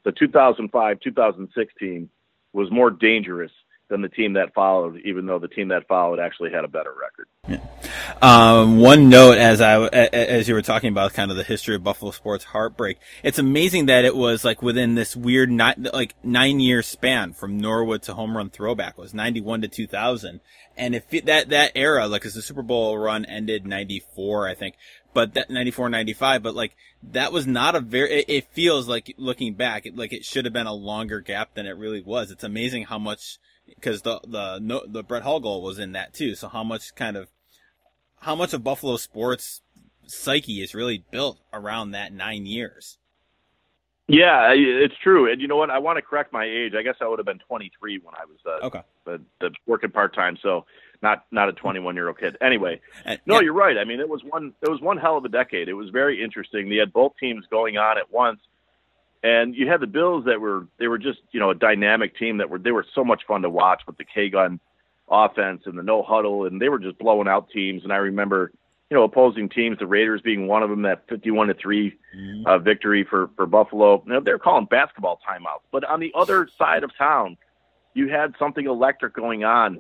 the 0.04 0.12
2005 0.12 1.00
2016 1.00 2.10
was 2.54 2.72
more 2.72 2.90
dangerous 2.90 3.52
than 3.92 4.02
the 4.02 4.10
team 4.10 4.34
that 4.34 4.54
followed, 4.56 5.00
even 5.06 5.26
though 5.28 5.38
the 5.38 5.50
team 5.50 5.68
that 5.68 5.88
followed 5.88 6.20
actually 6.20 6.50
had 6.50 6.64
a 6.64 6.68
better 6.68 6.94
record. 7.00 7.28
Yeah. 7.48 7.60
Um, 8.22 8.80
one 8.80 9.10
note 9.10 9.38
as 9.38 9.62
I 9.62 9.86
as 9.88 10.48
you 10.48 10.54
were 10.54 10.62
talking 10.62 10.90
about 10.90 11.14
kind 11.14 11.30
of 11.30 11.38
the 11.38 11.44
history 11.44 11.76
of 11.76 11.84
Buffalo 11.84 12.12
sports 12.12 12.46
heartbreak, 12.46 12.98
it's 13.22 13.38
amazing 13.38 13.88
that 13.88 14.06
it 14.06 14.16
was 14.16 14.46
like 14.46 14.62
within 14.62 14.96
this 14.96 15.16
weird 15.16 15.52
nine, 15.52 15.88
like 15.94 16.16
nine 16.24 16.60
year 16.60 16.82
span 16.82 17.34
from 17.34 17.58
Norwood 17.58 18.04
to 18.04 18.14
home 18.14 18.36
run 18.36 18.50
throwback 18.50 18.98
was 18.98 19.14
ninety 19.14 19.42
one 19.42 19.62
to 19.62 19.68
two 19.68 19.88
thousand, 19.88 20.40
and 20.78 20.96
if 20.96 21.14
it, 21.14 21.26
that 21.26 21.50
that 21.50 21.74
era 21.76 22.08
like 22.08 22.26
as 22.26 22.34
the 22.34 22.42
Super 22.42 22.62
Bowl 22.62 22.98
run 22.98 23.26
ended 23.26 23.68
ninety 23.68 24.04
four, 24.16 24.48
I 24.48 24.56
think, 24.56 24.76
but 25.14 25.34
that 25.34 25.50
94 25.50 25.90
95 25.90 26.44
but 26.44 26.56
like 26.56 26.76
that 27.04 27.34
was 27.34 27.46
not 27.46 27.76
a 27.76 27.80
very 27.80 28.12
it, 28.12 28.26
it 28.28 28.48
feels 28.52 28.88
like 28.88 29.14
looking 29.18 29.54
back 29.54 29.86
it, 29.86 29.98
like 29.98 30.14
it 30.14 30.24
should 30.24 30.46
have 30.46 30.54
been 30.54 30.68
a 30.68 30.74
longer 30.74 31.20
gap 31.20 31.54
than 31.56 31.66
it 31.66 31.78
really 31.78 32.02
was 32.02 32.32
it's 32.32 32.44
amazing 32.44 32.84
how 32.84 32.98
much 32.98 33.40
because 33.76 34.02
the 34.02 34.20
the 34.28 34.60
no, 34.60 34.84
the 34.88 35.04
Brett 35.04 35.24
Hull 35.24 35.40
goal 35.40 35.62
was 35.62 35.80
in 35.80 35.92
that 35.94 36.14
too. 36.14 36.36
So 36.36 36.48
how 36.48 36.64
much 36.64 36.96
kind 36.96 37.18
of 37.18 37.30
how 38.20 38.36
much 38.36 38.54
of 38.54 38.64
Buffalo 38.64 38.98
sports 38.98 39.62
psyche 40.06 40.62
is 40.62 40.76
really 40.76 41.04
built 41.12 41.40
around 41.54 41.92
that 41.92 42.14
nine 42.14 42.46
years? 42.46 42.98
Yeah, 44.08 44.52
it's 44.54 44.96
true. 45.02 45.32
And 45.32 45.42
you 45.42 45.48
know 45.48 45.56
what? 45.56 45.70
I 45.70 45.80
want 45.80 45.98
to 45.98 46.02
correct 46.02 46.34
my 46.34 46.44
age. 46.44 46.74
I 46.78 46.84
guess 46.84 46.96
I 47.00 47.08
would 47.08 47.20
have 47.20 47.26
been 47.26 47.40
23 47.48 48.00
when 48.04 48.14
I 48.14 48.26
was 48.26 48.38
uh, 48.46 48.66
okay. 48.66 48.82
the, 49.06 49.22
the 49.40 49.52
working 49.66 49.92
part 49.92 50.14
time. 50.14 50.38
So 50.42 50.66
not 51.02 51.24
not 51.32 51.48
a 51.50 51.54
21 51.54 51.96
year 51.96 52.10
old 52.10 52.20
kid. 52.20 52.36
Anyway, 52.42 52.82
no, 53.26 53.36
yeah. 53.36 53.42
you're 53.42 53.54
right. 53.54 53.78
I 53.78 53.86
mean, 53.86 54.00
it 54.00 54.10
was 54.10 54.22
one 54.28 54.54
it 54.62 54.70
was 54.70 54.82
one 54.82 54.98
hell 54.98 55.18
of 55.18 55.26
a 55.26 55.30
decade. 55.30 55.70
It 55.70 55.74
was 55.74 55.90
very 55.90 56.22
interesting. 56.22 56.70
They 56.70 56.76
had 56.76 56.92
both 56.92 57.14
teams 57.20 57.46
going 57.50 57.78
on 57.78 57.98
at 57.98 58.12
once, 58.12 58.42
and 59.24 59.56
you 59.56 59.68
had 59.68 59.82
the 59.82 59.88
Bills 59.88 60.26
that 60.26 60.40
were 60.40 60.68
they 60.80 60.88
were 60.88 60.98
just 60.98 61.20
you 61.32 61.40
know 61.40 61.50
a 61.52 61.56
dynamic 61.56 62.18
team 62.18 62.38
that 62.38 62.50
were 62.50 62.60
they 62.60 62.72
were 62.72 62.86
so 62.94 63.04
much 63.04 63.22
fun 63.28 63.42
to 63.42 63.50
watch 63.50 63.82
with 63.88 63.98
the 63.98 64.06
K 64.06 64.30
gun 64.30 64.60
offense 65.10 65.64
and 65.66 65.78
the 65.78 65.84
no 65.84 66.04
huddle, 66.04 66.46
and 66.46 66.62
they 66.62 66.70
were 66.70 66.80
just 66.80 66.98
blowing 66.98 67.28
out 67.28 67.50
teams. 67.50 67.84
And 67.84 67.92
I 67.92 67.98
remember 67.98 68.52
you 68.92 68.98
know, 68.98 69.04
opposing 69.04 69.48
teams, 69.48 69.80
the 69.80 69.88
Raiders 69.88 70.22
being 70.22 70.48
one 70.48 70.64
of 70.64 70.70
them, 70.70 70.82
that 70.82 71.08
51 71.08 71.48
to 71.48 71.54
3 71.54 71.98
mm-hmm. 72.14 72.46
uh, 72.46 72.58
victory 72.60 73.08
for, 73.10 73.30
for 73.38 73.46
Buffalo. 73.46 74.04
You 74.06 74.14
know, 74.14 74.20
they're 74.20 74.38
calling 74.38 74.66
basketball 74.66 75.18
timeouts. 75.26 75.64
But 75.72 75.86
on 75.86 76.02
the 76.02 76.12
other 76.14 76.50
side 76.58 76.84
of 76.84 76.92
town, 76.98 77.38
you 77.94 78.10
had 78.10 78.36
something 78.38 78.68
electric 78.68 79.14
going 79.14 79.46
on 79.46 79.80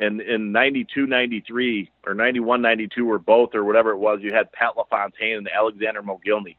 in, 0.00 0.20
in 0.20 0.52
92, 0.52 1.04
93, 1.04 1.90
or 2.06 2.14
91, 2.14 2.62
92, 2.62 3.10
or 3.10 3.18
both, 3.18 3.56
or 3.56 3.64
whatever 3.64 3.90
it 3.90 3.98
was. 3.98 4.20
You 4.22 4.32
had 4.32 4.52
Pat 4.52 4.76
LaFontaine 4.76 5.38
and 5.38 5.48
Alexander 5.48 6.02
Mogilny, 6.02 6.54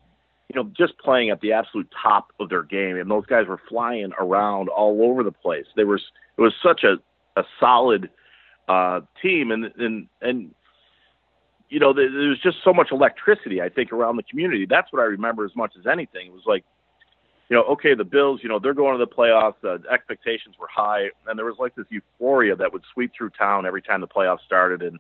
you 0.55 0.63
know, 0.63 0.71
just 0.75 0.97
playing 0.99 1.29
at 1.31 1.41
the 1.41 1.51
absolute 1.51 1.93
top 2.01 2.31
of 2.39 2.47
their 2.47 2.63
game. 2.63 2.95
And 2.95 3.11
those 3.11 3.25
guys 3.25 3.45
were 3.45 3.59
flying 3.67 4.13
around 4.17 4.69
all 4.69 5.03
over 5.03 5.21
the 5.21 5.31
place. 5.31 5.65
They 5.75 5.83
were, 5.83 5.97
it 5.97 6.41
was 6.41 6.53
such 6.63 6.85
a, 6.85 6.95
a 7.37 7.43
solid 7.59 8.09
uh, 8.69 9.01
team. 9.21 9.51
And, 9.51 9.65
and, 9.77 10.07
and, 10.21 10.55
you 11.67 11.79
know, 11.79 11.91
there 11.91 12.09
was 12.09 12.39
just 12.41 12.57
so 12.63 12.73
much 12.73 12.87
electricity, 12.91 13.61
I 13.61 13.67
think, 13.67 13.91
around 13.91 14.15
the 14.15 14.23
community. 14.23 14.65
That's 14.65 14.93
what 14.93 15.01
I 15.01 15.05
remember 15.05 15.43
as 15.43 15.55
much 15.57 15.73
as 15.77 15.85
anything. 15.85 16.27
It 16.27 16.33
was 16.33 16.43
like, 16.45 16.63
you 17.49 17.57
know, 17.57 17.63
okay, 17.63 17.93
the 17.93 18.05
Bills, 18.05 18.39
you 18.41 18.47
know, 18.47 18.57
they're 18.57 18.73
going 18.73 18.97
to 18.97 19.05
the 19.05 19.11
playoffs. 19.11 19.55
The 19.61 19.81
expectations 19.91 20.55
were 20.57 20.69
high, 20.73 21.09
and 21.27 21.37
there 21.37 21.45
was 21.45 21.57
like 21.59 21.75
this 21.75 21.85
euphoria 21.89 22.55
that 22.55 22.71
would 22.71 22.81
sweep 22.93 23.11
through 23.15 23.31
town 23.31 23.65
every 23.65 23.81
time 23.81 24.01
the 24.01 24.07
playoffs 24.07 24.43
started, 24.45 24.81
and 24.81 24.99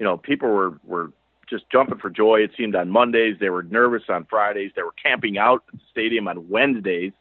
you 0.00 0.04
know, 0.04 0.16
people 0.16 0.48
were 0.48 0.80
were 0.84 1.12
just 1.48 1.64
jumping 1.70 1.98
for 1.98 2.10
joy. 2.10 2.40
It 2.40 2.50
seemed 2.56 2.74
on 2.76 2.90
Mondays 2.90 3.36
they 3.40 3.50
were 3.50 3.62
nervous 3.62 4.04
on 4.08 4.26
Fridays. 4.28 4.72
They 4.74 4.82
were 4.82 4.94
camping 5.02 5.38
out 5.38 5.64
at 5.68 5.74
the 5.74 5.84
stadium 5.90 6.28
on 6.28 6.48
Wednesdays, 6.48 7.12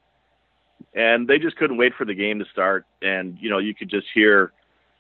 and 0.94 1.28
they 1.28 1.40
just 1.40 1.58
couldn't 1.58 1.78
wait 1.78 1.94
for 1.98 2.06
the 2.06 2.16
game 2.16 2.40
to 2.40 2.46
start. 2.52 2.86
And 3.02 3.38
you 3.40 3.50
know, 3.50 3.60
you 3.60 3.74
could 3.74 3.90
just 3.90 4.08
hear 4.14 4.54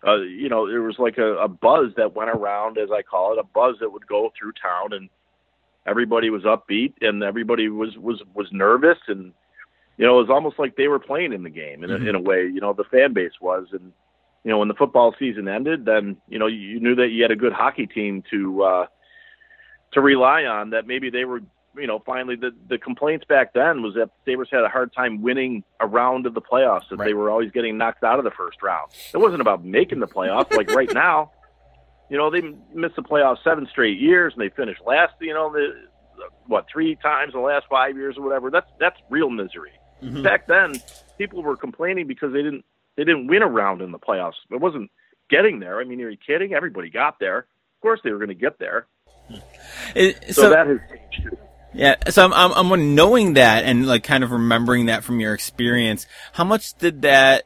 uh, 0.06 0.18
you 0.18 0.50
know, 0.50 0.68
there 0.68 0.82
was 0.82 1.00
like 1.00 1.18
a, 1.18 1.36
a 1.38 1.48
buzz 1.48 1.92
that 1.98 2.16
went 2.16 2.30
around, 2.30 2.78
as 2.78 2.90
I 2.92 3.02
call 3.02 3.34
it, 3.34 3.40
a 3.40 3.44
buzz 3.44 3.76
that 3.80 3.92
would 3.92 4.06
go 4.08 4.32
through 4.38 4.54
town, 4.54 4.94
and 4.94 5.10
everybody 5.88 6.30
was 6.30 6.44
upbeat, 6.44 6.94
and 7.02 7.24
everybody 7.24 7.68
was 7.70 7.98
was 7.98 8.22
was 8.34 8.48
nervous, 8.52 8.98
and 9.08 9.34
you 9.98 10.06
know, 10.06 10.20
it 10.20 10.22
was 10.22 10.30
almost 10.30 10.60
like 10.60 10.76
they 10.76 10.88
were 10.88 11.00
playing 11.00 11.34
in 11.34 11.42
the 11.42 11.50
game 11.50 11.84
in 11.84 11.90
a, 11.90 11.96
mm-hmm. 11.96 12.08
in 12.10 12.16
a 12.16 12.22
way. 12.22 12.44
You 12.44 12.62
know, 12.62 12.74
the 12.74 12.84
fan 12.84 13.14
base 13.14 13.32
was, 13.42 13.68
and 13.72 13.92
you 14.44 14.52
know, 14.52 14.60
when 14.60 14.68
the 14.68 14.76
football 14.76 15.16
season 15.18 15.48
ended, 15.48 15.86
then 15.86 16.18
you 16.30 16.38
know 16.38 16.48
you 16.48 16.80
knew 16.80 16.96
that 16.96 17.10
you 17.10 17.24
had 17.24 17.32
a 17.32 17.36
good 17.36 17.54
hockey 17.54 17.88
team 17.88 18.24
to 18.30 18.64
uh, 18.64 18.86
to 19.94 20.02
rely 20.02 20.44
on. 20.44 20.72
That 20.72 20.88
maybe 20.88 21.10
they 21.10 21.26
were 21.26 21.42
you 21.78 21.88
know, 21.88 22.02
finally 22.06 22.36
the 22.36 22.52
the 22.70 22.78
complaints 22.78 23.26
back 23.26 23.54
then 23.54 23.82
was 23.82 23.94
that 23.96 24.10
Sabres 24.26 24.50
had 24.52 24.64
a 24.64 24.70
hard 24.70 24.94
time 24.94 25.22
winning 25.22 25.64
a 25.80 25.88
round 25.88 26.26
of 26.26 26.34
the 26.34 26.42
playoffs, 26.42 26.90
that 26.90 26.98
right. 26.98 27.06
they 27.06 27.14
were 27.14 27.30
always 27.30 27.52
getting 27.52 27.78
knocked 27.78 28.04
out 28.04 28.20
of 28.20 28.26
the 28.26 28.32
first 28.32 28.62
round. 28.62 28.92
It 29.14 29.18
wasn't 29.18 29.42
about 29.42 29.64
making 29.64 30.00
the 30.00 30.08
playoffs 30.08 30.52
like 30.56 30.72
right 30.72 30.92
now. 30.94 31.32
You 32.10 32.18
know, 32.18 32.30
they 32.30 32.42
missed 32.74 32.96
the 32.96 33.04
playoffs 33.04 33.44
seven 33.44 33.68
straight 33.70 34.00
years 34.00 34.34
and 34.34 34.42
they 34.42 34.50
finished 34.50 34.82
last, 34.86 35.14
you 35.20 35.34
know, 35.34 35.52
the 35.52 35.88
what, 36.48 36.66
three 36.72 36.96
times 36.96 37.34
in 37.34 37.42
the 37.42 37.46
last 37.46 37.66
five 37.70 37.96
years 37.96 38.18
or 38.18 38.24
whatever. 38.24 38.50
That's 38.50 38.70
that's 38.80 38.98
real 39.10 39.30
misery. 39.30 39.74
Mm-hmm. 40.02 40.24
Back 40.24 40.48
then, 40.48 40.82
people 41.18 41.44
were 41.44 41.58
complaining 41.58 42.08
because 42.08 42.34
they 42.34 42.42
didn't 42.42 42.66
they 42.96 43.04
didn't 43.04 43.28
win 43.28 43.42
a 43.42 43.48
round 43.48 43.82
in 43.82 43.92
the 43.92 44.00
playoffs. 44.00 44.34
It 44.50 44.60
wasn't 44.60 44.90
getting 45.30 45.60
there. 45.60 45.80
I 45.80 45.84
mean, 45.84 46.02
are 46.02 46.10
you 46.10 46.18
kidding? 46.18 46.54
Everybody 46.54 46.90
got 46.90 47.20
there. 47.20 47.40
Of 47.40 47.82
course 47.82 48.00
they 48.04 48.12
were 48.12 48.18
going 48.18 48.30
to 48.30 48.36
get 48.36 48.58
there. 48.58 48.88
It, 49.96 50.36
so, 50.36 50.44
so 50.44 50.50
that 50.50 50.68
has 50.68 50.80
changed 51.12 51.38
yeah, 51.78 51.96
so 52.10 52.26
I'm, 52.26 52.34
I'm, 52.34 52.72
I'm 52.72 52.96
knowing 52.96 53.34
that 53.34 53.64
and 53.64 53.86
like 53.86 54.04
kind 54.04 54.24
of 54.24 54.32
remembering 54.32 54.88
that 54.88 55.04
from 55.04 55.20
your 55.20 55.36
experience. 55.36 56.08
How 56.34 56.44
much 56.44 56.74
did 56.78 57.04
that 57.04 57.44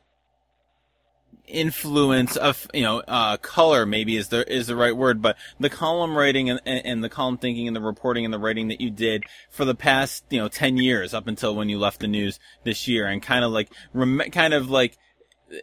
influence 1.47 2.37
of 2.37 2.65
you 2.73 2.81
know 2.81 2.99
uh, 3.09 3.35
color 3.35 3.85
maybe 3.85 4.15
is 4.15 4.29
the 4.29 4.49
is 4.51 4.67
the 4.67 4.75
right 4.75 4.95
word, 4.95 5.21
but 5.21 5.35
the 5.59 5.69
column 5.69 6.17
writing 6.17 6.49
and, 6.49 6.61
and 6.65 7.03
the 7.03 7.09
column 7.09 7.37
thinking 7.37 7.67
and 7.67 7.75
the 7.75 7.81
reporting 7.81 8.23
and 8.23 8.33
the 8.33 8.39
writing 8.39 8.69
that 8.69 8.79
you 8.79 8.89
did 8.89 9.25
for 9.49 9.65
the 9.65 9.75
past 9.75 10.23
you 10.29 10.39
know 10.39 10.47
ten 10.47 10.77
years 10.77 11.13
up 11.13 11.27
until 11.27 11.53
when 11.53 11.67
you 11.67 11.77
left 11.77 11.99
the 11.99 12.07
news 12.07 12.39
this 12.63 12.87
year, 12.87 13.07
and 13.07 13.21
kind 13.21 13.43
of 13.43 13.51
like 13.51 13.69
rem- 13.93 14.31
kind 14.31 14.53
of 14.53 14.69
like 14.69 14.97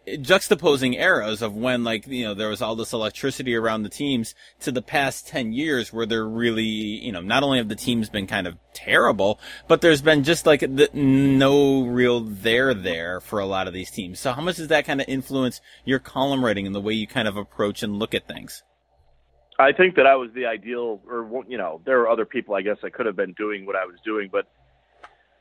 juxtaposing 0.06 0.94
eras 0.94 1.40
of 1.42 1.54
when 1.54 1.84
like 1.84 2.06
you 2.06 2.24
know 2.24 2.34
there 2.34 2.48
was 2.48 2.60
all 2.60 2.76
this 2.76 2.92
electricity 2.92 3.54
around 3.54 3.82
the 3.82 3.88
teams 3.88 4.34
to 4.60 4.70
the 4.70 4.82
past 4.82 5.26
10 5.28 5.52
years 5.52 5.92
where 5.92 6.04
they're 6.04 6.28
really 6.28 6.62
you 6.62 7.10
know 7.10 7.20
not 7.20 7.42
only 7.42 7.58
have 7.58 7.68
the 7.68 7.76
teams 7.76 8.10
been 8.10 8.26
kind 8.26 8.46
of 8.46 8.56
terrible 8.74 9.40
but 9.66 9.80
there's 9.80 10.02
been 10.02 10.24
just 10.24 10.46
like 10.46 10.60
the, 10.60 10.90
no 10.92 11.84
real 11.84 12.20
there 12.20 12.74
there 12.74 13.20
for 13.20 13.38
a 13.38 13.46
lot 13.46 13.66
of 13.66 13.72
these 13.72 13.90
teams. 13.90 14.20
So 14.20 14.32
how 14.32 14.42
much 14.42 14.56
does 14.56 14.68
that 14.68 14.84
kind 14.84 15.00
of 15.00 15.08
influence 15.08 15.60
your 15.84 15.98
column 15.98 16.44
writing 16.44 16.66
and 16.66 16.74
the 16.74 16.80
way 16.80 16.94
you 16.94 17.06
kind 17.06 17.28
of 17.28 17.36
approach 17.36 17.82
and 17.82 17.98
look 17.98 18.14
at 18.14 18.26
things? 18.28 18.62
I 19.58 19.72
think 19.72 19.96
that 19.96 20.06
I 20.06 20.14
was 20.14 20.30
the 20.34 20.46
ideal, 20.46 21.00
or 21.08 21.44
you 21.48 21.58
know, 21.58 21.80
there 21.84 22.00
are 22.00 22.08
other 22.08 22.24
people 22.24 22.54
I 22.54 22.62
guess 22.62 22.76
I 22.84 22.90
could 22.90 23.06
have 23.06 23.16
been 23.16 23.32
doing 23.32 23.66
what 23.66 23.74
I 23.74 23.86
was 23.86 23.96
doing, 24.04 24.28
but 24.30 24.46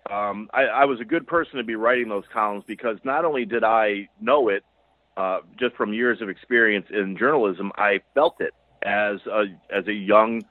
um, 0.10 0.50
I, 0.54 0.64
I 0.64 0.86
was 0.86 1.00
a 1.00 1.06
good 1.06 1.28
person 1.28 1.58
to 1.58 1.64
be 1.64 1.76
writing 1.76 2.10
those 2.10 2.26
columns 2.32 2.64
because 2.68 2.98
not 3.04 3.26
only 3.26 3.46
did 3.46 3.64
I 3.64 4.10
know 4.20 4.50
it 4.50 4.64
uh, 5.16 5.40
just 5.60 5.76
from 5.76 5.94
years 5.94 6.22
of 6.22 6.30
experience 6.30 6.88
in 6.90 7.18
journalism, 7.18 7.72
I 7.76 8.02
felt 8.14 8.40
it 8.40 8.54
as 8.84 9.20
a 9.26 9.46
as 9.70 9.88
a 9.88 9.94
young 9.94 10.44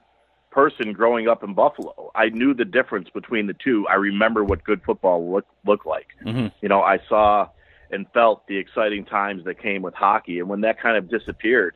person 0.51 0.91
growing 0.91 1.27
up 1.27 1.43
in 1.43 1.53
Buffalo. 1.53 2.11
I 2.15 2.29
knew 2.29 2.53
the 2.53 2.65
difference 2.65 3.09
between 3.09 3.47
the 3.47 3.53
two. 3.53 3.87
I 3.87 3.95
remember 3.95 4.43
what 4.43 4.63
good 4.63 4.81
football 4.83 5.31
looked 5.31 5.51
looked 5.65 5.85
like. 5.85 6.07
Mm-hmm. 6.25 6.47
You 6.61 6.69
know, 6.69 6.81
I 6.81 6.99
saw 7.07 7.49
and 7.91 8.05
felt 8.13 8.45
the 8.47 8.57
exciting 8.57 9.05
times 9.05 9.45
that 9.45 9.61
came 9.61 9.81
with 9.81 9.93
hockey, 9.93 10.39
and 10.39 10.49
when 10.49 10.61
that 10.61 10.81
kind 10.81 10.97
of 10.97 11.09
disappeared, 11.09 11.75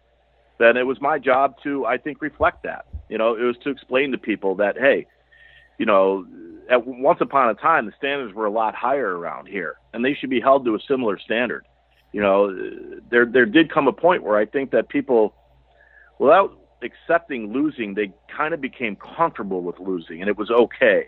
then 0.57 0.75
it 0.75 0.85
was 0.85 0.99
my 0.99 1.17
job 1.17 1.55
to 1.63 1.85
I 1.85 1.97
think 1.97 2.21
reflect 2.21 2.63
that. 2.63 2.85
You 3.07 3.17
know, 3.17 3.35
it 3.35 3.43
was 3.43 3.55
to 3.63 3.69
explain 3.69 4.11
to 4.11 4.17
people 4.17 4.55
that 4.55 4.77
hey, 4.77 5.07
you 5.77 5.85
know, 5.85 6.25
at 6.71 6.87
once 6.87 7.19
upon 7.21 7.49
a 7.49 7.53
time 7.53 7.85
the 7.85 7.91
standards 7.97 8.33
were 8.33 8.45
a 8.45 8.51
lot 8.51 8.73
higher 8.73 9.17
around 9.17 9.47
here, 9.47 9.75
and 9.93 10.03
they 10.03 10.13
should 10.13 10.29
be 10.29 10.39
held 10.39 10.65
to 10.65 10.73
a 10.73 10.79
similar 10.87 11.19
standard. 11.19 11.67
You 12.13 12.21
know, 12.21 12.99
there 13.09 13.25
there 13.25 13.45
did 13.45 13.71
come 13.71 13.87
a 13.87 13.93
point 13.93 14.23
where 14.23 14.37
I 14.37 14.45
think 14.45 14.71
that 14.71 14.89
people, 14.89 15.35
without 16.17 16.57
accepting 16.81 17.51
losing, 17.53 17.93
they 17.93 18.11
kind 18.35 18.53
of 18.53 18.61
became 18.61 18.95
comfortable 18.95 19.61
with 19.61 19.79
losing, 19.79 20.21
and 20.21 20.29
it 20.29 20.37
was 20.37 20.49
okay. 20.49 21.07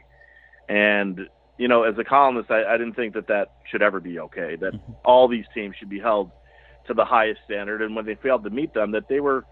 And 0.68 1.22
you 1.58 1.68
know, 1.68 1.84
as 1.84 1.98
a 1.98 2.04
columnist, 2.04 2.52
I, 2.52 2.66
I 2.66 2.78
didn't 2.78 2.96
think 2.96 3.14
that 3.14 3.28
that 3.28 3.54
should 3.72 3.82
ever 3.82 4.00
be 4.00 4.20
okay. 4.20 4.58
That 4.58 4.74
mm-hmm. 4.74 4.92
all 5.06 5.28
these 5.28 5.46
teams 5.54 5.76
should 5.78 5.90
be 5.90 6.00
held 6.00 6.30
to 6.88 6.94
the 6.94 7.06
highest 7.06 7.40
standard, 7.46 7.82
and 7.82 7.96
when 7.96 8.06
they 8.06 8.16
failed 8.16 8.44
to 8.44 8.50
meet 8.50 8.74
them, 8.74 8.92
that 8.92 9.08
they 9.08 9.22
were 9.22 9.46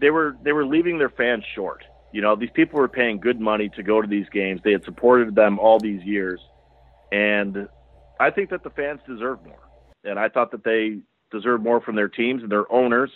they 0.00 0.10
were 0.10 0.36
they 0.44 0.52
were 0.52 0.64
leaving 0.64 0.98
their 0.98 1.10
fans 1.10 1.44
short. 1.56 1.84
You 2.12 2.20
know, 2.20 2.36
these 2.36 2.50
people 2.50 2.78
were 2.78 2.88
paying 2.88 3.18
good 3.18 3.40
money 3.40 3.70
to 3.70 3.82
go 3.82 4.00
to 4.02 4.06
these 4.06 4.28
games. 4.28 4.60
They 4.62 4.72
had 4.72 4.84
supported 4.84 5.34
them 5.34 5.58
all 5.58 5.78
these 5.78 6.02
years. 6.02 6.40
And 7.10 7.68
I 8.20 8.30
think 8.30 8.50
that 8.50 8.62
the 8.62 8.70
fans 8.70 9.00
deserve 9.06 9.44
more. 9.44 9.68
And 10.04 10.18
I 10.18 10.28
thought 10.28 10.50
that 10.50 10.64
they 10.64 10.98
deserve 11.30 11.62
more 11.62 11.80
from 11.80 11.96
their 11.96 12.08
teams 12.08 12.42
and 12.42 12.52
their 12.52 12.70
owners 12.70 13.10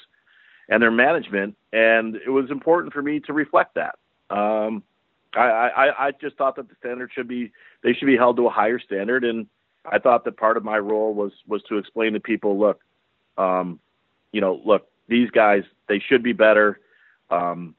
and 0.68 0.82
their 0.82 0.90
management. 0.90 1.56
And 1.72 2.16
it 2.16 2.30
was 2.30 2.50
important 2.50 2.92
for 2.92 3.02
me 3.02 3.20
to 3.20 3.32
reflect 3.32 3.74
that. 3.74 3.96
Um, 4.30 4.82
I, 5.35 5.40
I, 5.40 6.06
I 6.06 6.11
just 6.12 6.37
thought 6.37 6.56
that 6.56 6.68
the 6.68 6.74
standard 6.78 7.11
should 7.14 7.28
be, 7.28 7.52
they 7.82 7.92
should 7.92 8.06
be 8.06 8.16
held 8.16 8.37
to 8.38 8.46
a 8.46 8.50
higher 8.50 8.78
standard. 8.78 9.24
And 9.24 9.46
I 9.85 9.98
thought 9.98 10.24
that 10.24 10.37
part 10.37 10.56
of 10.56 10.64
my 10.64 10.78
role 10.78 11.12
was, 11.12 11.32
was 11.46 11.62
to 11.64 11.76
explain 11.76 12.14
to 12.14 12.20
people, 12.20 12.59
look, 12.59 12.80
um, 13.37 13.78
you 14.32 14.40
know, 14.40 14.61
look, 14.64 14.88
these 15.09 15.30
guys, 15.30 15.62
they 15.88 16.00
should 16.00 16.22
be 16.22 16.32
better. 16.32 16.80
Um, 17.30 17.74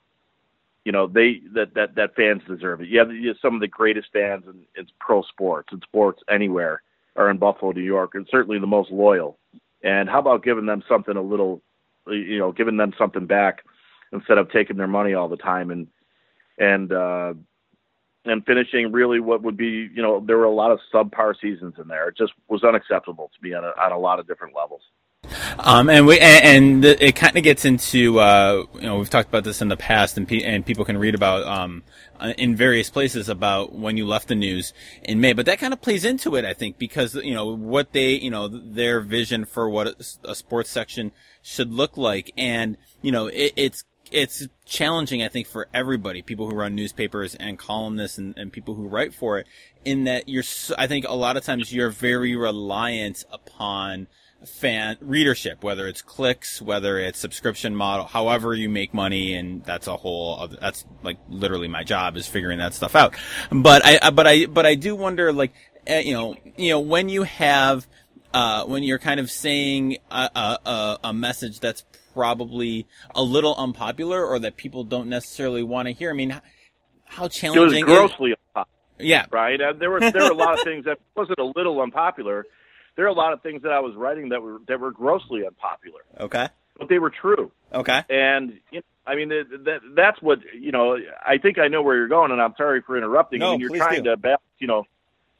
you 0.87 0.93
know 0.93 1.05
they 1.05 1.41
that 1.53 1.73
that 1.73 1.95
that 1.95 2.15
fans 2.15 2.41
deserve 2.47 2.79
it. 2.79 2.87
You 2.87 2.99
have, 2.99 3.11
you 3.11 3.27
have 3.27 3.37
some 3.41 3.55
of 3.55 3.59
the 3.59 3.67
greatest 3.67 4.07
fans 4.13 4.45
in, 4.47 4.61
in 4.77 4.87
pro 5.01 5.21
sports 5.23 5.67
and 5.73 5.83
sports 5.85 6.21
anywhere 6.29 6.81
are 7.17 7.29
in 7.29 7.37
Buffalo, 7.37 7.73
New 7.73 7.81
York, 7.81 8.11
and 8.15 8.25
certainly 8.31 8.57
the 8.57 8.67
most 8.67 8.89
loyal. 8.89 9.37
And 9.83 10.07
how 10.07 10.19
about 10.19 10.45
giving 10.45 10.65
them 10.65 10.81
something 10.87 11.17
a 11.17 11.21
little, 11.21 11.61
you 12.07 12.39
know, 12.39 12.53
giving 12.53 12.77
them 12.77 12.93
something 12.97 13.25
back 13.25 13.65
instead 14.13 14.37
of 14.37 14.49
taking 14.49 14.77
their 14.77 14.87
money 14.87 15.13
all 15.13 15.27
the 15.27 15.35
time 15.35 15.71
and 15.71 15.87
and 16.57 16.93
uh, 16.93 17.33
and 18.23 18.45
finishing 18.45 18.89
really 18.93 19.19
what 19.19 19.43
would 19.43 19.57
be, 19.57 19.89
you 19.93 20.01
know, 20.01 20.23
there 20.25 20.37
were 20.37 20.45
a 20.45 20.55
lot 20.55 20.71
of 20.71 20.79
subpar 20.93 21.33
seasons 21.41 21.73
in 21.81 21.89
there. 21.89 22.07
It 22.07 22.15
just 22.17 22.31
was 22.47 22.63
unacceptable 22.63 23.29
to 23.35 23.43
me 23.45 23.53
on 23.53 23.65
a, 23.65 23.73
on 23.77 23.91
a 23.91 23.99
lot 23.99 24.21
of 24.21 24.27
different 24.27 24.55
levels. 24.55 24.83
Um, 25.59 25.89
and 25.89 26.05
we 26.05 26.19
and, 26.19 26.45
and 26.45 26.83
the, 26.83 27.05
it 27.05 27.15
kind 27.15 27.35
of 27.35 27.43
gets 27.43 27.65
into 27.65 28.19
uh, 28.19 28.65
you 28.75 28.81
know 28.81 28.97
we've 28.97 29.09
talked 29.09 29.29
about 29.29 29.43
this 29.43 29.61
in 29.61 29.67
the 29.67 29.77
past, 29.77 30.17
and 30.17 30.27
pe- 30.27 30.43
and 30.43 30.65
people 30.65 30.85
can 30.85 30.97
read 30.97 31.15
about 31.15 31.45
um, 31.47 31.83
uh, 32.19 32.33
in 32.37 32.55
various 32.55 32.89
places 32.89 33.29
about 33.29 33.73
when 33.73 33.97
you 33.97 34.05
left 34.05 34.27
the 34.27 34.35
news 34.35 34.73
in 35.03 35.19
May. 35.19 35.33
But 35.33 35.45
that 35.47 35.59
kind 35.59 35.73
of 35.73 35.81
plays 35.81 36.05
into 36.05 36.35
it, 36.35 36.45
I 36.45 36.53
think, 36.53 36.77
because 36.77 37.15
you 37.15 37.33
know 37.33 37.55
what 37.55 37.93
they 37.93 38.11
you 38.11 38.29
know 38.29 38.47
their 38.47 38.99
vision 39.01 39.45
for 39.45 39.69
what 39.69 39.95
a, 40.23 40.35
sports 40.35 40.69
section 40.69 41.11
should 41.41 41.71
look 41.71 41.97
like, 41.97 42.31
and 42.37 42.77
you 43.01 43.11
know 43.11 43.27
it, 43.27 43.53
it's 43.55 43.83
it's 44.11 44.47
challenging, 44.65 45.23
I 45.23 45.27
think, 45.27 45.47
for 45.47 45.67
everybody, 45.73 46.21
people 46.21 46.49
who 46.49 46.55
run 46.55 46.75
newspapers 46.75 47.35
and 47.35 47.57
columnists 47.57 48.17
and, 48.17 48.37
and 48.37 48.53
people 48.53 48.75
who 48.75 48.87
write 48.87 49.13
for 49.13 49.39
it, 49.39 49.47
in 49.83 50.05
that 50.05 50.29
you're, 50.29 50.43
I 50.77 50.87
think 50.87 51.05
a 51.07 51.13
lot 51.13 51.37
of 51.37 51.43
times 51.43 51.73
you're 51.73 51.89
very 51.89 52.35
reliant 52.35 53.23
upon 53.31 54.07
fan 54.45 54.97
readership, 55.01 55.63
whether 55.63 55.87
it's 55.87 56.01
clicks, 56.01 56.61
whether 56.61 56.97
it's 56.97 57.19
subscription 57.19 57.75
model, 57.75 58.05
however 58.05 58.53
you 58.53 58.69
make 58.69 58.93
money, 58.93 59.33
and 59.33 59.63
that's 59.63 59.87
a 59.87 59.97
whole. 59.97 60.39
Other, 60.39 60.57
that's 60.59 60.85
like 61.03 61.17
literally 61.29 61.67
my 61.67 61.83
job 61.83 62.17
is 62.17 62.27
figuring 62.27 62.59
that 62.59 62.73
stuff 62.73 62.95
out. 62.95 63.15
But 63.51 63.85
I, 63.85 64.09
but 64.11 64.27
I, 64.27 64.45
but 64.45 64.65
I 64.65 64.75
do 64.75 64.95
wonder, 64.95 65.33
like, 65.33 65.53
eh, 65.85 66.01
you 66.01 66.13
know, 66.13 66.35
you 66.55 66.69
know, 66.69 66.79
when 66.79 67.09
you 67.09 67.23
have, 67.23 67.87
uh, 68.33 68.65
when 68.65 68.83
you're 68.83 68.99
kind 68.99 69.19
of 69.19 69.31
saying 69.31 69.97
a, 70.11 70.57
a, 70.65 70.99
a 71.05 71.13
message 71.13 71.59
that's 71.59 71.83
probably 72.13 72.87
a 73.13 73.21
little 73.21 73.55
unpopular 73.55 74.25
or 74.25 74.39
that 74.39 74.57
people 74.57 74.83
don't 74.83 75.07
necessarily 75.07 75.63
want 75.63 75.87
to 75.87 75.93
hear. 75.93 76.09
I 76.09 76.13
mean, 76.13 76.39
how 77.05 77.27
challenging? 77.27 77.79
It 77.79 77.87
was 77.87 78.09
grossly 78.09 78.31
is, 78.31 78.37
unpopular. 78.55 78.77
Yeah, 78.99 79.25
right. 79.31 79.61
Uh, 79.61 79.73
there 79.73 79.91
were 79.91 79.99
there 79.99 80.23
were 80.23 80.31
a 80.31 80.33
lot 80.33 80.57
of 80.57 80.63
things 80.63 80.85
that 80.85 80.99
wasn't 81.15 81.39
a 81.39 81.45
little 81.55 81.79
unpopular 81.81 82.45
there 82.97 83.05
are 83.05 83.09
a 83.09 83.13
lot 83.13 83.31
of 83.31 83.41
things 83.41 83.61
that 83.61 83.71
I 83.71 83.79
was 83.79 83.95
writing 83.95 84.29
that 84.29 84.41
were 84.41 84.59
that 84.67 84.81
were 84.81 84.91
grossly 84.91 85.45
unpopular. 85.45 86.01
Okay. 86.19 86.49
But 86.77 86.89
they 86.89 86.99
were 86.99 87.11
true. 87.11 87.51
Okay. 87.73 88.03
And 88.09 88.59
you 88.71 88.79
know, 88.79 88.83
I 89.05 89.15
mean 89.15 89.29
that, 89.29 89.45
that 89.65 89.79
that's 89.95 90.21
what 90.21 90.39
you 90.53 90.71
know. 90.71 90.97
I 91.25 91.37
think 91.37 91.59
I 91.59 91.69
know 91.69 91.81
where 91.81 91.95
you're 91.95 92.09
going, 92.09 92.31
and 92.31 92.41
I'm 92.41 92.55
sorry 92.57 92.81
for 92.81 92.97
interrupting. 92.97 93.39
No, 93.39 93.49
I 93.49 93.51
mean, 93.51 93.61
you're 93.61 93.69
please 93.69 93.79
trying 93.79 94.03
do. 94.03 94.09
to 94.09 94.17
balance, 94.17 94.41
you 94.59 94.67
know, 94.67 94.83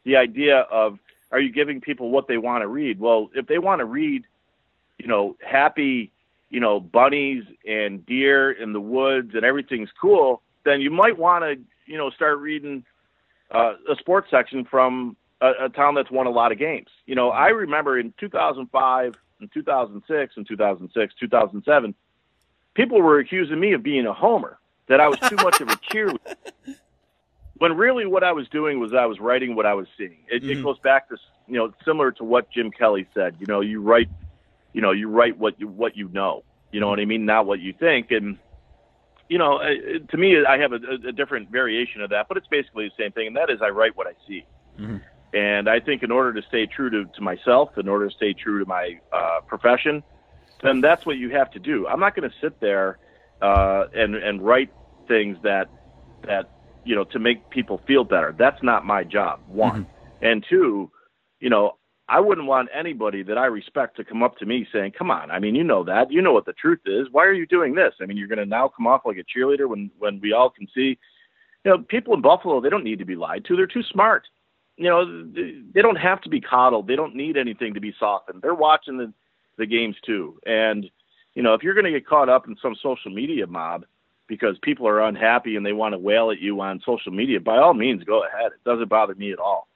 the 0.06 0.16
idea 0.16 0.60
of 0.60 1.00
are 1.32 1.40
you 1.40 1.52
giving 1.52 1.82
people 1.82 2.12
what 2.12 2.28
they 2.28 2.38
want 2.38 2.62
to 2.62 2.68
read? 2.68 3.00
Well, 3.00 3.30
if 3.36 3.48
they 3.48 3.58
want 3.58 3.80
to 3.80 3.86
read, 3.86 4.24
you 5.00 5.08
know, 5.08 5.36
happy, 5.46 6.12
you 6.50 6.60
know, 6.60 6.80
bunnies 6.80 7.44
and 7.68 8.06
deer 8.06 8.52
in 8.52 8.72
the 8.72 8.80
woods 8.80 9.32
and 9.34 9.44
everything's 9.44 9.90
cool, 10.00 10.42
then 10.64 10.80
you 10.80 10.92
might 10.92 11.18
want 11.18 11.44
to, 11.44 11.60
you 11.92 11.98
know, 11.98 12.10
start 12.12 12.40
reading 12.40 12.86
uh, 13.52 13.74
a 13.92 13.96
sports 14.00 14.28
section 14.32 14.64
from 14.64 15.18
a, 15.42 15.66
a 15.66 15.70
town 15.70 15.96
that's 15.96 16.12
won 16.12 16.28
a 16.28 16.32
lot 16.32 16.52
of 16.52 16.58
games. 16.58 16.90
You 17.06 17.16
know, 17.16 17.30
I 17.30 17.48
remember 17.48 18.00
in 18.00 18.14
2005 18.20 19.16
and 19.40 19.52
2006 19.54 20.34
and 20.38 20.48
2006, 20.48 21.14
2007, 21.20 21.96
people 22.74 23.02
were 23.02 23.20
accusing 23.20 23.60
me 23.60 23.74
of 23.74 23.84
being 23.84 24.06
a 24.06 24.14
homer, 24.14 24.60
that 24.88 25.00
I 25.00 25.08
was 25.08 25.20
too 25.20 25.36
much 25.38 25.62
of 25.62 25.70
a 25.70 25.76
cheerleader. 25.76 26.36
When 27.60 27.76
really 27.76 28.06
what 28.06 28.24
I 28.24 28.34
was 28.34 28.48
doing 28.50 28.80
was 28.80 28.94
I 28.94 29.08
was 29.08 29.20
writing 29.20 29.56
what 29.56 29.66
I 29.66 29.74
was 29.74 29.88
seeing. 29.98 30.20
It, 30.30 30.44
mm-hmm. 30.44 30.60
it 30.60 30.64
goes 30.64 30.78
back 30.78 31.10
to 31.10 31.18
you 31.48 31.56
know 31.56 31.74
similar 31.84 32.12
to 32.12 32.24
what 32.24 32.52
Jim 32.52 32.70
Kelley 32.70 33.08
said. 33.16 33.36
You 33.40 33.48
know, 33.48 33.62
you 33.62 33.82
write, 33.82 34.10
you 34.74 34.82
know, 34.82 34.92
you 34.92 35.10
write 35.10 35.40
what 35.40 35.60
you 35.60 35.68
what 35.68 35.98
you 35.98 36.08
know. 36.10 36.44
You 36.72 36.80
know 36.80 36.88
what 36.88 37.00
I 37.00 37.06
mean? 37.06 37.26
Not 37.26 37.48
what 37.48 37.60
you 37.60 37.74
think. 37.74 38.12
And 38.12 38.38
you 39.28 39.40
know, 39.40 39.58
to 39.58 40.18
me, 40.18 40.46
I 40.46 40.60
have 40.60 40.72
a, 40.72 41.08
a 41.08 41.12
different 41.12 41.50
variation 41.50 42.02
of 42.02 42.12
that, 42.12 42.28
but 42.28 42.38
it's 42.38 42.46
basically 42.46 42.90
the 42.90 43.04
same 43.04 43.12
thing. 43.12 43.26
And 43.26 43.36
that 43.36 43.50
is, 43.50 43.60
I 43.60 43.70
write 43.70 43.98
what 43.98 44.06
I 44.06 44.14
see. 44.28 44.46
Mm-hmm. 44.80 44.98
And 45.34 45.70
I 45.70 45.80
think 45.80 46.04
in 46.04 46.12
order 46.12 46.40
to 46.40 46.48
stay 46.48 46.66
true 46.66 46.90
to, 46.90 47.06
to 47.06 47.22
myself, 47.22 47.78
in 47.78 47.88
order 47.88 48.10
to 48.10 48.16
stay 48.16 48.34
true 48.34 48.60
to 48.60 48.66
my 48.66 49.00
uh, 49.12 49.42
profession, 49.46 50.04
then 50.64 50.82
that's 50.82 51.06
what 51.06 51.18
you 51.18 51.30
have 51.32 51.52
to 51.52 51.60
do. 51.60 51.88
I'm 51.88 52.00
not 52.00 52.16
going 52.16 52.30
to 52.30 52.36
sit 52.42 52.60
there 52.60 52.98
uh, 53.42 53.86
and 53.94 54.16
and 54.16 54.42
write 54.42 54.72
things 55.08 55.38
that 55.44 55.70
that 56.24 56.50
you 56.86 56.96
know 56.96 57.04
to 57.06 57.20
make 57.20 57.50
people 57.50 57.82
feel 57.86 58.04
better. 58.04 58.34
That's 58.38 58.62
not 58.64 58.86
my 58.86 59.04
job. 59.04 59.42
One 59.48 59.84
mm-hmm. 59.84 60.26
and 60.26 60.46
two, 60.50 60.92
you 61.40 61.50
know, 61.50 61.78
I 62.10 62.20
wouldn't 62.20 62.48
want 62.48 62.70
anybody 62.74 63.22
that 63.24 63.38
I 63.38 63.46
respect 63.46 63.98
to 63.98 64.04
come 64.04 64.24
up 64.24 64.38
to 64.38 64.46
me 64.46 64.66
saying, 64.72 64.94
"Come 64.98 65.12
on, 65.12 65.30
I 65.30 65.40
mean, 65.40 65.56
you 65.56 65.64
know 65.64 65.84
that, 65.84 66.12
you 66.12 66.22
know 66.22 66.34
what 66.34 66.46
the 66.46 66.54
truth 66.54 66.80
is. 66.86 67.08
Why 67.12 67.26
are 67.26 67.34
you 67.34 67.46
doing 67.46 67.76
this? 67.76 67.94
I 68.02 68.06
mean, 68.06 68.18
you're 68.18 68.28
going 68.28 68.40
to 68.40 68.46
now 68.46 68.70
come 68.70 68.88
off 68.88 69.02
like 69.06 69.18
a 69.18 69.40
cheerleader 69.40 69.68
when 69.68 69.92
when 70.00 70.20
we 70.22 70.34
all 70.34 70.50
can 70.50 70.68
see, 70.74 70.98
you 71.66 71.72
know, 71.72 71.80
people 71.80 72.14
in 72.14 72.22
Buffalo 72.22 72.62
they 72.62 72.70
don't 72.70 72.84
need 72.84 73.00
to 73.00 73.06
be 73.06 73.16
lied 73.16 73.46
to. 73.46 73.56
They're 73.56 73.68
too 73.68 73.84
smart 73.84 74.24
you 74.78 74.88
know, 74.90 75.26
they 75.74 75.82
don't 75.82 75.98
have 75.98 76.22
to 76.22 76.30
be 76.30 76.40
coddled. 76.40 76.88
They 76.88 76.96
don't 76.96 77.16
need 77.16 77.36
anything 77.36 77.74
to 77.74 77.82
be 77.82 77.94
softened. 78.00 78.42
They're 78.42 78.54
watching 78.54 78.98
the 78.98 79.12
the 79.58 79.66
games 79.66 79.96
too. 80.06 80.40
And 80.46 80.90
you 81.34 81.44
know, 81.44 81.54
if 81.54 81.64
you're 81.64 81.74
going 81.74 81.86
to 81.86 81.92
get 81.92 82.08
caught 82.08 82.30
up 82.30 82.48
in 82.48 82.56
some 82.62 82.76
social 82.82 83.12
media 83.12 83.48
mob 83.48 83.86
because 84.28 84.58
people 84.62 84.88
are 84.88 85.02
unhappy 85.02 85.56
and 85.56 85.66
they 85.66 85.74
want 85.74 85.94
to 85.94 86.00
wail 86.00 86.32
at 86.32 86.40
you 86.40 86.60
on 86.62 86.82
social 86.86 87.12
media, 87.12 87.40
by 87.40 87.58
all 87.58 87.74
means, 87.74 88.04
go 88.04 88.24
ahead. 88.24 88.52
It 88.54 88.64
doesn't 88.66 88.90
bother 88.90 89.16
me 89.16 89.32
at 89.32 89.40
all. 89.40 89.68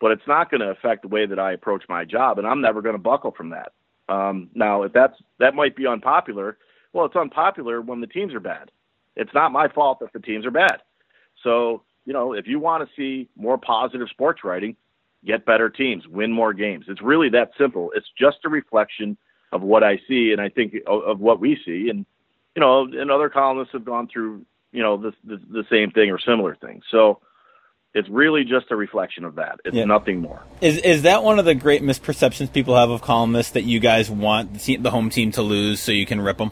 But 0.00 0.12
it's 0.12 0.26
not 0.26 0.50
going 0.50 0.60
to 0.60 0.70
affect 0.70 1.02
the 1.02 1.08
way 1.08 1.26
that 1.26 1.38
I 1.38 1.52
approach 1.52 1.84
my 1.88 2.04
job, 2.04 2.38
and 2.38 2.46
I'm 2.46 2.60
never 2.60 2.82
going 2.82 2.94
to 2.94 3.02
buckle 3.02 3.32
from 3.36 3.50
that. 3.50 3.72
Um, 4.08 4.50
now, 4.54 4.82
if 4.82 4.92
that's 4.92 5.14
that 5.38 5.54
might 5.54 5.76
be 5.76 5.86
unpopular, 5.86 6.58
well, 6.92 7.06
it's 7.06 7.16
unpopular 7.16 7.80
when 7.80 8.00
the 8.00 8.06
teams 8.06 8.34
are 8.34 8.40
bad. 8.40 8.70
It's 9.16 9.32
not 9.32 9.52
my 9.52 9.68
fault 9.68 10.00
that 10.00 10.12
the 10.12 10.20
teams 10.20 10.44
are 10.44 10.50
bad. 10.50 10.78
So 11.42 11.82
you 12.04 12.12
know, 12.12 12.32
if 12.32 12.46
you 12.46 12.58
want 12.58 12.86
to 12.86 12.94
see 12.96 13.28
more 13.36 13.58
positive 13.58 14.08
sports 14.10 14.44
writing, 14.44 14.76
get 15.24 15.46
better 15.46 15.70
teams, 15.70 16.06
win 16.06 16.32
more 16.32 16.52
games. 16.52 16.86
It's 16.88 17.02
really 17.02 17.30
that 17.30 17.50
simple. 17.58 17.90
It's 17.94 18.06
just 18.18 18.38
a 18.44 18.48
reflection 18.48 19.16
of 19.52 19.62
what 19.62 19.82
I 19.82 19.98
see, 20.08 20.32
and 20.32 20.40
I 20.40 20.48
think 20.48 20.74
of, 20.86 21.20
what 21.20 21.40
we 21.40 21.58
see. 21.64 21.88
And 21.88 22.04
you 22.54 22.60
know, 22.60 22.84
and 22.84 23.10
other 23.10 23.28
columnists 23.28 23.72
have 23.72 23.84
gone 23.84 24.08
through, 24.12 24.44
you 24.72 24.82
know, 24.82 24.96
the, 24.96 25.12
the, 25.24 25.40
the 25.50 25.64
same 25.70 25.90
thing 25.90 26.10
or 26.10 26.18
similar 26.20 26.54
things. 26.54 26.84
So 26.90 27.20
it's 27.94 28.08
really 28.08 28.44
just 28.44 28.70
a 28.70 28.76
reflection 28.76 29.24
of 29.24 29.36
that. 29.36 29.60
It's 29.64 29.76
yeah. 29.76 29.84
nothing 29.84 30.20
more. 30.20 30.42
Is 30.60 30.78
is 30.78 31.02
that 31.02 31.22
one 31.22 31.38
of 31.38 31.44
the 31.44 31.54
great 31.54 31.82
misperceptions 31.82 32.52
people 32.52 32.76
have 32.76 32.90
of 32.90 33.00
columnists 33.02 33.52
that 33.52 33.62
you 33.62 33.80
guys 33.80 34.10
want 34.10 34.54
the, 34.54 34.76
the 34.76 34.90
home 34.90 35.10
team 35.10 35.32
to 35.32 35.42
lose 35.42 35.80
so 35.80 35.92
you 35.92 36.06
can 36.06 36.20
rip 36.20 36.38
them? 36.38 36.50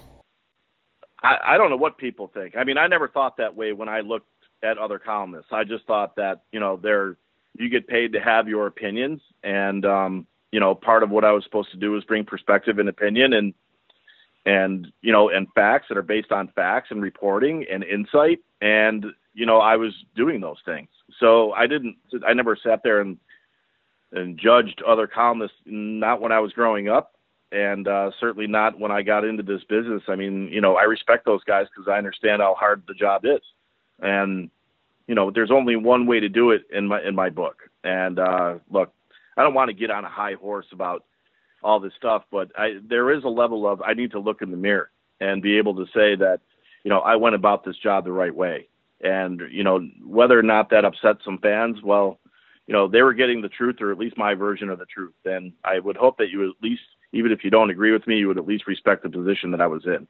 I, 1.22 1.36
I 1.44 1.56
don't 1.58 1.70
know 1.70 1.76
what 1.76 1.98
people 1.98 2.30
think. 2.32 2.56
I 2.56 2.64
mean, 2.64 2.78
I 2.78 2.86
never 2.86 3.08
thought 3.08 3.36
that 3.36 3.54
way 3.54 3.72
when 3.72 3.88
I 3.88 4.00
looked 4.00 4.26
at 4.62 4.78
other 4.78 4.98
columnists. 4.98 5.50
I 5.52 5.64
just 5.64 5.84
thought 5.86 6.16
that 6.16 6.42
you 6.52 6.60
know 6.60 6.78
they're 6.82 7.16
you 7.58 7.68
get 7.68 7.86
paid 7.86 8.12
to 8.12 8.20
have 8.20 8.48
your 8.48 8.66
opinions, 8.66 9.20
and 9.42 9.84
um, 9.84 10.26
you 10.52 10.60
know 10.60 10.74
part 10.74 11.02
of 11.02 11.10
what 11.10 11.24
I 11.24 11.32
was 11.32 11.44
supposed 11.44 11.70
to 11.72 11.76
do 11.76 11.92
was 11.92 12.04
bring 12.04 12.24
perspective 12.24 12.78
and 12.78 12.88
opinion 12.88 13.32
and 13.32 13.54
and 14.46 14.88
you 15.02 15.12
know 15.12 15.28
and 15.28 15.46
facts 15.54 15.86
that 15.88 15.98
are 15.98 16.02
based 16.02 16.32
on 16.32 16.48
facts 16.54 16.88
and 16.90 17.02
reporting 17.02 17.64
and 17.70 17.84
insight 17.84 18.40
and 18.60 19.06
you 19.34 19.46
know 19.46 19.58
I 19.58 19.76
was 19.76 19.92
doing 20.16 20.40
those 20.40 20.58
things. 20.64 20.88
So 21.18 21.52
I 21.52 21.66
didn't 21.66 21.96
I 22.26 22.32
never 22.32 22.56
sat 22.56 22.80
there 22.82 23.00
and 23.00 23.18
and 24.12 24.38
judged 24.38 24.82
other 24.86 25.06
columnists 25.06 25.56
not 25.64 26.20
when 26.20 26.32
I 26.32 26.40
was 26.40 26.52
growing 26.52 26.88
up 26.88 27.14
and 27.50 27.86
uh, 27.86 28.10
certainly 28.18 28.46
not 28.46 28.78
when 28.78 28.90
I 28.90 29.02
got 29.02 29.24
into 29.24 29.42
this 29.42 29.62
business. 29.68 30.02
I 30.08 30.16
mean, 30.16 30.48
you 30.50 30.60
know, 30.60 30.76
I 30.76 30.84
respect 30.84 31.26
those 31.26 31.44
guys 31.44 31.66
because 31.74 31.88
I 31.88 31.98
understand 31.98 32.40
how 32.40 32.54
hard 32.54 32.82
the 32.88 32.94
job 32.94 33.24
is 33.24 33.40
and 34.02 34.50
you 35.06 35.14
know 35.14 35.30
there's 35.30 35.50
only 35.50 35.76
one 35.76 36.06
way 36.06 36.20
to 36.20 36.28
do 36.28 36.50
it 36.50 36.62
in 36.72 36.88
my 36.88 37.02
in 37.02 37.14
my 37.14 37.30
book. 37.30 37.62
And 37.84 38.18
uh 38.18 38.58
look 38.70 38.92
i 39.36 39.42
don't 39.42 39.54
want 39.54 39.68
to 39.68 39.74
get 39.74 39.90
on 39.90 40.04
a 40.04 40.08
high 40.08 40.34
horse 40.34 40.66
about 40.72 41.04
all 41.62 41.80
this 41.80 41.92
stuff 41.96 42.22
but 42.30 42.50
i 42.56 42.78
there 42.88 43.10
is 43.10 43.24
a 43.24 43.28
level 43.28 43.66
of 43.66 43.82
i 43.82 43.92
need 43.92 44.12
to 44.12 44.20
look 44.20 44.40
in 44.40 44.50
the 44.50 44.56
mirror 44.56 44.90
and 45.20 45.42
be 45.42 45.58
able 45.58 45.74
to 45.74 45.86
say 45.86 46.14
that 46.14 46.40
you 46.84 46.90
know 46.90 47.00
i 47.00 47.16
went 47.16 47.34
about 47.34 47.64
this 47.64 47.76
job 47.76 48.04
the 48.04 48.12
right 48.12 48.34
way. 48.34 48.68
And 49.04 49.42
you 49.50 49.64
know 49.64 49.80
whether 50.04 50.38
or 50.38 50.44
not 50.44 50.70
that 50.70 50.84
upset 50.84 51.16
some 51.24 51.38
fans 51.38 51.82
well 51.82 52.20
you 52.68 52.72
know 52.72 52.86
they 52.86 53.02
were 53.02 53.14
getting 53.14 53.42
the 53.42 53.48
truth 53.48 53.80
or 53.80 53.90
at 53.90 53.98
least 53.98 54.16
my 54.16 54.34
version 54.34 54.68
of 54.68 54.78
the 54.78 54.86
truth. 54.86 55.14
And 55.24 55.52
i 55.64 55.78
would 55.80 55.96
hope 55.96 56.18
that 56.18 56.30
you 56.30 56.48
at 56.48 56.62
least 56.62 56.82
even 57.12 57.32
if 57.32 57.42
you 57.42 57.50
don't 57.50 57.70
agree 57.70 57.92
with 57.92 58.06
me 58.06 58.18
you 58.18 58.28
would 58.28 58.38
at 58.38 58.46
least 58.46 58.68
respect 58.68 59.02
the 59.02 59.10
position 59.10 59.50
that 59.50 59.60
i 59.60 59.66
was 59.66 59.84
in. 59.86 60.06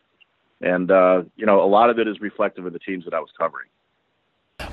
And 0.61 0.91
uh 0.91 1.23
you 1.37 1.47
know 1.47 1.65
a 1.65 1.71
lot 1.77 1.89
of 1.89 1.99
it 1.99 2.07
is 2.07 2.21
reflective 2.21 2.67
of 2.67 2.75
the 2.75 2.79
teams 2.79 3.05
that 3.05 3.15
i 3.15 3.21
was 3.21 3.31
covering 3.39 3.69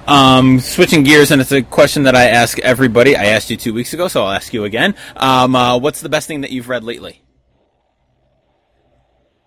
um, 0.08 0.60
switching 0.60 1.04
gears, 1.04 1.32
and 1.32 1.42
it's 1.42 1.52
a 1.52 1.62
question 1.62 2.04
that 2.04 2.16
I 2.16 2.26
ask 2.26 2.60
everybody. 2.60 3.16
I 3.16 3.26
asked 3.26 3.50
you 3.50 3.58
two 3.58 3.74
weeks 3.74 3.94
ago, 3.94 4.08
so 4.08 4.24
I'll 4.24 4.32
ask 4.32 4.54
you 4.54 4.64
again. 4.64 4.96
Um, 5.16 5.56
uh, 5.56 5.78
what's 5.78 6.02
the 6.02 6.10
best 6.10 6.28
thing 6.28 6.42
that 6.42 6.52
you've 6.52 6.70
read 6.70 6.84
lately? 6.84 7.22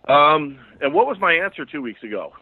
Um, 0.08 0.58
and 0.80 0.92
what 0.92 1.06
was 1.06 1.18
my 1.20 1.32
answer 1.32 1.64
two 1.64 1.82
weeks 1.82 2.02
ago? 2.02 2.32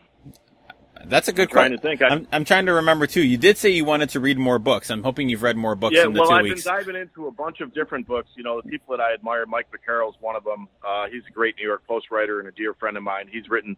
That's 1.07 1.28
a 1.28 1.32
good 1.32 1.51
question. 1.51 1.78
Trying 1.78 1.96
to 1.96 1.98
think. 1.98 2.12
I'm, 2.12 2.26
I'm, 2.32 2.44
trying 2.44 2.66
to 2.66 2.74
remember 2.74 3.07
too. 3.07 3.22
You 3.22 3.38
did 3.38 3.57
say 3.57 3.70
you 3.70 3.84
wanted 3.84 4.11
to 4.11 4.20
read 4.20 4.38
more 4.38 4.59
books. 4.59 4.90
I'm 4.90 5.03
hoping 5.03 5.28
you've 5.28 5.42
read 5.42 5.57
more 5.57 5.74
books 5.74 5.96
yeah, 5.96 6.05
in 6.05 6.12
the 6.12 6.20
well, 6.20 6.28
two 6.28 6.34
I've 6.34 6.44
weeks. 6.44 6.64
been 6.64 6.74
diving 6.74 6.96
into 6.96 7.26
a 7.26 7.30
bunch 7.30 7.61
of 7.61 7.72
different 7.72 8.07
books. 8.07 8.28
You 8.36 8.42
know, 8.42 8.61
the 8.61 8.68
people 8.68 8.96
that 8.96 9.03
I 9.03 9.14
admire, 9.14 9.46
Mike 9.46 9.68
Vaccaro 9.70 10.11
is 10.11 10.14
one 10.20 10.36
of 10.36 10.44
them. 10.44 10.68
Uh, 10.86 11.07
he's 11.11 11.22
a 11.28 11.32
great 11.32 11.57
New 11.57 11.66
York 11.66 11.86
Post 11.86 12.11
writer 12.11 12.38
and 12.38 12.48
a 12.48 12.53
dear 12.53 12.74
friend 12.74 12.96
of 12.96 13.03
mine. 13.03 13.28
He's 13.32 13.48
written 13.48 13.76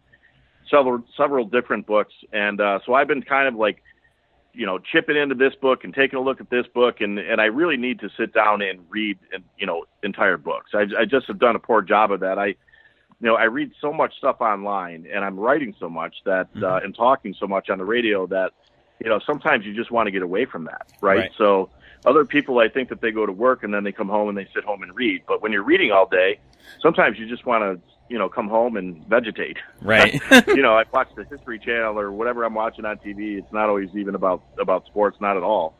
several 0.69 1.03
several 1.15 1.45
different 1.45 1.87
books, 1.87 2.13
and 2.33 2.59
uh, 2.59 2.79
so 2.85 2.93
I've 2.93 3.07
been 3.07 3.21
kind 3.21 3.47
of 3.47 3.55
like 3.55 3.81
you 4.53 4.65
know 4.65 4.79
chipping 4.79 5.17
into 5.17 5.35
this 5.35 5.53
book 5.55 5.83
and 5.83 5.93
taking 5.93 6.17
a 6.17 6.21
look 6.21 6.39
at 6.39 6.49
this 6.49 6.65
book 6.73 7.01
and 7.01 7.19
and 7.19 7.41
I 7.41 7.45
really 7.45 7.77
need 7.77 7.99
to 7.99 8.09
sit 8.17 8.33
down 8.33 8.61
and 8.61 8.79
read 8.89 9.17
and 9.33 9.43
you 9.57 9.65
know 9.65 9.85
entire 10.03 10.37
books. 10.37 10.71
I 10.73 10.85
I 10.97 11.05
just 11.05 11.27
have 11.27 11.39
done 11.39 11.55
a 11.55 11.59
poor 11.59 11.81
job 11.81 12.11
of 12.11 12.19
that. 12.21 12.37
I 12.37 12.47
you 12.47 12.55
know 13.21 13.35
I 13.35 13.45
read 13.45 13.71
so 13.81 13.91
much 13.91 14.13
stuff 14.17 14.37
online 14.41 15.07
and 15.11 15.25
I'm 15.25 15.39
writing 15.39 15.75
so 15.79 15.89
much 15.89 16.15
that 16.25 16.49
uh, 16.55 16.59
mm-hmm. 16.59 16.63
uh, 16.63 16.77
and 16.77 16.95
talking 16.95 17.35
so 17.39 17.47
much 17.47 17.69
on 17.69 17.77
the 17.77 17.85
radio 17.85 18.27
that 18.27 18.51
you 19.03 19.09
know 19.09 19.19
sometimes 19.25 19.65
you 19.65 19.73
just 19.73 19.91
want 19.91 20.07
to 20.07 20.11
get 20.11 20.21
away 20.21 20.45
from 20.45 20.65
that, 20.65 20.87
right? 21.01 21.17
right? 21.17 21.31
So 21.37 21.69
other 22.05 22.25
people 22.25 22.59
I 22.59 22.69
think 22.69 22.89
that 22.89 23.01
they 23.01 23.11
go 23.11 23.25
to 23.25 23.31
work 23.31 23.63
and 23.63 23.73
then 23.73 23.83
they 23.83 23.91
come 23.91 24.09
home 24.09 24.29
and 24.29 24.37
they 24.37 24.47
sit 24.53 24.63
home 24.63 24.83
and 24.83 24.95
read. 24.95 25.23
But 25.27 25.41
when 25.41 25.51
you're 25.51 25.63
reading 25.63 25.91
all 25.91 26.07
day, 26.07 26.39
sometimes 26.81 27.17
you 27.17 27.27
just 27.27 27.45
want 27.45 27.63
to 27.63 27.93
you 28.09 28.17
know 28.17 28.29
come 28.29 28.47
home 28.47 28.77
and 28.77 29.05
vegetate. 29.07 29.57
Right. 29.81 30.21
you 30.47 30.61
know, 30.61 30.77
I 30.77 30.83
watch 30.91 31.09
the 31.15 31.23
History 31.23 31.59
Channel 31.59 31.99
or 31.99 32.11
whatever 32.11 32.43
I'm 32.43 32.53
watching 32.53 32.85
on 32.85 32.97
TV. 32.97 33.37
It's 33.37 33.51
not 33.51 33.69
always 33.69 33.89
even 33.95 34.15
about 34.15 34.43
about 34.59 34.85
sports, 34.85 35.17
not 35.21 35.37
at 35.37 35.43
all. 35.43 35.75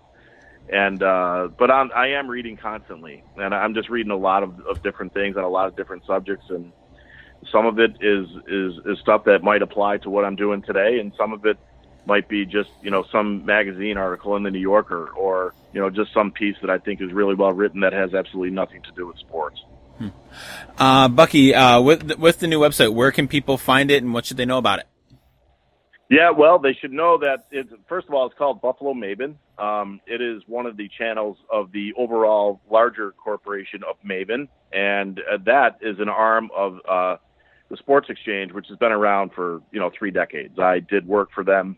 and 0.71 1.03
uh, 1.03 1.49
but 1.57 1.69
I'm, 1.69 1.91
I 1.93 2.07
am 2.09 2.27
reading 2.27 2.57
constantly, 2.57 3.23
and 3.37 3.53
I'm 3.53 3.73
just 3.73 3.89
reading 3.89 4.11
a 4.11 4.17
lot 4.17 4.43
of, 4.43 4.59
of 4.61 4.81
different 4.81 5.13
things 5.13 5.35
on 5.35 5.43
a 5.43 5.49
lot 5.49 5.67
of 5.67 5.75
different 5.75 6.05
subjects, 6.05 6.45
and 6.49 6.71
some 7.51 7.65
of 7.65 7.79
it 7.79 7.91
is 8.01 8.27
is 8.47 8.73
is 8.85 8.99
stuff 8.99 9.25
that 9.25 9.43
might 9.43 9.61
apply 9.61 9.97
to 9.97 10.09
what 10.09 10.25
I'm 10.25 10.35
doing 10.35 10.61
today, 10.61 10.99
and 10.99 11.11
some 11.17 11.33
of 11.33 11.45
it 11.45 11.57
might 12.05 12.27
be 12.27 12.45
just 12.45 12.69
you 12.81 12.91
know 12.91 13.03
some 13.11 13.45
magazine 13.45 13.97
article 13.97 14.35
in 14.35 14.43
the 14.43 14.51
New 14.51 14.59
Yorker, 14.59 15.09
or 15.09 15.53
you 15.73 15.79
know 15.79 15.89
just 15.89 16.13
some 16.13 16.31
piece 16.31 16.55
that 16.61 16.69
I 16.69 16.77
think 16.77 17.01
is 17.01 17.11
really 17.11 17.35
well 17.35 17.51
written 17.51 17.81
that 17.81 17.93
has 17.93 18.13
absolutely 18.13 18.51
nothing 18.51 18.81
to 18.83 18.91
do 18.91 19.07
with 19.07 19.17
sports. 19.17 19.61
Hmm. 19.97 20.07
Uh, 20.77 21.07
Bucky, 21.07 21.53
uh, 21.53 21.81
with 21.81 22.17
with 22.17 22.39
the 22.39 22.47
new 22.47 22.59
website, 22.59 22.93
where 22.93 23.11
can 23.11 23.27
people 23.27 23.57
find 23.57 23.91
it, 23.91 24.03
and 24.03 24.13
what 24.13 24.25
should 24.25 24.37
they 24.37 24.45
know 24.45 24.57
about 24.57 24.79
it? 24.79 24.87
Yeah, 26.09 26.29
well, 26.29 26.59
they 26.59 26.73
should 26.73 26.91
know 26.91 27.17
that 27.19 27.47
it's, 27.49 27.71
first 27.87 28.07
of 28.07 28.13
all, 28.13 28.27
it's 28.27 28.37
called 28.37 28.61
Buffalo 28.61 28.93
Maven. 28.93 29.35
Um, 29.57 29.99
it 30.05 30.21
is 30.21 30.43
one 30.47 30.67
of 30.67 30.77
the 30.77 30.89
channels 30.95 31.37
of 31.51 31.71
the 31.71 31.93
overall 31.97 32.61
larger 32.69 33.13
corporation 33.13 33.81
of 33.89 33.95
Maven, 34.07 34.47
and 34.71 35.19
uh, 35.19 35.37
that 35.45 35.79
is 35.81 35.99
an 35.99 36.09
arm 36.09 36.51
of 36.55 36.77
uh, 36.87 37.17
the 37.69 37.77
Sports 37.77 38.09
Exchange, 38.09 38.51
which 38.51 38.67
has 38.67 38.77
been 38.77 38.91
around 38.91 39.31
for 39.33 39.61
you 39.71 39.79
know 39.79 39.89
three 39.97 40.11
decades. 40.11 40.59
I 40.59 40.79
did 40.79 41.07
work 41.07 41.29
for 41.33 41.43
them 41.43 41.77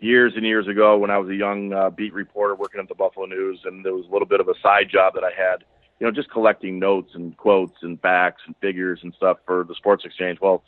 years 0.00 0.32
and 0.36 0.44
years 0.44 0.66
ago 0.68 0.98
when 0.98 1.10
I 1.10 1.18
was 1.18 1.28
a 1.30 1.34
young 1.34 1.72
uh, 1.72 1.90
beat 1.90 2.12
reporter 2.12 2.54
working 2.54 2.80
at 2.80 2.88
the 2.88 2.94
Buffalo 2.94 3.26
News, 3.26 3.60
and 3.64 3.84
there 3.84 3.94
was 3.94 4.06
a 4.08 4.12
little 4.12 4.28
bit 4.28 4.40
of 4.40 4.48
a 4.48 4.54
side 4.62 4.88
job 4.90 5.14
that 5.14 5.24
I 5.24 5.30
had, 5.30 5.64
you 6.00 6.06
know, 6.06 6.10
just 6.10 6.30
collecting 6.30 6.78
notes 6.78 7.10
and 7.14 7.36
quotes 7.36 7.76
and 7.82 8.00
facts 8.00 8.42
and 8.46 8.54
figures 8.60 9.00
and 9.02 9.14
stuff 9.14 9.38
for 9.46 9.64
the 9.64 9.74
Sports 9.74 10.04
Exchange. 10.04 10.38
Well 10.40 10.62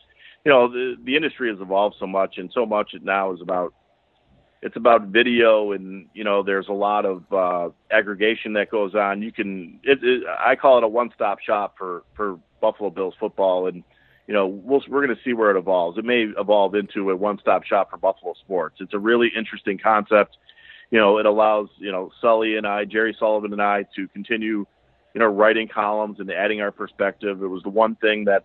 you 0.47 0.53
know 0.53 0.69
the 0.69 0.95
the 1.03 1.17
industry 1.17 1.51
has 1.51 1.61
evolved 1.61 1.97
so 1.99 2.07
much, 2.07 2.39
and 2.39 2.49
so 2.55 2.65
much 2.65 2.95
it 2.95 3.03
now 3.03 3.33
is 3.33 3.41
about 3.43 3.75
it's 4.63 4.77
about 4.77 5.09
video, 5.09 5.73
and 5.73 6.07
you 6.15 6.23
know 6.23 6.45
there's 6.45 6.69
a 6.69 6.73
lot 6.73 7.05
of 7.05 7.25
uh, 7.33 7.71
aggregation 7.91 8.53
that 8.53 8.71
goes 8.71 8.95
on. 8.95 9.23
You 9.23 9.33
can 9.33 9.81
it, 9.83 9.99
it, 10.05 10.23
I 10.39 10.55
call 10.55 10.79
it 10.79 10.85
a 10.85 10.89
one 10.89 11.11
stop 11.17 11.41
shop 11.41 11.75
for 11.77 12.05
for 12.15 12.39
Buffalo 12.61 12.91
Bills 12.91 13.15
football, 13.19 13.67
and 13.67 13.83
you 14.27 14.35
know 14.35 14.47
we'll, 14.47 14.83
we're 14.89 15.05
going 15.05 15.17
to 15.17 15.23
see 15.23 15.33
where 15.33 15.51
it 15.51 15.59
evolves. 15.59 15.99
It 15.99 16.05
may 16.05 16.27
evolve 16.39 16.75
into 16.75 17.11
a 17.11 17.17
one 17.17 17.39
stop 17.39 17.65
shop 17.65 17.91
for 17.91 17.97
Buffalo 17.97 18.35
sports. 18.35 18.77
It's 18.81 18.95
a 18.95 18.99
really 18.99 19.31
interesting 19.37 19.79
concept. 19.79 20.37
You 20.91 20.99
know, 20.99 21.19
it 21.19 21.27
allows 21.27 21.69
you 21.79 21.93
know 21.93 22.11
Sully 22.21 22.57
and 22.57 22.67
I, 22.67 22.85
Jerry 22.85 23.17
Sullivan 23.19 23.53
and 23.53 23.63
I, 23.63 23.87
to 23.97 24.09
continue 24.09 24.67
you 25.15 25.21
know 25.21 25.27
writing 25.27 25.69
columns 25.69 26.21
and 26.21 26.31
adding 26.31 26.61
our 26.61 26.71
perspective. 26.71 27.43
It 27.43 27.49
was 27.49 27.63
the 27.63 27.71
one 27.71 27.97
thing 27.97 28.25
that 28.25 28.45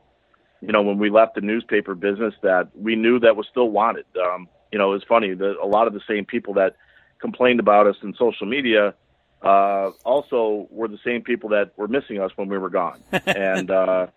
you 0.61 0.71
know, 0.71 0.81
when 0.83 0.99
we 0.99 1.09
left 1.09 1.35
the 1.35 1.41
newspaper 1.41 1.95
business 1.95 2.35
that 2.43 2.69
we 2.75 2.95
knew 2.95 3.19
that 3.19 3.35
was 3.35 3.47
still 3.49 3.69
wanted. 3.69 4.05
Um, 4.23 4.47
you 4.71 4.77
know, 4.77 4.93
it's 4.93 5.05
funny 5.05 5.33
that 5.33 5.57
a 5.61 5.65
lot 5.65 5.87
of 5.87 5.93
the 5.93 6.01
same 6.07 6.23
people 6.23 6.53
that 6.53 6.75
complained 7.19 7.59
about 7.59 7.87
us 7.87 7.95
in 8.03 8.13
social 8.17 8.47
media 8.47 8.93
uh, 9.41 9.89
also 10.05 10.67
were 10.69 10.87
the 10.87 10.99
same 11.03 11.23
people 11.23 11.49
that 11.49 11.71
were 11.77 11.87
missing 11.87 12.19
us 12.19 12.31
when 12.35 12.47
we 12.47 12.57
were 12.57 12.69
gone. 12.69 13.01
and 13.25 13.71
uh, 13.71 14.07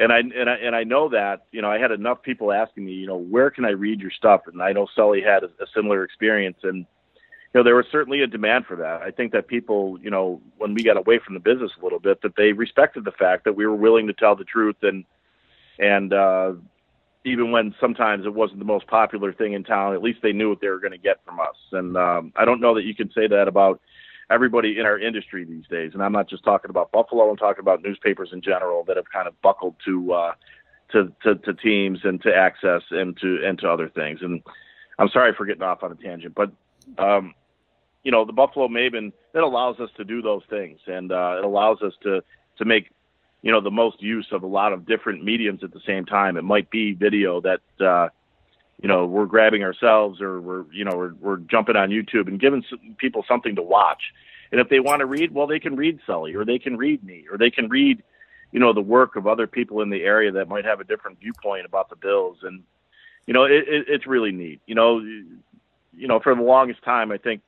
and 0.00 0.12
I 0.12 0.18
and 0.18 0.48
I 0.48 0.54
and 0.54 0.74
I 0.74 0.82
know 0.82 1.10
that 1.10 1.44
you 1.52 1.60
know 1.62 1.70
I 1.70 1.78
had 1.78 1.92
enough 1.92 2.22
people 2.22 2.52
asking 2.52 2.86
me, 2.86 2.92
you 2.92 3.06
know, 3.06 3.18
where 3.18 3.50
can 3.50 3.64
I 3.64 3.70
read 3.70 4.00
your 4.00 4.10
stuff? 4.10 4.42
And 4.46 4.62
I 4.62 4.72
know 4.72 4.88
Sully 4.96 5.20
had 5.20 5.44
a, 5.44 5.48
a 5.62 5.66
similar 5.74 6.02
experience, 6.02 6.56
and 6.62 6.78
you 6.78 7.54
know 7.54 7.62
there 7.62 7.76
was 7.76 7.84
certainly 7.92 8.22
a 8.22 8.26
demand 8.26 8.64
for 8.66 8.76
that. 8.76 9.02
I 9.02 9.10
think 9.10 9.32
that 9.32 9.46
people, 9.46 9.98
you 10.02 10.10
know, 10.10 10.40
when 10.56 10.74
we 10.74 10.82
got 10.82 10.96
away 10.96 11.20
from 11.24 11.34
the 11.34 11.40
business 11.40 11.70
a 11.78 11.84
little 11.84 12.00
bit, 12.00 12.22
that 12.22 12.34
they 12.36 12.52
respected 12.52 13.04
the 13.04 13.12
fact 13.12 13.44
that 13.44 13.54
we 13.54 13.66
were 13.66 13.76
willing 13.76 14.06
to 14.06 14.14
tell 14.14 14.34
the 14.34 14.44
truth 14.44 14.76
and 14.82 15.04
and 15.78 16.12
uh, 16.12 16.52
even 17.24 17.50
when 17.50 17.74
sometimes 17.80 18.24
it 18.24 18.34
wasn't 18.34 18.58
the 18.58 18.64
most 18.64 18.86
popular 18.86 19.32
thing 19.32 19.52
in 19.52 19.64
town, 19.64 19.94
at 19.94 20.02
least 20.02 20.20
they 20.22 20.32
knew 20.32 20.48
what 20.48 20.60
they 20.60 20.68
were 20.68 20.80
going 20.80 20.92
to 20.92 20.98
get 20.98 21.22
from 21.24 21.40
us. 21.40 21.56
And 21.72 21.96
um, 21.96 22.32
I 22.36 22.44
don't 22.44 22.60
know 22.60 22.74
that 22.74 22.84
you 22.84 22.94
can 22.94 23.10
say 23.12 23.26
that 23.26 23.48
about 23.48 23.80
everybody 24.30 24.78
in 24.78 24.86
our 24.86 24.98
industry 24.98 25.44
these 25.44 25.66
days. 25.68 25.90
And 25.94 26.02
I'm 26.02 26.12
not 26.12 26.28
just 26.28 26.44
talking 26.44 26.70
about 26.70 26.92
Buffalo; 26.92 27.28
I'm 27.30 27.36
talking 27.36 27.60
about 27.60 27.82
newspapers 27.82 28.30
in 28.32 28.40
general 28.40 28.84
that 28.84 28.96
have 28.96 29.10
kind 29.12 29.28
of 29.28 29.40
buckled 29.42 29.76
to 29.84 30.12
uh, 30.12 30.32
to, 30.92 31.12
to, 31.22 31.34
to 31.36 31.54
teams 31.54 32.00
and 32.04 32.20
to 32.22 32.34
access 32.34 32.82
and 32.90 33.16
to 33.18 33.38
and 33.44 33.58
to 33.58 33.68
other 33.68 33.88
things. 33.88 34.20
And 34.22 34.42
I'm 34.98 35.08
sorry 35.08 35.32
for 35.36 35.46
getting 35.46 35.62
off 35.62 35.82
on 35.82 35.92
a 35.92 35.96
tangent, 35.96 36.34
but 36.34 36.52
um, 36.98 37.34
you 38.02 38.10
know, 38.10 38.24
the 38.24 38.32
Buffalo 38.32 38.68
Maven 38.68 39.12
it 39.34 39.42
allows 39.42 39.78
us 39.78 39.90
to 39.96 40.04
do 40.04 40.22
those 40.22 40.42
things, 40.48 40.80
and 40.86 41.12
uh, 41.12 41.36
it 41.38 41.44
allows 41.44 41.82
us 41.82 41.92
to 42.02 42.22
to 42.58 42.64
make 42.64 42.90
you 43.42 43.52
know 43.52 43.60
the 43.60 43.70
most 43.70 44.02
use 44.02 44.28
of 44.32 44.42
a 44.42 44.46
lot 44.46 44.72
of 44.72 44.86
different 44.86 45.24
mediums 45.24 45.62
at 45.62 45.72
the 45.72 45.80
same 45.86 46.04
time. 46.04 46.36
It 46.36 46.44
might 46.44 46.70
be 46.70 46.92
video 46.92 47.40
that 47.40 47.60
uh, 47.84 48.08
you 48.82 48.88
know 48.88 49.06
we're 49.06 49.26
grabbing 49.26 49.62
ourselves, 49.62 50.20
or 50.20 50.40
we're 50.40 50.64
you 50.72 50.84
know 50.84 50.96
we're, 50.96 51.14
we're 51.20 51.36
jumping 51.38 51.76
on 51.76 51.90
YouTube 51.90 52.28
and 52.28 52.40
giving 52.40 52.64
people 52.98 53.24
something 53.28 53.54
to 53.56 53.62
watch. 53.62 54.02
And 54.52 54.60
if 54.60 54.68
they 54.68 54.80
want 54.80 55.00
to 55.00 55.06
read, 55.06 55.32
well, 55.32 55.46
they 55.46 55.60
can 55.60 55.76
read 55.76 56.00
Sully, 56.06 56.34
or 56.34 56.44
they 56.44 56.58
can 56.58 56.76
read 56.76 57.04
me, 57.04 57.26
or 57.30 57.38
they 57.38 57.50
can 57.50 57.68
read 57.68 58.02
you 58.52 58.60
know 58.60 58.72
the 58.72 58.80
work 58.80 59.16
of 59.16 59.26
other 59.26 59.46
people 59.46 59.82
in 59.82 59.90
the 59.90 60.02
area 60.02 60.32
that 60.32 60.48
might 60.48 60.64
have 60.64 60.80
a 60.80 60.84
different 60.84 61.20
viewpoint 61.20 61.66
about 61.66 61.90
the 61.90 61.96
Bills. 61.96 62.38
And 62.42 62.62
you 63.26 63.34
know 63.34 63.44
it, 63.44 63.68
it, 63.68 63.84
it's 63.88 64.06
really 64.06 64.32
neat. 64.32 64.60
You 64.66 64.74
know, 64.74 64.98
you 64.98 66.08
know 66.08 66.20
for 66.20 66.34
the 66.34 66.42
longest 66.42 66.82
time, 66.82 67.12
I 67.12 67.18
think 67.18 67.42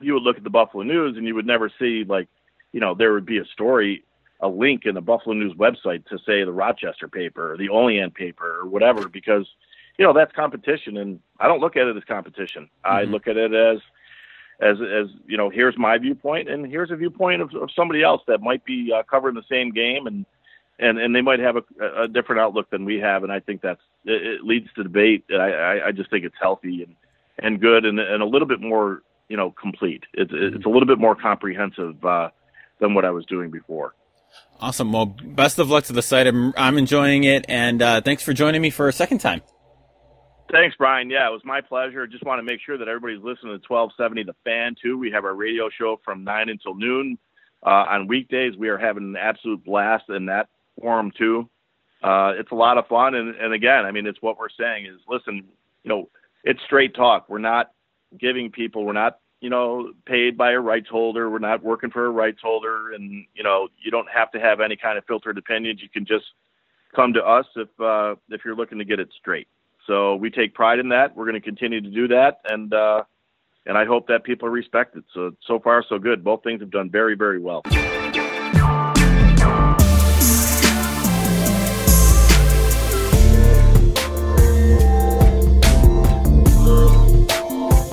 you 0.00 0.14
would 0.14 0.22
look 0.22 0.36
at 0.36 0.44
the 0.44 0.50
Buffalo 0.50 0.84
News 0.84 1.16
and 1.16 1.26
you 1.26 1.34
would 1.34 1.46
never 1.46 1.70
see 1.78 2.04
like 2.04 2.28
you 2.72 2.80
know 2.80 2.94
there 2.94 3.12
would 3.12 3.26
be 3.26 3.38
a 3.38 3.44
story 3.46 4.04
a 4.40 4.48
link 4.48 4.82
in 4.84 4.94
the 4.94 5.00
Buffalo 5.00 5.34
News 5.34 5.54
website 5.54 6.06
to 6.06 6.18
say 6.18 6.44
the 6.44 6.52
Rochester 6.52 7.08
paper 7.08 7.52
or 7.52 7.56
the 7.56 7.68
Olean 7.70 8.10
paper 8.10 8.60
or 8.60 8.66
whatever 8.66 9.08
because 9.08 9.48
you 9.98 10.06
know 10.06 10.12
that's 10.12 10.32
competition 10.32 10.96
and 10.96 11.20
I 11.38 11.48
don't 11.48 11.60
look 11.60 11.76
at 11.76 11.86
it 11.86 11.96
as 11.96 12.04
competition. 12.04 12.70
Mm-hmm. 12.84 12.96
I 12.96 13.02
look 13.02 13.26
at 13.26 13.36
it 13.36 13.52
as 13.52 13.78
as 14.60 14.76
as 14.80 15.06
you 15.26 15.36
know 15.36 15.50
here's 15.50 15.76
my 15.76 15.98
viewpoint 15.98 16.48
and 16.48 16.66
here's 16.66 16.90
a 16.90 16.96
viewpoint 16.96 17.42
of, 17.42 17.54
of 17.54 17.70
somebody 17.74 18.02
else 18.02 18.22
that 18.28 18.40
might 18.40 18.64
be 18.64 18.92
uh, 18.94 19.02
covering 19.02 19.34
the 19.34 19.44
same 19.50 19.72
game 19.72 20.06
and 20.06 20.24
and 20.78 20.98
and 20.98 21.14
they 21.14 21.20
might 21.20 21.40
have 21.40 21.56
a, 21.56 22.02
a 22.02 22.08
different 22.08 22.40
outlook 22.40 22.70
than 22.70 22.84
we 22.84 22.98
have 22.98 23.24
and 23.24 23.32
I 23.32 23.40
think 23.40 23.60
that's 23.60 23.82
it, 24.04 24.22
it 24.26 24.44
leads 24.44 24.72
to 24.74 24.82
debate. 24.82 25.24
I, 25.30 25.34
I 25.34 25.86
I 25.88 25.92
just 25.92 26.10
think 26.10 26.24
it's 26.24 26.36
healthy 26.40 26.84
and 26.84 26.94
and 27.38 27.60
good 27.60 27.84
and 27.84 27.98
and 27.98 28.22
a 28.22 28.26
little 28.26 28.48
bit 28.48 28.60
more 28.60 29.02
you 29.28 29.36
know 29.36 29.50
complete. 29.50 30.04
It's 30.14 30.32
it's 30.32 30.64
a 30.64 30.68
little 30.68 30.86
bit 30.86 30.98
more 30.98 31.16
comprehensive 31.16 32.04
uh, 32.04 32.30
than 32.78 32.94
what 32.94 33.04
I 33.04 33.10
was 33.10 33.26
doing 33.26 33.50
before. 33.50 33.94
Awesome. 34.60 34.92
Well, 34.92 35.06
best 35.06 35.58
of 35.58 35.70
luck 35.70 35.84
to 35.84 35.92
the 35.92 36.02
site. 36.02 36.26
I'm, 36.26 36.52
I'm 36.56 36.78
enjoying 36.78 37.24
it, 37.24 37.46
and 37.48 37.80
uh, 37.80 38.00
thanks 38.00 38.22
for 38.22 38.32
joining 38.32 38.60
me 38.60 38.70
for 38.70 38.88
a 38.88 38.92
second 38.92 39.18
time. 39.18 39.40
Thanks, 40.50 40.74
Brian. 40.76 41.10
Yeah, 41.10 41.28
it 41.28 41.32
was 41.32 41.42
my 41.44 41.60
pleasure. 41.60 42.06
Just 42.06 42.24
want 42.24 42.38
to 42.38 42.42
make 42.42 42.60
sure 42.64 42.78
that 42.78 42.88
everybody's 42.88 43.22
listening 43.22 43.58
to 43.58 43.68
1270 43.68 44.24
The 44.24 44.34
Fan, 44.44 44.74
too. 44.80 44.98
We 44.98 45.10
have 45.10 45.24
our 45.24 45.34
radio 45.34 45.68
show 45.68 46.00
from 46.04 46.24
9 46.24 46.48
until 46.48 46.74
noon. 46.74 47.18
Uh, 47.64 47.84
on 47.88 48.06
weekdays, 48.06 48.56
we 48.56 48.68
are 48.68 48.78
having 48.78 49.02
an 49.02 49.16
absolute 49.16 49.62
blast 49.64 50.08
in 50.08 50.26
that 50.26 50.48
forum, 50.80 51.12
too. 51.16 51.48
Uh, 52.02 52.32
it's 52.36 52.52
a 52.52 52.54
lot 52.54 52.78
of 52.78 52.86
fun. 52.86 53.14
And, 53.14 53.34
and 53.34 53.52
again, 53.52 53.84
I 53.84 53.90
mean, 53.90 54.06
it's 54.06 54.22
what 54.22 54.38
we're 54.38 54.48
saying 54.58 54.86
is 54.86 55.00
listen, 55.08 55.44
you 55.82 55.88
know, 55.88 56.08
it's 56.44 56.60
straight 56.64 56.94
talk. 56.94 57.28
We're 57.28 57.38
not 57.38 57.72
giving 58.18 58.50
people, 58.50 58.84
we're 58.84 58.92
not 58.92 59.18
you 59.40 59.50
know, 59.50 59.92
paid 60.04 60.36
by 60.36 60.52
a 60.52 60.60
rights 60.60 60.88
holder. 60.90 61.30
We're 61.30 61.38
not 61.38 61.62
working 61.62 61.90
for 61.90 62.06
a 62.06 62.10
rights 62.10 62.40
holder, 62.42 62.92
and 62.92 63.24
you 63.34 63.42
know, 63.42 63.68
you 63.80 63.90
don't 63.90 64.08
have 64.12 64.32
to 64.32 64.40
have 64.40 64.60
any 64.60 64.76
kind 64.76 64.98
of 64.98 65.04
filtered 65.04 65.38
opinions. 65.38 65.80
You 65.80 65.88
can 65.88 66.04
just 66.04 66.24
come 66.94 67.12
to 67.12 67.22
us 67.22 67.46
if 67.54 67.68
uh, 67.80 68.16
if 68.30 68.40
you're 68.44 68.56
looking 68.56 68.78
to 68.78 68.84
get 68.84 68.98
it 68.98 69.08
straight. 69.18 69.46
So 69.88 70.14
we 70.14 70.30
take 70.30 70.54
pride 70.54 70.78
in 70.78 70.90
that. 70.90 71.16
We're 71.16 71.24
going 71.24 71.34
to 71.34 71.40
continue 71.40 71.80
to 71.80 71.90
do 71.90 72.06
that, 72.08 72.40
and 72.44 72.72
uh, 72.72 73.02
and 73.66 73.76
I 73.76 73.86
hope 73.86 74.06
that 74.08 74.22
people 74.22 74.48
respect 74.48 74.96
it. 74.96 75.04
So 75.12 75.32
so 75.46 75.58
far 75.58 75.82
so 75.88 75.98
good. 75.98 76.22
Both 76.22 76.44
things 76.44 76.60
have 76.60 76.70
done 76.70 76.90
very 76.90 77.16
very 77.16 77.40
well. 77.40 77.62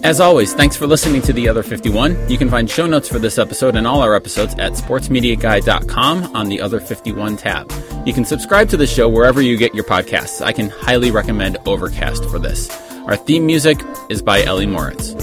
As 0.06 0.20
always, 0.20 0.54
thanks 0.54 0.76
for 0.78 0.86
listening 0.86 1.24
to 1.24 1.34
The 1.34 1.50
Other 1.50 1.64
51. 1.64 2.30
You 2.30 2.38
can 2.38 2.48
find 2.48 2.70
show 2.70 2.86
notes 2.86 3.10
for 3.10 3.18
this 3.18 3.40
episode 3.40 3.76
and 3.76 3.88
all 3.88 4.02
our 4.02 4.14
episodes 4.14 4.54
at 4.60 4.74
sportsmediaguy.com 4.74 6.36
on 6.36 6.48
the 6.48 6.62
Other 6.62 6.80
51 6.80 7.38
tab. 7.38 7.74
You 8.06 8.14
can 8.14 8.24
subscribe 8.24 8.70
to 8.70 8.78
the 8.78 8.86
show 8.86 9.10
wherever 9.10 9.42
you 9.42 9.58
get 9.58 9.74
your 9.74 9.84
podcasts. 9.84 10.46
I 10.46 10.52
can 10.52 10.70
highly 10.70 11.10
recommend 11.10 11.58
Overcast 11.66 12.24
for 12.26 12.38
this. 12.38 12.70
Our 13.08 13.16
theme 13.16 13.48
music 13.48 13.80
is 14.08 14.22
by 14.22 14.44
Ellie 14.44 14.68
Moritz. 14.68 15.16